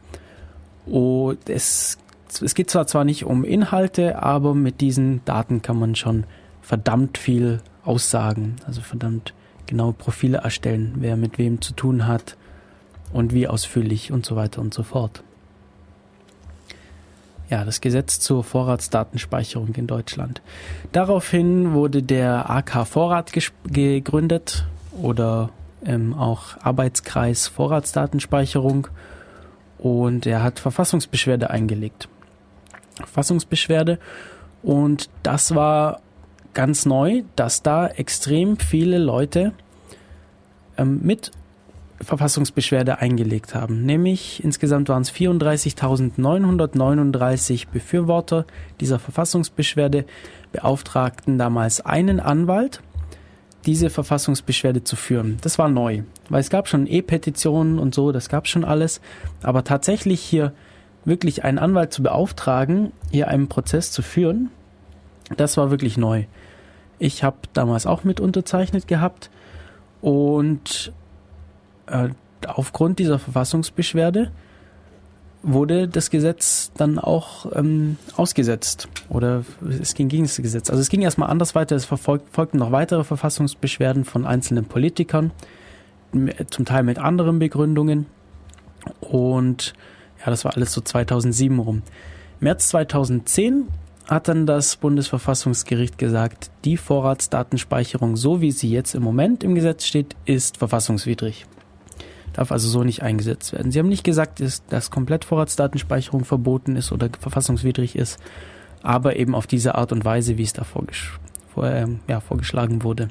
[0.86, 1.98] Und es,
[2.42, 6.26] es geht zwar zwar nicht um Inhalte, aber mit diesen Daten kann man schon
[6.62, 8.58] verdammt viel aussagen.
[8.68, 9.34] Also verdammt
[9.66, 12.38] genaue Profile erstellen, wer mit wem zu tun hat
[13.12, 15.24] und wie ausführlich und so weiter und so fort.
[17.50, 20.42] Ja, das Gesetz zur Vorratsdatenspeicherung in Deutschland.
[20.92, 23.32] Daraufhin wurde der AK Vorrat
[23.66, 24.68] gegründet
[25.02, 25.50] oder
[25.84, 28.88] ähm, auch Arbeitskreis Vorratsdatenspeicherung
[29.80, 32.08] und er hat Verfassungsbeschwerde eingelegt.
[32.98, 33.98] Verfassungsbeschwerde
[34.62, 36.02] und das war
[36.54, 39.54] ganz neu, dass da extrem viele Leute
[40.78, 41.32] ähm, mit
[42.02, 43.86] Verfassungsbeschwerde eingelegt haben.
[43.86, 48.46] Nämlich insgesamt waren es 34.939 Befürworter
[48.80, 50.06] dieser Verfassungsbeschwerde
[50.52, 52.82] beauftragten damals einen Anwalt,
[53.66, 55.38] diese Verfassungsbeschwerde zu führen.
[55.42, 59.02] Das war neu, weil es gab schon E-Petitionen und so, das gab schon alles.
[59.44, 60.54] Aber tatsächlich hier
[61.06, 64.50] wirklich einen Anwalt zu beauftragen, hier einen Prozess zu führen,
[65.36, 66.26] das war wirklich neu.
[66.98, 69.30] Ich habe damals auch mit unterzeichnet gehabt
[70.02, 70.92] und
[71.90, 72.10] äh,
[72.48, 74.32] aufgrund dieser Verfassungsbeschwerde
[75.41, 79.45] wurde das Gesetz dann auch ähm, ausgesetzt oder
[79.82, 80.70] es ging gegen das Gesetz.
[80.70, 85.32] Also es ging erstmal anders weiter, es verfolg, folgten noch weitere Verfassungsbeschwerden von einzelnen Politikern,
[86.49, 88.07] zum Teil mit anderen Begründungen
[88.99, 89.74] und
[90.20, 91.84] ja, das war alles so 2007 rum.
[92.40, 93.68] März 2010
[94.07, 99.86] hat dann das Bundesverfassungsgericht gesagt, die Vorratsdatenspeicherung, so wie sie jetzt im Moment im Gesetz
[99.86, 101.45] steht, ist verfassungswidrig
[102.40, 103.72] darf also so nicht eingesetzt werden.
[103.72, 108.18] Sie haben nicht gesagt, dass komplett Vorratsdatenspeicherung verboten ist oder verfassungswidrig ist,
[108.82, 111.20] aber eben auf diese Art und Weise, wie es da vorgesch
[111.53, 113.10] vor, äh, ja, vorgeschlagen wurde.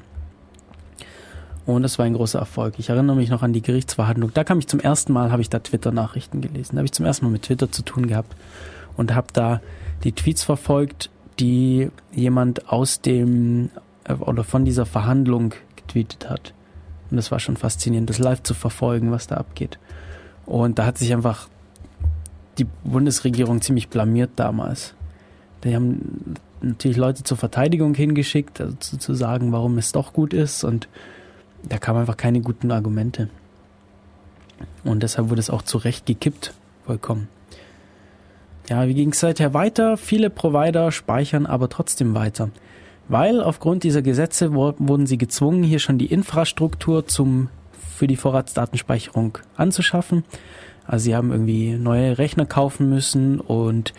[1.67, 2.79] Und das war ein großer Erfolg.
[2.79, 4.31] Ich erinnere mich noch an die Gerichtsverhandlung.
[4.33, 6.71] Da kam ich zum ersten Mal, habe ich da Twitter-Nachrichten gelesen.
[6.75, 8.35] Da habe ich zum ersten Mal mit Twitter zu tun gehabt
[8.97, 9.61] und habe da
[10.03, 13.69] die Tweets verfolgt, die jemand aus dem
[14.05, 16.55] äh, oder von dieser Verhandlung getweetet hat.
[17.09, 19.79] Und das war schon faszinierend, das live zu verfolgen, was da abgeht.
[20.45, 21.47] Und da hat sich einfach
[22.57, 24.93] die Bundesregierung ziemlich blamiert damals.
[25.63, 30.33] Die haben natürlich Leute zur Verteidigung hingeschickt, also zu, zu sagen, warum es doch gut
[30.33, 30.63] ist.
[30.63, 30.87] Und
[31.63, 33.29] da kamen einfach keine guten Argumente.
[34.83, 36.53] Und deshalb wurde es auch zu Recht gekippt,
[36.85, 37.27] vollkommen.
[38.69, 39.97] Ja, wie ging es seither weiter?
[39.97, 42.49] Viele Provider speichern aber trotzdem weiter.
[43.09, 49.39] Weil aufgrund dieser Gesetze wurden sie gezwungen, hier schon die Infrastruktur zum, für die Vorratsdatenspeicherung
[49.57, 50.23] anzuschaffen.
[50.85, 53.93] Also sie haben irgendwie neue Rechner kaufen müssen und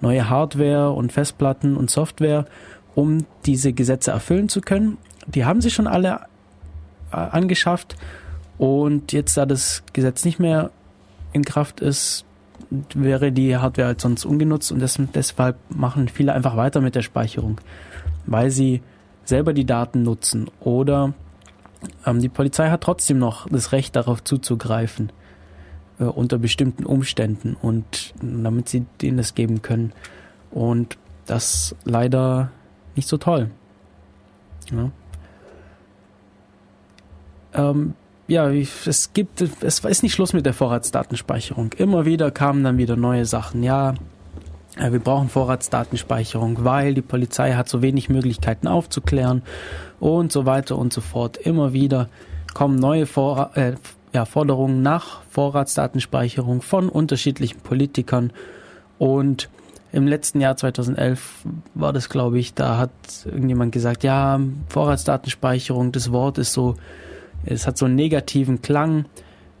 [0.00, 2.46] neue Hardware und Festplatten und Software,
[2.94, 4.98] um diese Gesetze erfüllen zu können.
[5.26, 6.20] Die haben sie schon alle
[7.12, 7.96] äh, angeschafft
[8.58, 10.70] und jetzt, da das Gesetz nicht mehr
[11.32, 12.24] in Kraft ist,
[12.94, 17.02] wäre die Hardware halt sonst ungenutzt und des, deshalb machen viele einfach weiter mit der
[17.02, 17.60] Speicherung,
[18.26, 18.82] weil sie
[19.24, 21.14] selber die Daten nutzen oder
[22.06, 25.12] ähm, die Polizei hat trotzdem noch das Recht darauf zuzugreifen
[25.98, 29.92] äh, unter bestimmten Umständen und damit sie denen das geben können
[30.50, 32.50] und das leider
[32.96, 33.50] nicht so toll.
[34.72, 34.90] Ja.
[37.54, 37.94] Ähm,
[38.26, 41.72] ja, es gibt, es ist nicht Schluss mit der Vorratsdatenspeicherung.
[41.74, 43.62] Immer wieder kamen dann wieder neue Sachen.
[43.62, 43.94] Ja, äh,
[44.76, 49.42] wir brauchen Vorratsdatenspeicherung, weil die Polizei hat so wenig Möglichkeiten aufzuklären
[50.00, 51.36] und so weiter und so fort.
[51.36, 52.08] Immer wieder
[52.54, 53.74] kommen neue Vorra äh,
[54.12, 58.32] ja, Forderungen nach Vorratsdatenspeicherung von unterschiedlichen Politikern
[58.98, 59.48] und
[59.92, 61.44] im letzten Jahr 2011
[61.74, 62.90] war das, glaube ich, da hat
[63.24, 66.74] irgendjemand gesagt, ja, Vorratsdatenspeicherung, das Wort ist so,
[67.44, 69.04] es hat so einen negativen Klang.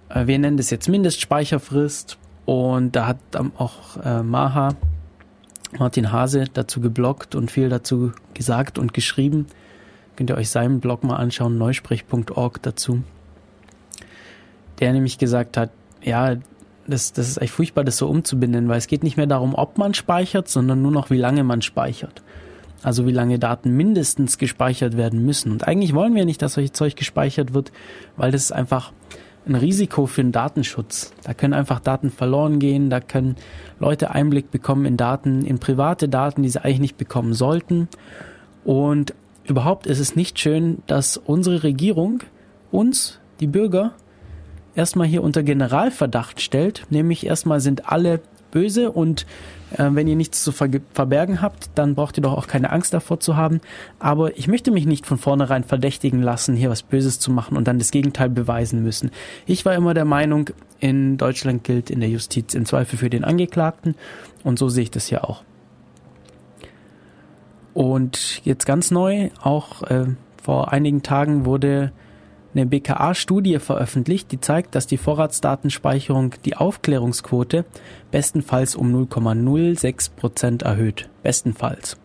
[0.08, 3.18] Äh, Wir nennen das jetzt Mindestspeicherfrist und da hat
[3.58, 4.74] auch äh, Maha,
[5.78, 9.46] Martin Hase, dazu geblockt und viel dazu gesagt und geschrieben.
[10.16, 13.02] Könnt ihr euch seinen Blog mal anschauen, neusprech.org dazu.
[14.78, 15.70] Der nämlich gesagt hat,
[16.02, 16.36] ja,
[16.86, 19.78] das, das ist echt furchtbar, das so umzubinden, weil es geht nicht mehr darum, ob
[19.78, 22.22] man speichert, sondern nur noch, wie lange man speichert.
[22.82, 25.50] Also wie lange Daten mindestens gespeichert werden müssen.
[25.50, 27.72] Und eigentlich wollen wir nicht, dass solches Zeug gespeichert wird,
[28.16, 28.92] weil das ist einfach
[29.46, 31.12] ein Risiko für den Datenschutz.
[31.22, 33.36] Da können einfach Daten verloren gehen, da können
[33.78, 37.88] Leute Einblick bekommen in Daten, in private Daten, die sie eigentlich nicht bekommen sollten.
[38.64, 39.14] Und
[39.44, 42.20] überhaupt ist es nicht schön, dass unsere Regierung
[42.70, 43.92] uns, die Bürger,
[44.74, 46.86] erstmal hier unter Generalverdacht stellt.
[46.90, 49.26] Nämlich erstmal sind alle böse und
[49.76, 52.94] äh, wenn ihr nichts zu ver verbergen habt, dann braucht ihr doch auch keine Angst
[52.94, 53.60] davor zu haben.
[53.98, 57.68] Aber ich möchte mich nicht von vornherein verdächtigen lassen, hier was Böses zu machen und
[57.68, 59.10] dann das Gegenteil beweisen müssen.
[59.46, 63.24] Ich war immer der Meinung, in Deutschland gilt in der Justiz im Zweifel für den
[63.24, 63.94] Angeklagten
[64.42, 65.42] und so sehe ich das ja auch.
[67.72, 70.06] Und jetzt ganz neu, auch äh,
[70.42, 71.92] vor einigen Tagen wurde
[72.54, 77.64] eine BKA-Studie veröffentlicht, die zeigt, dass die Vorratsdatenspeicherung die Aufklärungsquote
[78.10, 81.08] bestenfalls um 0,06 Prozent erhöht.
[81.22, 81.96] Bestenfalls.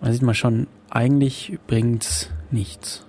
[0.00, 3.06] Da sieht man schon, eigentlich bringt's nichts.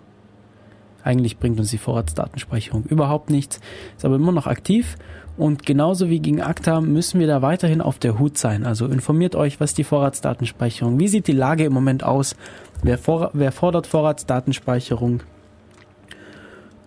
[1.03, 3.61] Eigentlich bringt uns die Vorratsdatenspeicherung überhaupt nichts,
[3.95, 4.97] ist aber immer noch aktiv
[5.37, 8.65] und genauso wie gegen ACTA müssen wir da weiterhin auf der Hut sein.
[8.65, 12.35] Also informiert euch, was die Vorratsdatenspeicherung, wie sieht die Lage im Moment aus,
[12.81, 15.21] wer, vor, wer fordert Vorratsdatenspeicherung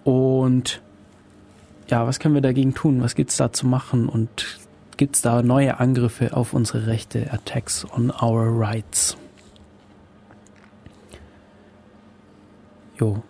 [0.04, 0.80] und
[1.88, 4.58] ja, was können wir dagegen tun, was gibt's da zu machen und
[4.96, 9.16] gibt's da neue Angriffe auf unsere Rechte, Attacks on our rights.
[12.98, 13.22] Jo,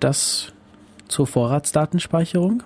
[0.00, 0.52] das
[1.06, 2.62] zur Vorratsdatenspeicherung.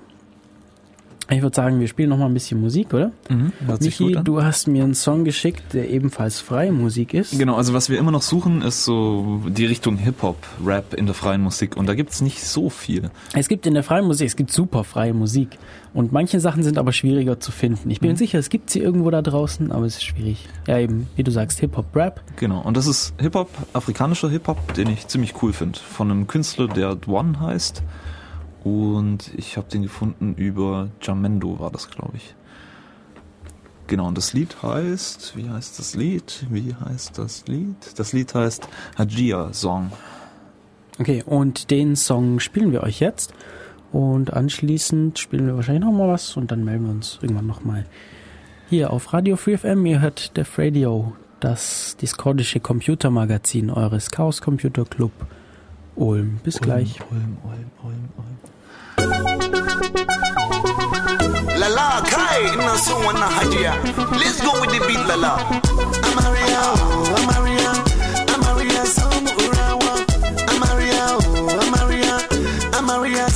[1.30, 3.12] Ich würde sagen, wir spielen noch mal ein bisschen Musik, oder?
[3.30, 7.38] Mhm, Michi, du hast mir einen Song geschickt, der ebenfalls freie Musik ist.
[7.38, 11.14] Genau, also was wir immer noch suchen, ist so die Richtung Hip-Hop, Rap in der
[11.14, 11.76] freien Musik.
[11.76, 13.10] Und da gibt's nicht so viel.
[13.34, 15.58] Es gibt in der freien Musik, es gibt super freie Musik.
[15.94, 17.90] Und manche Sachen sind aber schwieriger zu finden.
[17.90, 18.16] Ich bin Mhm.
[18.16, 20.48] sicher, es gibt sie irgendwo da draußen, aber es ist schwierig.
[20.66, 22.20] Ja, eben, wie du sagst, Hip-Hop, Rap.
[22.36, 25.78] Genau, und das ist Hip-Hop, afrikanischer Hip-Hop, den ich ziemlich cool finde.
[25.78, 27.82] Von einem Künstler, der Dwan heißt.
[28.64, 32.34] Und ich habe den gefunden über Jamendo, war das, glaube ich.
[33.88, 36.46] Genau, und das Lied heißt, wie heißt das Lied?
[36.50, 37.76] Wie heißt das Lied?
[37.96, 39.92] Das Lied heißt Hajia Song.
[40.98, 43.34] Okay, und den Song spielen wir euch jetzt.
[43.90, 47.64] Und anschließend spielen wir wahrscheinlich noch mal was und dann melden wir uns irgendwann noch
[47.64, 47.84] mal
[48.70, 49.84] hier auf Radio Free FM.
[49.84, 55.12] Ihr hört Def Radio, das diskordische Computermagazin eures Chaos Computer Club
[55.94, 56.40] Ulm.
[56.42, 56.98] Bis gleich.
[57.10, 58.31] Ulm, Ulm, Ulm, Ulm.
[61.62, 63.72] Lala, Kai, no so one hajia.
[64.18, 65.38] Let's go with the beat, Lala.
[66.08, 67.70] Amaria, oh, Amaria,
[68.34, 69.92] Amaria, some urawa.
[70.52, 72.14] Amaria, oh, Amaria,
[72.78, 73.28] Amaria,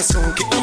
[0.00, 0.59] my so Get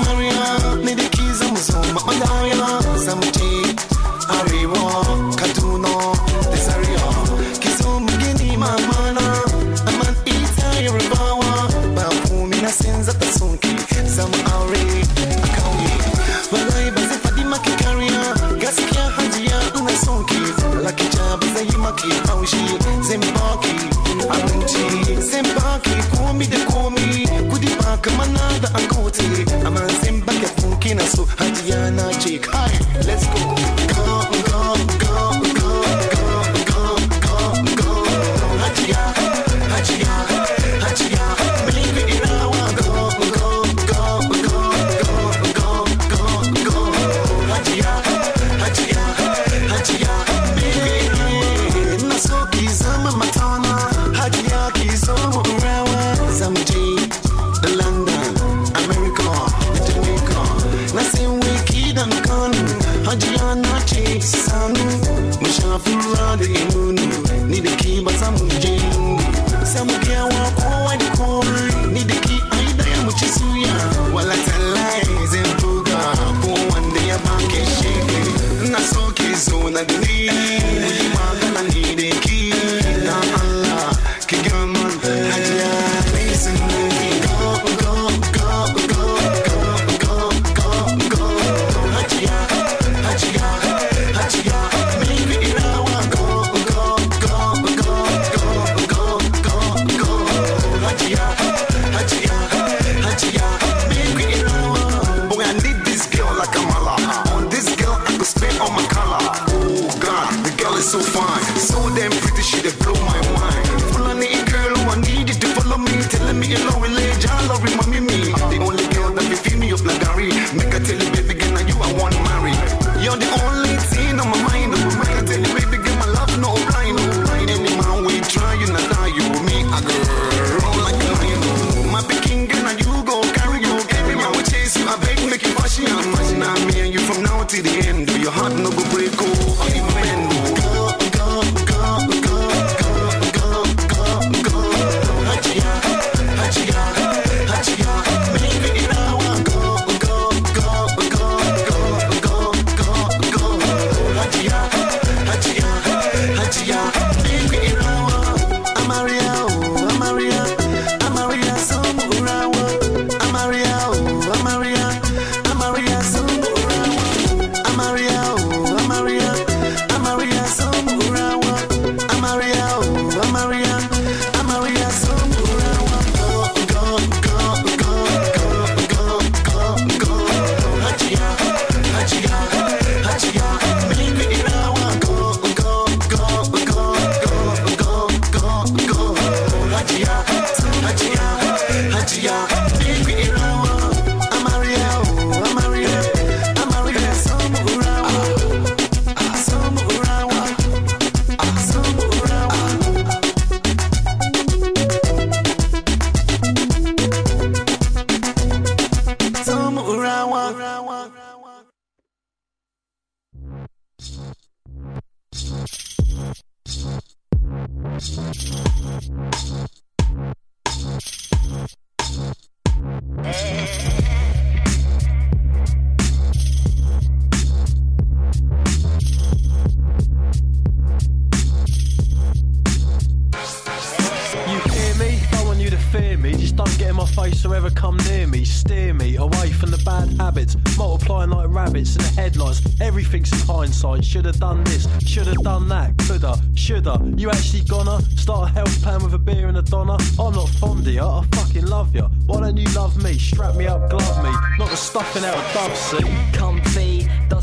[241.77, 242.81] Rabbits in the headlines.
[242.81, 244.03] Everything's in hindsight.
[244.03, 244.87] Should have done this.
[245.05, 245.95] Should have done that.
[245.99, 246.35] Coulda.
[246.55, 246.99] Shoulda.
[247.15, 249.97] You actually gonna start a health plan with a beer and a donner?
[250.19, 251.19] I'm not fond of ya.
[251.19, 252.07] I fucking love ya.
[252.25, 253.17] Why don't you love me?
[253.19, 254.31] Strap me up, glove me.
[254.57, 256.37] Not the stuffing out of doves, see?
[256.37, 256.96] Comfy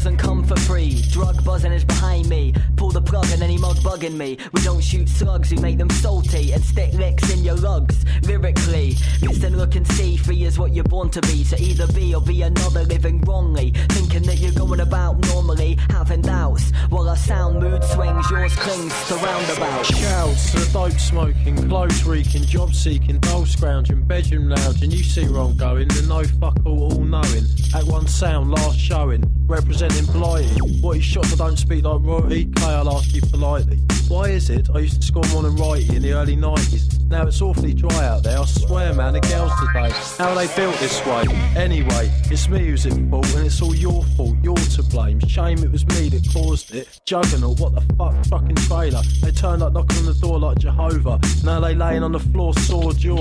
[0.05, 1.01] doesn't come for free.
[1.13, 2.53] Drug buzzing is behind me.
[2.77, 4.37] Pull the plug and any mug bugging me.
[4.53, 8.05] We don't shoot slugs, we make them salty and stick licks in your lugs.
[8.23, 10.19] Lyrically, listen, look and see.
[10.19, 11.43] Free is what you're born to be.
[11.43, 13.71] So either be or be another living wrongly.
[13.93, 16.71] Thinking that you're going about normally, having doubts.
[16.91, 19.89] While our sound mood swings, yours clings to roundabouts.
[19.97, 24.91] Shouts to the dope smoking, clothes reeking, job seeking, dole scrounging, bedroom lounging.
[24.91, 27.47] You see where I'm going, the no fuck all, all knowing.
[27.75, 30.49] At one sound, last showing, representing blighty.
[30.81, 32.51] What is shots I don't speak like royalty?
[32.59, 33.79] I'll ask you politely.
[34.09, 36.94] Why is it I used to score more than righty in the early 90s?
[37.09, 40.77] Now it's awfully dry out there, I swear man, the girls today, how they built
[40.79, 41.25] this way?
[41.57, 45.21] Anyway, it's me who's at fault and it's all your fault, you're to blame.
[45.21, 47.01] Shame it was me that caused it.
[47.05, 49.03] Juggernaut, what the fuck, fucking trailer.
[49.23, 51.21] They turned up knocking on the door like Jehovah.
[51.45, 53.17] Now they laying on the floor, sore jaw.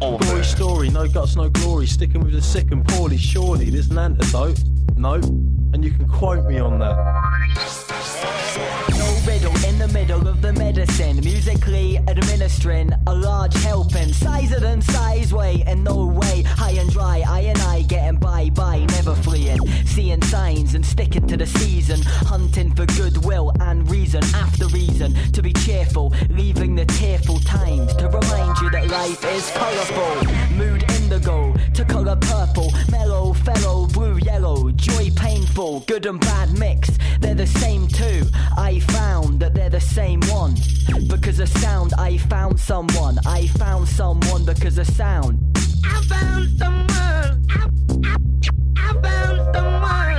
[0.00, 1.86] Gory story, no guts, no glory.
[1.86, 4.62] Sticking with the sick and poorly, surely there's an antidote.
[4.96, 6.96] No, and you can quote me on that.
[10.56, 11.16] Medicine.
[11.20, 14.12] Musically administering a large helping.
[14.12, 16.42] Sizer than size way, in no way.
[16.42, 19.58] High and dry, I and I getting by by, never fleeing.
[19.86, 25.42] Seeing signs and sticking to the season, hunting for goodwill and reason after reason to
[25.42, 30.56] be cheerful, leaving the tearful times to remind you that life is colourful.
[30.56, 36.90] Mood indigo to colour purple, mellow, fellow, blue, yellow, joy painful, good and bad mix.
[37.20, 38.24] They're the same too.
[38.56, 40.54] I found that they're the same one
[41.08, 41.92] because of sound.
[41.98, 43.18] I found someone.
[43.24, 45.38] I found someone because of sound.
[45.84, 46.88] I found someone.
[47.50, 47.68] I,
[48.04, 48.16] I,
[48.76, 50.15] I found someone.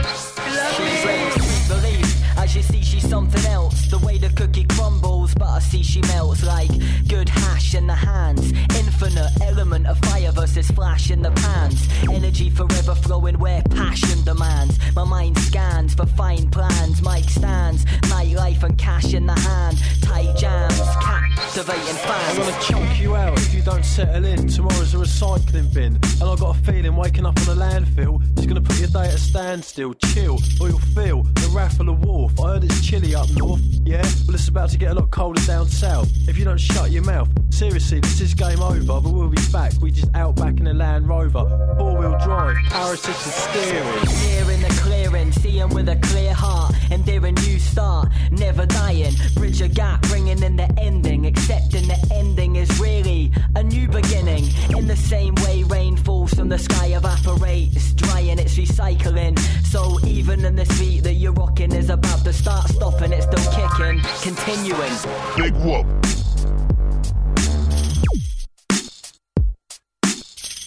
[2.58, 3.86] You see she's something else.
[3.92, 6.72] The way the cookie crumbles, but I see she melts like
[7.08, 8.52] good hash in the hands.
[8.76, 11.88] Infinite element of fire versus flash in the pans.
[12.12, 14.80] Energy forever flowing where passion demands.
[14.96, 17.02] My mind scans for fine plans.
[17.02, 19.78] Mic stands, nightlife and cash in the hand.
[20.02, 22.40] Tight jams, captivating fans.
[22.40, 24.48] I'm gonna chunk you out if you don't settle in.
[24.48, 26.00] Tomorrow's a recycling bin.
[26.20, 29.08] And I got a feeling waking up on a landfill is gonna put your day
[29.08, 29.94] at a standstill.
[29.94, 32.40] Chill, or you'll feel the wrath of the wolf.
[32.40, 34.02] I heard it's chilly up north, yeah?
[34.26, 36.10] Well, it's about to get a lot colder down south.
[36.30, 39.02] If you don't shut your mouth, seriously, this is game over.
[39.02, 39.74] But we'll be back.
[39.82, 41.44] We just out back in a Land Rover.
[41.78, 44.08] Four wheel drive, assisted steering.
[44.08, 48.66] Here in the clearing, seeing with a clear heart, and there a new start, never
[48.66, 49.14] dying.
[49.36, 54.46] Bridge a gap, bringing in the ending, accepting the ending is really a new beginning.
[54.78, 59.38] In the same way, rain falls from the sky, evaporates, drying, it's recycling.
[59.66, 63.54] So even in this beat that you're rocking is about to start stopping, it's still
[63.54, 64.92] kicking, continuing.
[65.38, 65.86] Big whoop.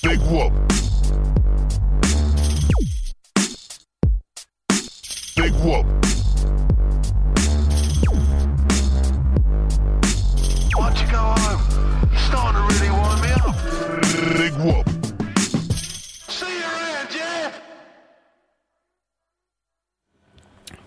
[0.02, 0.52] Big whoop.
[5.36, 5.86] Big whoop.
[10.76, 12.08] Why'd you go home?
[12.10, 13.56] You're starting to really wind me up.
[14.38, 14.89] Big whoop.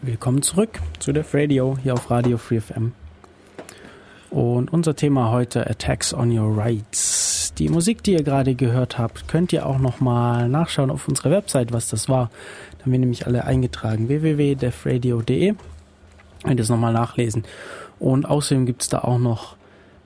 [0.05, 2.91] Willkommen zurück zu der Radio hier auf Radio Free FM.
[4.31, 7.53] Und unser Thema heute Attacks on Your Rights.
[7.57, 11.71] Die Musik, die ihr gerade gehört habt, könnt ihr auch nochmal nachschauen auf unserer Website,
[11.71, 12.31] was das war.
[12.77, 14.09] Da haben wir nämlich alle eingetragen.
[14.09, 15.53] www.defradio.de
[16.43, 17.45] Könnt ihr es nochmal nachlesen.
[17.97, 19.55] Und außerdem gibt es da auch noch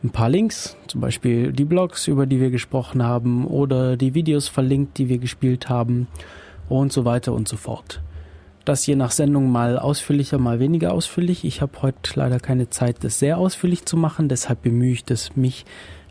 [0.04, 4.48] ein paar Links, zum Beispiel die Blogs, über die wir gesprochen haben, oder die Videos
[4.48, 6.06] verlinkt, die wir gespielt haben
[6.70, 8.00] und so weiter und so fort.
[8.68, 11.46] Das je nach Sendung mal ausführlicher, mal weniger ausführlich.
[11.46, 15.38] Ich habe heute leider keine Zeit, das sehr ausführlich zu machen, deshalb bemühe ich das,
[15.38, 15.66] mich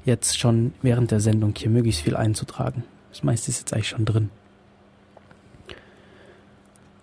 [0.07, 2.83] jetzt schon während der Sendung hier möglichst viel einzutragen.
[3.11, 4.31] Das meiste ist jetzt eigentlich schon drin.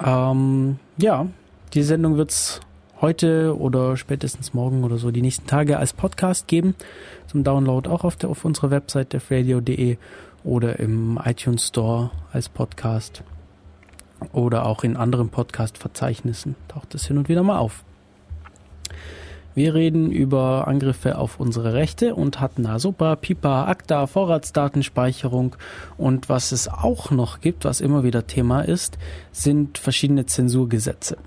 [0.04, 1.28] Ähm, ja,
[1.76, 2.60] die Sendung wird's
[3.00, 6.74] heute oder spätestens morgen oder so die nächsten Tage als Podcast geben.
[7.28, 9.98] Zum Download auch auf, der, auf unserer Website defradio.de
[10.44, 13.24] oder im iTunes Store als Podcast
[14.31, 17.84] oder auch in anderen Podcast-Verzeichnissen taucht es hin und wieder mal auf.
[19.56, 25.56] Wir reden über Angriffe auf unsere Rechte und hatten da super, Pipa, ACTA, Vorratsdatenspeicherung
[25.95, 28.98] und was es auch noch gibt, was immer wieder Thema ist,
[29.31, 31.18] sind verschiedene Zensurgesetze.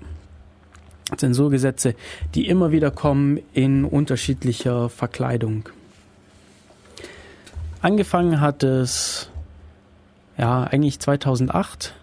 [1.15, 1.95] Zensurgesetze,
[2.35, 5.69] die immer wieder kommen in unterschiedlicher Verkleidung.
[7.81, 9.29] Angefangen hat es
[10.37, 11.95] ja eigentlich 2008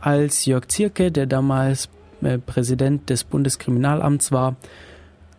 [0.00, 1.88] als Jörg Zierke, der damals
[2.22, 4.56] äh, Präsident des Bundeskriminalamts war,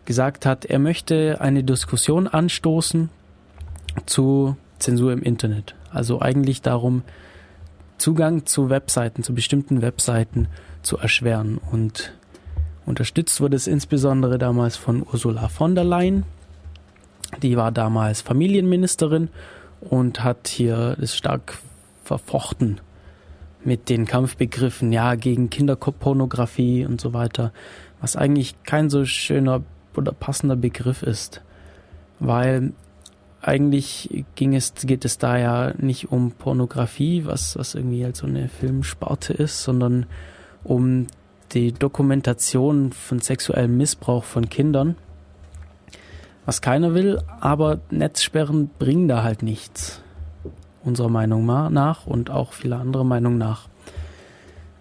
[0.04, 3.10] gesagt hat, er möchte eine Diskussion anstoßen
[4.06, 5.74] zu Zensur im Internet.
[5.92, 7.02] Also eigentlich darum,
[7.98, 10.48] Zugang zu Webseiten, zu bestimmten Webseiten
[10.82, 11.58] zu erschweren.
[11.70, 12.14] Und
[12.86, 16.24] unterstützt wurde es insbesondere damals von Ursula von der Leyen.
[17.42, 19.28] Die war damals Familienministerin
[19.80, 21.58] und hat hier das stark
[22.04, 22.80] verfochten
[23.64, 27.52] mit den Kampfbegriffen, ja, gegen Kinderpornografie und so weiter,
[28.00, 29.62] was eigentlich kein so schöner
[29.96, 31.42] oder passender Begriff ist,
[32.18, 32.72] weil
[33.42, 38.26] eigentlich ging es, geht es da ja nicht um Pornografie, was, was irgendwie halt so
[38.26, 40.06] eine Filmsparte ist, sondern
[40.62, 41.06] um
[41.52, 44.96] die Dokumentation von sexuellem Missbrauch von Kindern,
[46.44, 50.02] was keiner will, aber Netzsperren bringen da halt nichts
[50.84, 53.68] unserer Meinung nach und auch viele andere Meinung nach.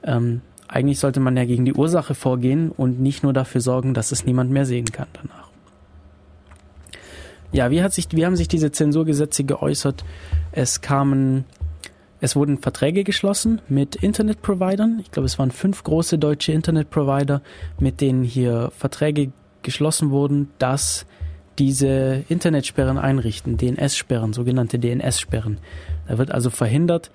[0.03, 4.11] Ähm, eigentlich sollte man ja gegen die Ursache vorgehen und nicht nur dafür sorgen, dass
[4.11, 5.49] es niemand mehr sehen kann danach.
[7.51, 10.05] Ja, wie, hat sich, wie haben sich diese Zensurgesetze geäußert?
[10.51, 11.45] Es kamen,
[12.21, 14.99] es wurden Verträge geschlossen mit Internetprovidern.
[15.01, 17.41] Ich glaube, es waren fünf große deutsche Internetprovider,
[17.79, 19.31] mit denen hier Verträge
[19.63, 21.07] geschlossen wurden, dass
[21.59, 25.57] diese Internetsperren einrichten, DNS-Sperren, sogenannte DNS-Sperren.
[26.07, 27.11] Da wird also verhindert,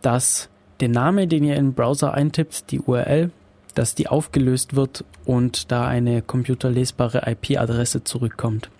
[0.00, 0.48] dass
[0.78, 3.30] der Name, den ihr in den Browser eintippt, die URL,
[3.74, 8.70] dass die aufgelöst wird und da eine computerlesbare IP-Adresse zurückkommt.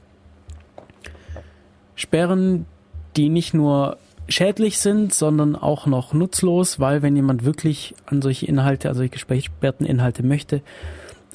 [1.94, 2.66] Sperren,
[3.16, 8.46] die nicht nur schädlich sind, sondern auch noch nutzlos, weil wenn jemand wirklich an solche
[8.46, 10.62] Inhalte, also solche gesperrten Inhalte möchte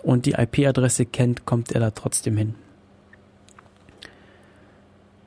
[0.02, 2.56] und die IP-Adresse kennt, kommt er da trotzdem hin.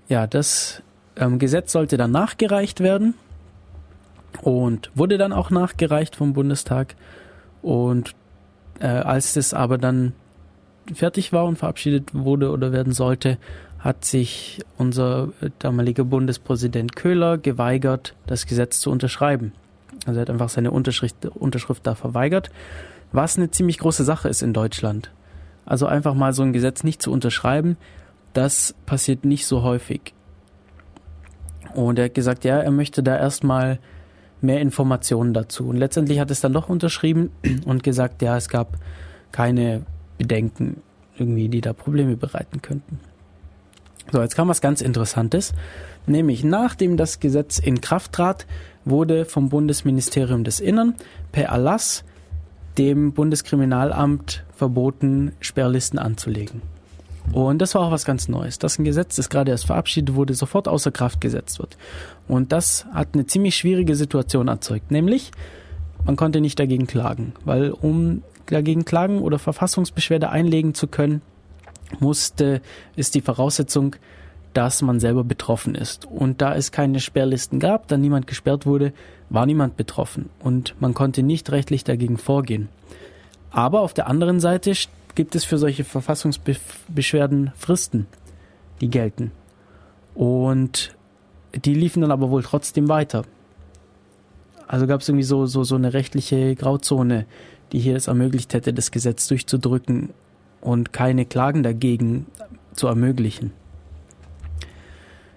[0.09, 0.83] Ja, das
[1.17, 3.15] ähm, Gesetz sollte dann nachgereicht werden
[4.43, 6.95] und wurde dann auch nachgereicht vom Bundestag.
[7.61, 8.15] Und
[8.81, 10.13] äh, als das aber dann
[10.95, 13.37] fertig war und verabschiedet wurde oder werden sollte,
[13.79, 15.29] hat sich unser
[15.59, 19.53] damaliger Bundespräsident Köhler geweigert, das Gesetz zu unterschreiben.
[20.07, 22.51] Also er hat einfach seine Unterschrift, Unterschrift da verweigert,
[23.13, 25.11] was eine ziemlich große Sache ist in Deutschland.
[25.67, 27.77] Also einfach mal so ein Gesetz nicht zu unterschreiben,
[28.33, 30.15] das passiert nicht so häufig.
[31.75, 33.79] Und er hat gesagt, ja, er möchte da erstmal
[34.41, 35.69] mehr Informationen dazu.
[35.69, 37.31] Und letztendlich hat es dann doch unterschrieben
[37.65, 38.79] und gesagt, ja, es gab
[39.33, 39.83] keine
[40.17, 40.83] Bedenken
[41.17, 43.01] irgendwie, die da Probleme bereiten könnten.
[44.11, 45.53] So, jetzt kam was ganz Interessantes.
[46.07, 48.47] Nämlich nachdem das Gesetz in Kraft trat,
[48.85, 50.95] wurde vom Bundesministerium des Innern
[51.33, 52.05] per Erlass
[52.79, 56.63] dem Bundeskriminalamt verboten, Sperrlisten anzulegen.
[57.33, 60.35] Und das war auch was ganz Neues, dass ein Gesetz, das gerade erst verabschiedet wurde,
[60.35, 61.77] sofort außer Kraft gesetzt wird.
[62.27, 65.31] Und das hat eine ziemlich schwierige Situation erzeugt, nämlich
[66.05, 71.23] man konnte nicht dagegen klagen, weil um dagegen klagen oder Verfassungsbeschwerde einlegen zu können,
[72.01, 72.61] musste,
[72.97, 73.97] ist die Voraussetzung,
[74.55, 76.07] dass man selber betroffen ist.
[76.07, 78.93] Und da es keine Sperrlisten gab, da niemand gesperrt wurde,
[79.31, 82.69] war niemand betroffen und man konnte nicht rechtlich dagegen vorgehen.
[83.51, 84.75] Aber auf der anderen Seite
[85.15, 88.07] gibt es für solche Verfassungsbeschwerden Fristen,
[88.81, 89.33] die gelten.
[90.15, 90.97] Und
[91.55, 93.25] die liefen dann aber wohl trotzdem weiter.
[94.67, 97.27] Also gab es irgendwie so, so, so eine rechtliche Grauzone,
[97.73, 100.11] die hier es ermöglicht hätte, das Gesetz durchzudrücken
[100.61, 102.27] und keine Klagen dagegen
[102.75, 103.53] zu ermöglichen.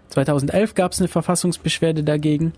[0.09, 2.53] 2011 gab es eine Verfassungsbeschwerde dagegen.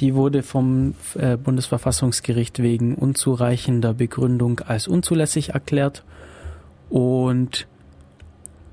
[0.00, 6.04] Die wurde vom äh, Bundesverfassungsgericht wegen unzureichender Begründung als unzulässig erklärt.
[6.88, 7.66] Und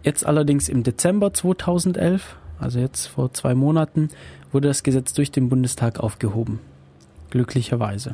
[0.04, 4.10] jetzt allerdings im Dezember 2011, also jetzt vor zwei Monaten,
[4.52, 6.60] wurde das Gesetz durch den Bundestag aufgehoben.
[7.32, 8.12] Glücklicherweise.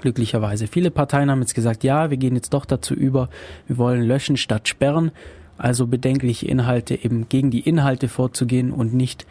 [0.00, 0.66] Glücklicherweise.
[0.66, 3.28] Viele Parteien haben jetzt gesagt, ja, wir gehen jetzt doch dazu über,
[3.66, 5.10] wir wollen löschen statt sperren,
[5.58, 9.26] also bedenkliche Inhalte eben gegen die Inhalte vorzugehen und nicht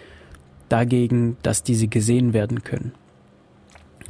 [0.68, 2.92] dagegen, dass diese gesehen werden können.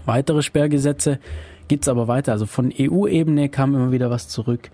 [0.06, 1.20] Weitere Sperrgesetze
[1.68, 2.34] gibt's aber weiter.
[2.34, 4.70] Also von EU-Ebene kam immer wieder was zurück.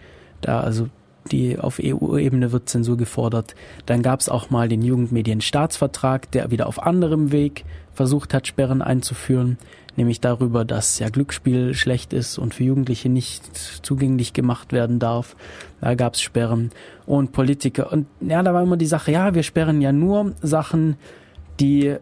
[0.45, 0.89] Da also
[1.31, 3.55] die auf EU-Ebene wird Zensur gefordert.
[3.88, 9.57] Dann gab's auch mal den Jugendmedienstaatsvertrag, der wieder auf anderem Weg versucht hat, Sperren einzuführen,
[9.95, 13.43] nämlich darüber, dass ja Glücksspiel schlecht ist und für Jugendliche nicht
[13.84, 15.35] zugänglich gemacht werden darf.
[15.81, 16.69] Da gab's Sperren
[17.07, 17.91] und Politiker.
[17.91, 20.97] Und ja, da war immer die Sache, ja, wir sperren ja nur Sachen,
[21.59, 21.95] die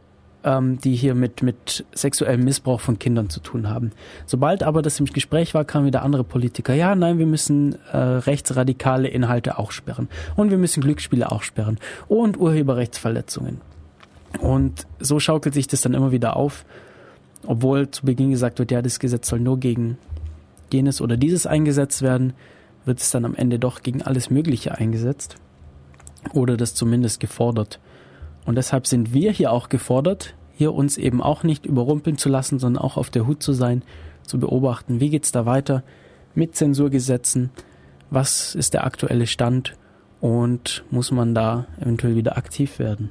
[0.43, 3.91] ähm, die hier mit, mit sexuellem Missbrauch von Kindern zu tun haben.
[4.25, 6.73] Sobald aber das im Gespräch war, kamen wieder andere Politiker.
[6.73, 10.09] Ja, nein, wir müssen äh, rechtsradikale Inhalte auch sperren.
[10.35, 11.77] Und wir müssen Glücksspiele auch sperren.
[12.07, 13.61] Und Urheberrechtsverletzungen.
[14.39, 16.65] Und so schaukelt sich das dann immer wieder auf,
[17.45, 19.97] obwohl zu Beginn gesagt wird, ja, das Gesetz soll nur gegen
[20.71, 22.33] jenes oder dieses eingesetzt werden,
[22.85, 25.35] wird es dann am Ende doch gegen alles Mögliche eingesetzt
[26.33, 27.79] oder das zumindest gefordert.
[28.45, 32.59] Und deshalb sind wir hier auch gefordert, hier uns eben auch nicht überrumpeln zu lassen,
[32.59, 33.83] sondern auch auf der Hut zu sein,
[34.23, 35.83] zu beobachten, wie geht's da weiter
[36.35, 37.51] mit Zensurgesetzen,
[38.09, 39.75] was ist der aktuelle Stand
[40.21, 43.09] und muss man da eventuell wieder aktiv werden.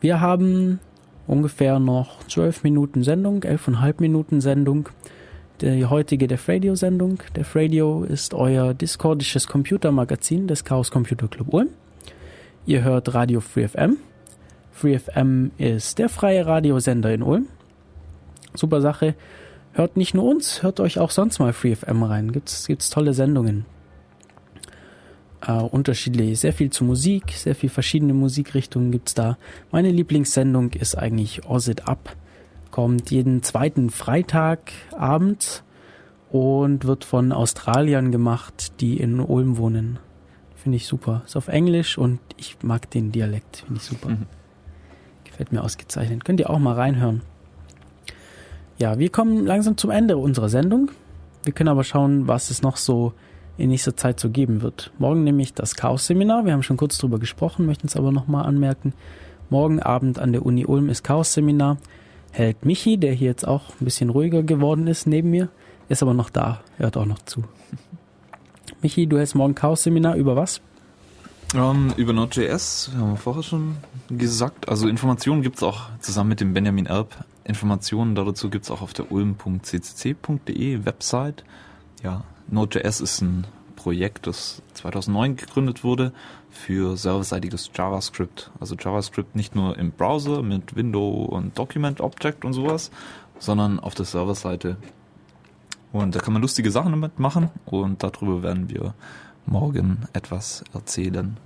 [0.00, 0.80] Wir haben
[1.26, 4.88] ungefähr noch zwölf Minuten Sendung, elfeinhalb Minuten Sendung.
[5.60, 7.22] Die heutige Def Radio Sendung.
[7.36, 11.68] Def Radio ist euer discordisches Computermagazin des Chaos Computer Club Ulm.
[12.64, 13.96] Ihr hört Radio Free FM.
[14.70, 17.46] Free FM ist der freie Radiosender in Ulm.
[18.54, 19.16] Super Sache.
[19.72, 22.30] Hört nicht nur uns, hört euch auch sonst mal Free FM rein.
[22.30, 23.64] Gibt's, gibt's tolle Sendungen.
[25.44, 29.38] Äh, unterschiedlich, sehr viel zu Musik, sehr viel verschiedene Musikrichtungen gibt's da.
[29.72, 32.14] Meine Lieblingssendung ist eigentlich Oz It Up.
[32.70, 35.64] Kommt jeden zweiten Freitagabend
[36.30, 39.98] und wird von Australiern gemacht, die in Ulm wohnen.
[40.62, 41.22] Finde ich super.
[41.26, 43.64] Ist auf Englisch und ich mag den Dialekt.
[43.66, 44.10] Finde ich super.
[44.10, 44.26] Mhm.
[45.24, 46.24] Gefällt mir ausgezeichnet.
[46.24, 47.22] Könnt ihr auch mal reinhören.
[48.78, 50.92] Ja, wir kommen langsam zum Ende unserer Sendung.
[51.42, 53.12] Wir können aber schauen, was es noch so
[53.58, 54.92] in nächster Zeit so geben wird.
[54.98, 56.44] Morgen nämlich das Chaos-Seminar.
[56.46, 58.94] Wir haben schon kurz drüber gesprochen, möchten es aber nochmal anmerken.
[59.50, 61.78] Morgen Abend an der Uni Ulm ist Chaos-Seminar.
[62.30, 65.48] hält Michi, der hier jetzt auch ein bisschen ruhiger geworden ist neben mir,
[65.88, 67.44] ist aber noch da, hört auch noch zu.
[68.82, 70.60] Michi, du hältst morgen Chaos-Seminar über was?
[71.54, 73.76] Ähm, über Node.js haben wir vorher schon
[74.08, 74.68] gesagt.
[74.68, 77.24] Also Informationen gibt's auch zusammen mit dem Benjamin Erb.
[77.44, 81.44] Informationen dazu gibt's auch auf der ulm.ccc.de Website.
[82.02, 83.46] Ja, Node.js ist ein
[83.76, 86.12] Projekt, das 2009 gegründet wurde
[86.50, 88.50] für serverseitiges JavaScript.
[88.58, 92.90] Also JavaScript nicht nur im Browser mit Window und Document Object und sowas,
[93.38, 94.76] sondern auf der Serverseite.
[95.92, 98.94] Und da kann man lustige Sachen damit machen und darüber werden wir
[99.44, 101.36] morgen etwas erzählen.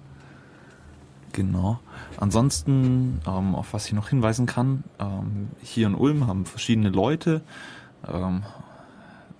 [1.32, 1.80] Genau.
[2.16, 7.42] Ansonsten, ähm, auf was ich noch hinweisen kann, ähm, hier in Ulm haben verschiedene Leute,
[8.10, 8.42] ähm,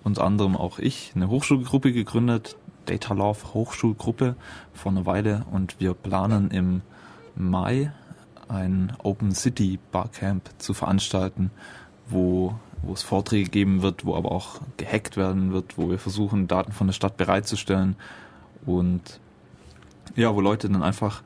[0.03, 2.55] unter anderem auch ich, eine Hochschulgruppe gegründet,
[2.85, 4.35] Data Love Hochschulgruppe
[4.73, 6.81] vor einer Weile und wir planen im
[7.35, 7.91] Mai
[8.47, 11.51] ein Open City Barcamp zu veranstalten,
[12.07, 16.47] wo, wo es Vorträge geben wird, wo aber auch gehackt werden wird, wo wir versuchen,
[16.47, 17.95] Daten von der Stadt bereitzustellen
[18.65, 19.19] und
[20.15, 21.21] ja, wo Leute dann einfach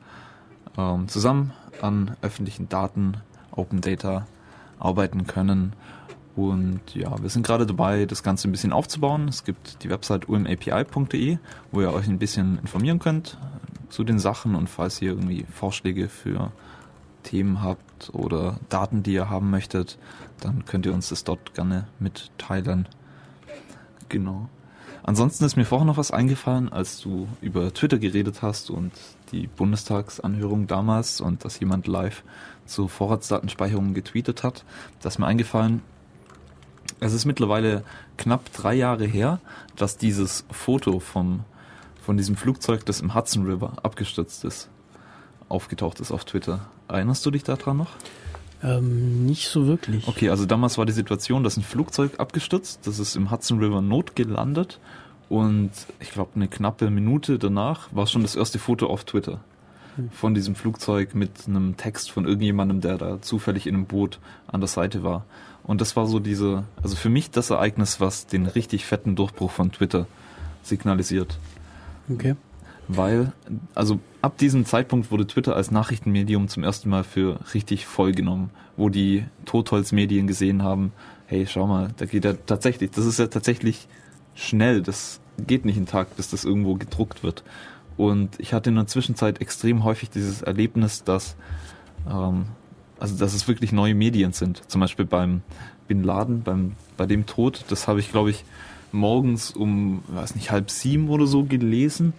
[0.76, 3.16] ähm, zusammen an öffentlichen Daten,
[3.50, 4.26] Open Data
[4.78, 5.74] arbeiten können.
[6.34, 9.28] Und ja, wir sind gerade dabei, das Ganze ein bisschen aufzubauen.
[9.28, 11.38] Es gibt die Website ulmapi.de,
[11.70, 13.36] wo ihr euch ein bisschen informieren könnt
[13.90, 16.50] zu den Sachen und falls ihr irgendwie Vorschläge für
[17.22, 19.98] Themen habt oder Daten, die ihr haben möchtet,
[20.40, 22.88] dann könnt ihr uns das dort gerne mitteilen.
[24.08, 24.48] Genau.
[25.04, 28.92] Ansonsten ist mir vorher noch was eingefallen, als du über Twitter geredet hast und
[29.32, 32.22] die Bundestagsanhörung damals und dass jemand live
[32.66, 34.64] zur Vorratsdatenspeicherung getweetet hat.
[35.00, 35.82] Da ist mir eingefallen,
[37.00, 37.82] es ist mittlerweile
[38.16, 39.40] knapp drei Jahre her,
[39.74, 41.40] dass dieses Foto vom,
[42.00, 44.68] von diesem Flugzeug, das im Hudson River abgestürzt ist,
[45.48, 46.60] aufgetaucht ist auf Twitter.
[46.92, 47.90] Erinnerst du dich daran noch?
[48.62, 50.06] Ähm, nicht so wirklich.
[50.06, 53.80] Okay, also damals war die Situation, dass ein Flugzeug abgestürzt, das ist im Hudson River
[53.80, 54.78] notgelandet
[55.28, 59.40] und ich glaube eine knappe Minute danach war schon das erste Foto auf Twitter
[60.10, 64.60] von diesem Flugzeug mit einem Text von irgendjemandem, der da zufällig in einem Boot an
[64.60, 65.24] der Seite war.
[65.64, 69.50] Und das war so diese, also für mich das Ereignis, was den richtig fetten Durchbruch
[69.50, 70.06] von Twitter
[70.62, 71.38] signalisiert.
[72.10, 72.36] Okay.
[72.88, 73.32] Weil,
[73.74, 78.50] also ab diesem Zeitpunkt wurde Twitter als Nachrichtenmedium zum ersten Mal für richtig voll genommen,
[78.76, 80.92] wo die Totholzmedien gesehen haben,
[81.26, 83.88] hey, schau mal, da geht ja tatsächlich, das ist ja tatsächlich
[84.34, 87.42] schnell, das geht nicht einen Tag, bis das irgendwo gedruckt wird.
[87.96, 91.36] Und ich hatte in der Zwischenzeit extrem häufig dieses Erlebnis, dass,
[92.08, 92.46] ähm,
[92.98, 94.62] also dass es wirklich neue Medien sind.
[94.70, 95.42] Zum Beispiel beim
[95.88, 98.44] Bin Laden, beim, bei dem Tod, das habe ich, glaube ich,
[98.92, 102.12] morgens um, weiß nicht, halb sieben oder so gelesen,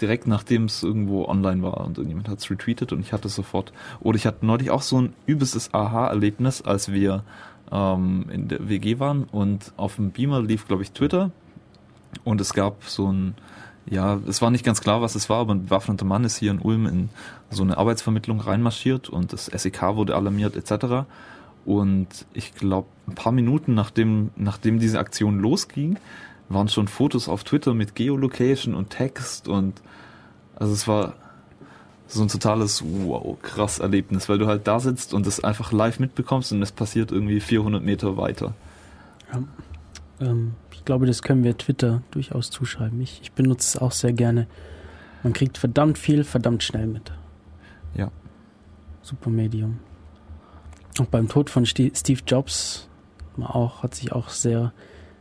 [0.00, 3.34] direkt nachdem es irgendwo online war und irgendjemand hat es retweetet und ich hatte es
[3.34, 3.72] sofort.
[4.00, 7.24] Oder ich hatte neulich auch so ein übelstes Aha-Erlebnis, als wir
[7.70, 11.30] ähm, in der WG waren und auf dem Beamer lief, glaube ich, Twitter
[12.24, 13.34] und es gab so ein,
[13.86, 16.50] ja, es war nicht ganz klar, was es war, aber ein bewaffneter Mann ist hier
[16.50, 17.08] in Ulm in
[17.50, 21.06] so eine Arbeitsvermittlung reinmarschiert und das SEK wurde alarmiert etc.
[21.64, 25.98] Und ich glaube, ein paar Minuten nachdem, nachdem diese Aktion losging,
[26.50, 29.80] waren schon Fotos auf Twitter mit Geolocation und Text und
[30.56, 31.14] also es war
[32.06, 36.00] so ein totales wow, krass Erlebnis, weil du halt da sitzt und es einfach live
[36.00, 38.54] mitbekommst und es passiert irgendwie 400 Meter weiter.
[39.32, 39.42] Ja.
[40.20, 43.00] Ähm, ich glaube, das können wir Twitter durchaus zuschreiben.
[43.00, 44.48] Ich, ich benutze es auch sehr gerne.
[45.22, 47.12] Man kriegt verdammt viel, verdammt schnell mit.
[47.94, 48.10] Ja.
[49.02, 49.78] Super Medium.
[50.98, 52.88] Und beim Tod von Steve Jobs
[53.38, 54.72] auch, hat sich auch sehr,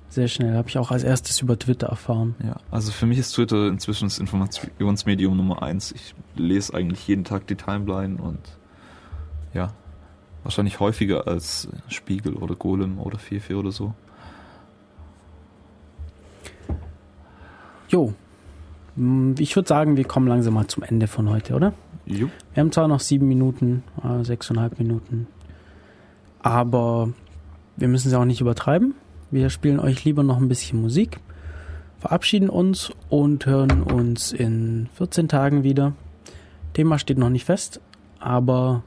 [0.09, 2.35] sehr schnell, habe ich auch als erstes über Twitter erfahren.
[2.43, 5.91] Ja, also für mich ist Twitter inzwischen das Informationsmedium Nummer eins.
[5.91, 8.39] Ich lese eigentlich jeden Tag die Timeline und
[9.53, 9.73] ja,
[10.43, 13.93] wahrscheinlich häufiger als Spiegel oder Golem oder Fefe oder so.
[17.89, 18.13] Jo.
[18.95, 21.73] Mm, Ich würde sagen, wir kommen langsam mal zum Ende von heute, oder?
[22.05, 22.29] Jo.
[22.53, 25.27] Wir haben zwar noch sieben Minuten, äh, sechseinhalb Minuten,
[26.41, 27.09] aber
[27.77, 28.95] wir müssen sie auch nicht übertreiben.
[29.31, 31.19] Wir spielen euch lieber noch ein bisschen Musik,
[31.99, 35.93] verabschieden uns und hören uns in 14 Tagen wieder.
[36.73, 37.79] Thema steht noch nicht fest,
[38.19, 38.83] aber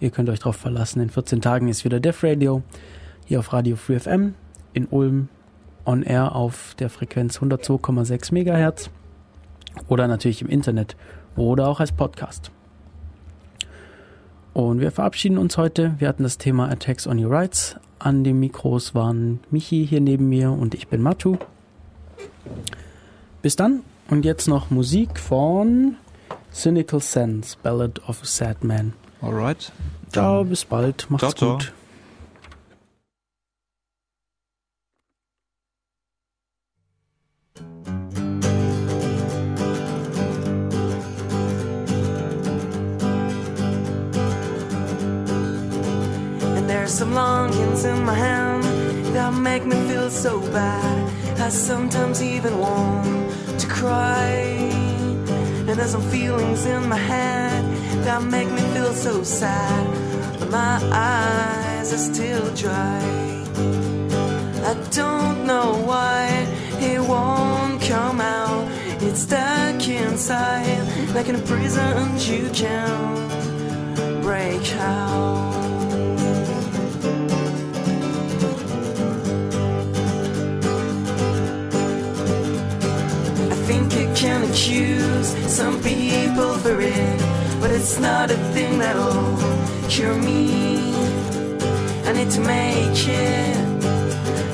[0.00, 1.00] ihr könnt euch darauf verlassen.
[1.00, 2.62] In 14 Tagen ist wieder Def Radio
[3.26, 4.34] hier auf Radio Free FM
[4.72, 5.28] in Ulm
[5.84, 8.90] on air auf der Frequenz 102,6 MHz
[9.88, 10.96] oder natürlich im Internet
[11.36, 12.50] oder auch als Podcast.
[14.54, 15.96] Und wir verabschieden uns heute.
[15.98, 17.76] Wir hatten das Thema Attacks on Your Rights.
[17.98, 21.36] An den Mikros waren Michi hier neben mir und ich bin Matu.
[23.42, 25.96] Bis dann und jetzt noch Musik von
[26.52, 28.92] Cynical Sense, Ballad of a Sad Man.
[29.20, 29.72] Alright.
[30.12, 31.06] Ciao, bis bald.
[31.10, 31.52] Macht's Ciao, ciao.
[31.58, 31.72] gut.
[46.86, 48.62] Are some longings in my hand
[49.12, 51.40] that make me feel so bad.
[51.40, 54.30] I sometimes even want to cry.
[55.66, 57.64] And there's some feelings in my head
[58.04, 59.84] that make me feel so sad.
[60.38, 63.02] But my eyes are still dry.
[64.70, 66.46] I don't know why
[66.78, 68.64] it won't come out.
[69.02, 70.82] It's stuck inside,
[71.16, 75.55] like in a prison you can't break out.
[83.96, 87.20] You can accuse some people for it,
[87.62, 89.38] but it's not a thing that'll
[89.88, 90.92] cure me.
[92.04, 93.56] I need to make it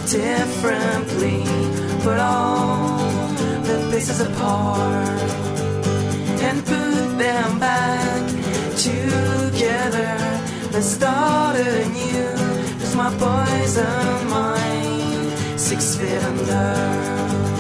[0.09, 1.43] differently,
[2.05, 2.99] put all
[3.67, 5.21] the pieces apart
[6.47, 8.23] and put them back
[8.77, 10.15] together.
[10.73, 12.37] Let's start anew.
[12.79, 17.52] Cause my poison mind, six feet under.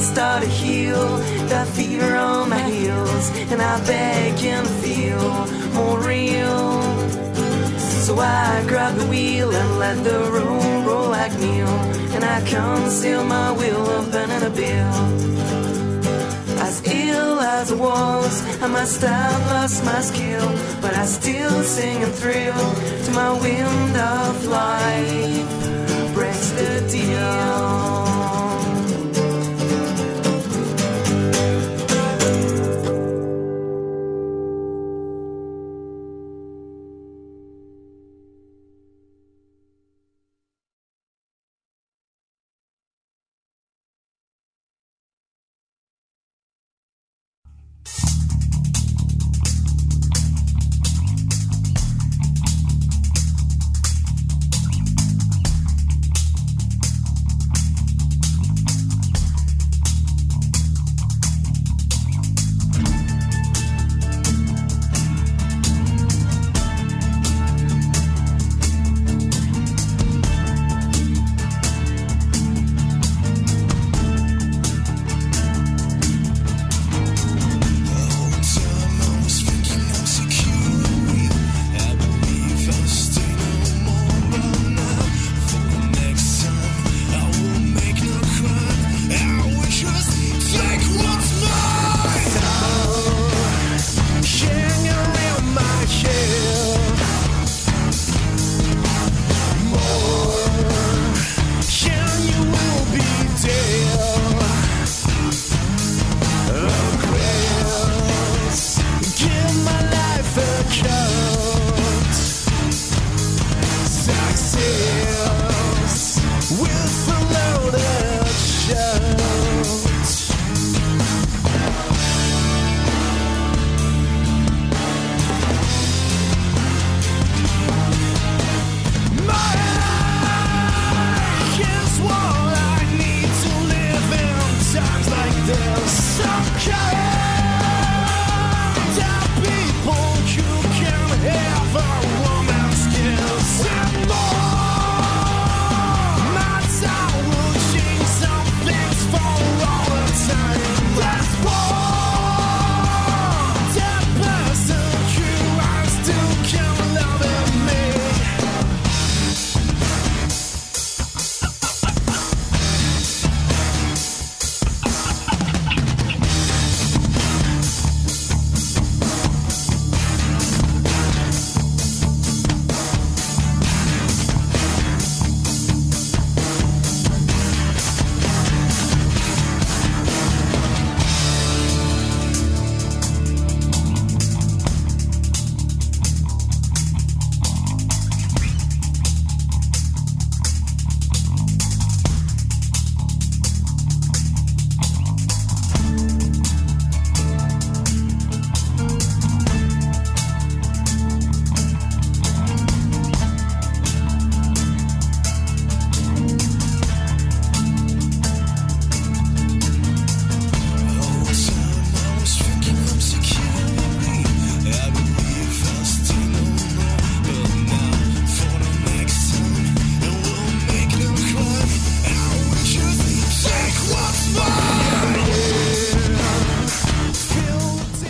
[0.00, 1.18] Start to heal
[1.48, 5.30] that fever on my heels, and I begin to feel
[5.74, 6.82] more real.
[8.04, 11.68] So I grab the wheel and let the room roll like Neil,
[12.14, 14.96] and I conceal my will of a bill.
[16.66, 20.48] As ill as I was, I must have lost my skill,
[20.80, 22.64] but I still sing and thrill
[23.04, 26.14] to my wind of life.
[26.14, 27.59] Breaks the deal.